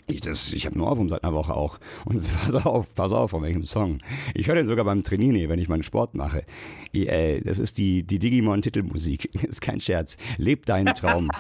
[0.09, 1.79] Ich, ich habe einen Ohrwurm seit einer Woche auch.
[2.05, 3.99] Und pass auf, pass auf, von welchem Song.
[4.35, 6.45] Ich höre den sogar beim Trainieren, wenn ich meinen Sport mache.
[6.93, 9.35] Ich, äh, das ist die, die Digimon-Titelmusik.
[9.43, 10.17] ist kein Scherz.
[10.39, 11.29] Leb deinen Traum.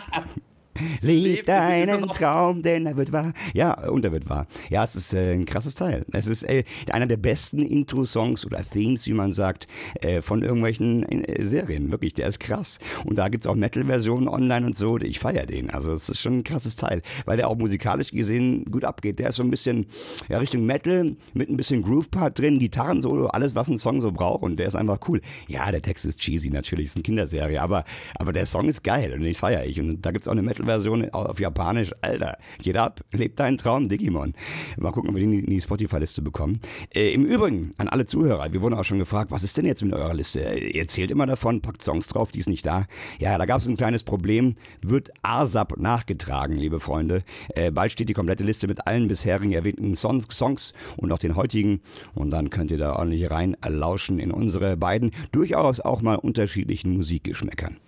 [1.00, 3.32] Leb deinen Traum, denn er wird wahr.
[3.54, 4.46] Ja, und er wird wahr.
[4.70, 6.04] Ja, es ist äh, ein krasses Teil.
[6.12, 9.66] Es ist äh, einer der besten Intro-Songs oder Themes, wie man sagt,
[10.00, 11.90] äh, von irgendwelchen äh, Serien.
[11.90, 12.78] Wirklich, der ist krass.
[13.04, 14.98] Und da gibt es auch Metal-Versionen online und so.
[14.98, 15.70] Ich feiere den.
[15.70, 19.18] Also es ist schon ein krasses Teil, weil der auch musikalisch gesehen gut abgeht.
[19.18, 19.86] Der ist so ein bisschen
[20.28, 24.42] ja, Richtung Metal mit ein bisschen Groove-Part drin, Gitarren-Solo, alles, was ein Song so braucht.
[24.42, 25.20] Und der ist einfach cool.
[25.48, 27.84] Ja, der Text ist cheesy natürlich, ist eine Kinderserie, aber,
[28.18, 29.80] aber der Song ist geil und den feiere ich.
[29.80, 31.92] Und da gibt es auch eine Metal- Version auf Japanisch.
[32.02, 34.34] Alter, geht ab, lebt deinen Traum, Digimon.
[34.76, 36.60] Mal gucken, ob wir den in die Spotify-Liste bekommen.
[36.94, 39.82] Äh, Im Übrigen, an alle Zuhörer, wir wurden auch schon gefragt, was ist denn jetzt
[39.82, 40.40] mit eurer Liste?
[40.40, 42.86] Ihr erzählt immer davon, packt Songs drauf, die ist nicht da.
[43.18, 44.56] Ja, da gab es ein kleines Problem.
[44.82, 47.22] Wird ASAP nachgetragen, liebe Freunde.
[47.54, 51.36] Äh, bald steht die komplette Liste mit allen bisherigen erwähnten Songs, Songs und auch den
[51.36, 51.80] heutigen.
[52.14, 56.92] Und dann könnt ihr da ordentlich rein lauschen in unsere beiden durchaus auch mal unterschiedlichen
[56.92, 57.78] Musikgeschmäckern.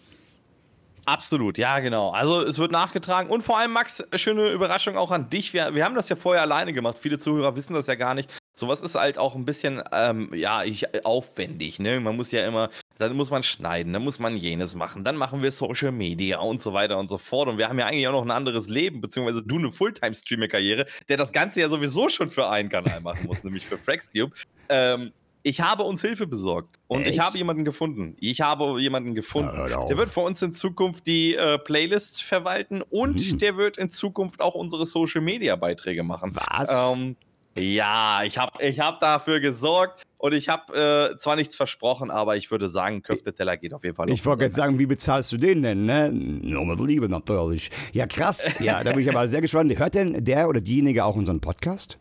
[1.09, 2.11] Absolut, ja, genau.
[2.11, 5.55] Also es wird nachgetragen und vor allem, Max, schöne Überraschung auch an dich.
[5.55, 6.99] Wir, wir haben das ja vorher alleine gemacht.
[7.01, 8.29] Viele Zuhörer wissen das ja gar nicht.
[8.55, 11.79] Sowas ist halt auch ein bisschen, ähm, ja, ich, aufwendig.
[11.79, 11.99] Ne?
[12.01, 15.43] Man muss ja immer, dann muss man schneiden, dann muss man jenes machen, dann machen
[15.43, 17.49] wir Social Media und so weiter und so fort.
[17.49, 21.17] Und wir haben ja eigentlich auch noch ein anderes Leben, beziehungsweise du eine Fulltime-Streamer-Karriere, der
[21.17, 24.35] das Ganze ja sowieso schon für einen Kanal machen muss, nämlich für Fraxtube.
[24.69, 27.14] Ähm, ich habe uns Hilfe besorgt und Echt?
[27.14, 28.16] ich habe jemanden gefunden.
[28.20, 29.57] Ich habe jemanden gefunden.
[29.70, 33.39] Ja, der wird für uns in Zukunft die äh, Playlist verwalten und hm.
[33.39, 36.32] der wird in Zukunft auch unsere Social Media Beiträge machen.
[36.34, 36.95] Was?
[36.95, 37.16] Ähm,
[37.57, 42.36] ja, ich habe ich hab dafür gesorgt und ich habe äh, zwar nichts versprochen, aber
[42.36, 44.11] ich würde sagen, Köfteteller geht auf jeden Fall.
[44.11, 45.84] Ich wollte jetzt sagen, wie bezahlst du den denn?
[45.84, 46.11] Ne?
[46.12, 47.70] Nur mit Liebe natürlich.
[47.93, 48.49] Ja, krass.
[48.61, 49.76] Ja, da bin ich aber sehr gespannt.
[49.76, 51.99] Hört denn der oder diejenige auch unseren Podcast?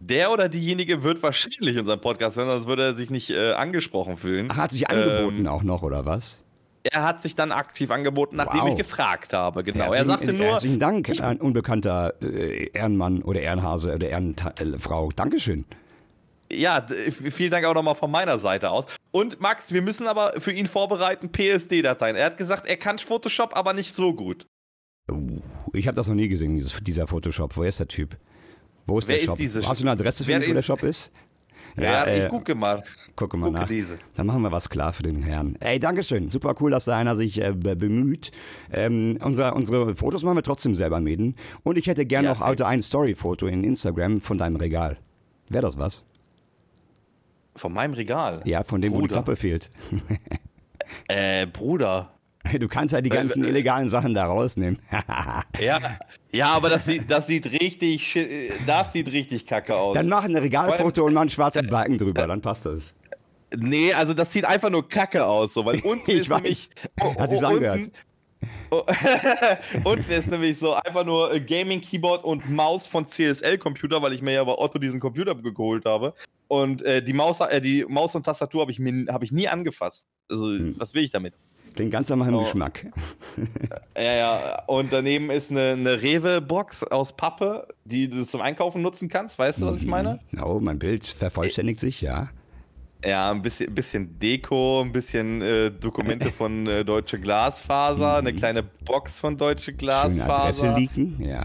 [0.00, 4.16] Der oder diejenige wird wahrscheinlich unseren Podcast hören, sonst würde er sich nicht äh, angesprochen
[4.16, 4.48] fühlen.
[4.50, 6.44] Ach, hat sich angeboten ähm, auch noch, oder was?
[6.84, 8.68] Er hat sich dann aktiv angeboten, nachdem wow.
[8.70, 9.64] ich gefragt habe.
[9.64, 9.84] Genau.
[9.84, 10.46] Herzlichen, er sagte nur.
[10.46, 15.10] Herzlichen Dank, ein unbekannter äh, Ehrenmann oder Ehrenhase oder Ehrenfrau.
[15.14, 15.64] Dankeschön.
[16.50, 18.86] Ja, vielen Dank auch nochmal von meiner Seite aus.
[19.10, 22.16] Und Max, wir müssen aber für ihn vorbereiten PSD-Dateien.
[22.16, 24.46] Er hat gesagt, er kann Photoshop, aber nicht so gut.
[25.10, 25.40] Uh,
[25.74, 27.56] ich habe das noch nie gesehen, dieses, dieser Photoshop.
[27.56, 28.16] Woher ist der Typ?
[28.88, 29.38] Wo ist Wer der Shop?
[29.38, 31.12] Ist Hast du eine Adresse für ihn, wo der Shop ist?
[31.76, 32.82] Ja, ja äh, ich gucke mal.
[33.14, 33.68] Gucke mal gucke nach.
[33.68, 33.98] Diese.
[34.14, 35.56] Dann machen wir was klar für den Herrn.
[35.60, 36.30] Ey, Dankeschön.
[36.30, 38.32] Super cool, dass da einer sich äh, bemüht.
[38.72, 41.36] Ähm, unser, unsere Fotos machen wir trotzdem selber, Mäden.
[41.64, 44.96] Und ich hätte gerne ja, noch heute ein Story-Foto in Instagram von deinem Regal.
[45.50, 46.02] Wäre das was?
[47.56, 48.40] Von meinem Regal?
[48.46, 49.02] Ja, von dem, Bruder.
[49.02, 49.68] wo die Klappe fehlt.
[51.08, 52.17] äh, Bruder.
[52.58, 54.78] Du kannst ja die ganzen illegalen Sachen da rausnehmen.
[55.60, 55.78] ja,
[56.32, 58.18] ja, aber das sieht, das sieht richtig,
[58.66, 59.94] das sieht richtig kacke aus.
[59.94, 62.94] Dann mach ein Regalfoto und mach einen schwarzen Balken drüber, dann passt das.
[63.56, 66.68] Nee, also das sieht einfach nur kacke aus, so, weil unten ich ist weiß, nämlich,
[67.00, 67.90] oh, hat sich's oh, angehört.
[68.70, 68.82] Oh,
[69.84, 74.22] unten ist nämlich so einfach nur Gaming Keyboard und Maus von CSL Computer, weil ich
[74.22, 76.14] mir ja bei Otto diesen Computer geholt habe.
[76.46, 79.48] Und äh, die Maus, äh, die Maus und Tastatur habe ich mir, habe ich nie
[79.48, 80.08] angefasst.
[80.30, 80.74] Also hm.
[80.78, 81.34] was will ich damit?
[81.78, 82.42] Klingt ganz nach meinem oh.
[82.42, 82.86] Geschmack.
[83.96, 84.62] Ja, ja.
[84.66, 89.38] Und daneben ist eine, eine Rewe-Box aus Pappe, die du zum Einkaufen nutzen kannst.
[89.38, 89.90] Weißt du, was ich mhm.
[89.90, 90.18] meine?
[90.42, 92.30] Oh, mein Bild vervollständigt sich, ja.
[93.04, 98.36] Ja, ein bisschen, bisschen Deko, ein bisschen äh, Dokumente von äh, Deutsche Glasfaser, eine mhm.
[98.36, 100.52] kleine Box von Deutsche Glasfaser.
[100.52, 101.44] Schöne Adresse leaken, ja.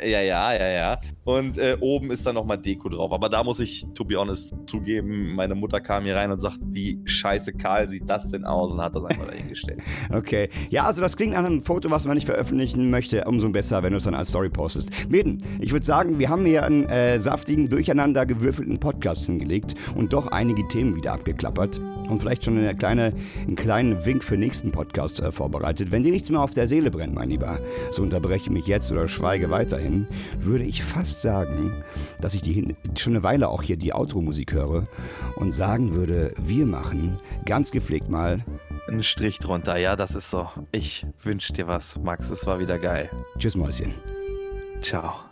[0.00, 1.00] Ja, ja, ja, ja.
[1.24, 3.12] Und äh, oben ist dann nochmal Deko drauf.
[3.12, 6.58] Aber da muss ich, to be honest, zugeben, meine Mutter kam hier rein und sagt,
[6.62, 9.80] wie scheiße kahl sieht das denn aus und hat das einfach dahingestellt.
[10.12, 10.48] okay.
[10.70, 13.24] Ja, also das klingt nach einem Foto, was man nicht veröffentlichen möchte.
[13.24, 14.90] Umso besser, wenn du es dann als Story postest.
[15.08, 20.12] Meden, ich würde sagen, wir haben hier einen äh, saftigen, durcheinander gewürfelten Podcast hingelegt und
[20.12, 23.12] doch einige Themen wieder abgeklappert und vielleicht schon eine kleine,
[23.46, 25.90] einen kleinen Wink für den nächsten Podcast äh, vorbereitet.
[25.90, 27.58] Wenn dir nichts mehr auf der Seele brennt, mein Lieber,
[27.90, 30.06] so unterbreche mich jetzt oder schweige weiterhin,
[30.38, 31.72] würde ich fast sagen,
[32.20, 34.86] dass ich die, schon eine Weile auch hier die Outro-Musik höre
[35.36, 38.44] und sagen würde, wir machen ganz gepflegt mal
[38.88, 39.76] einen Strich drunter.
[39.76, 40.48] Ja, das ist so.
[40.72, 42.30] Ich wünsche dir was, Max.
[42.30, 43.10] Es war wieder geil.
[43.38, 43.94] Tschüss, Mäuschen.
[44.82, 45.27] Ciao.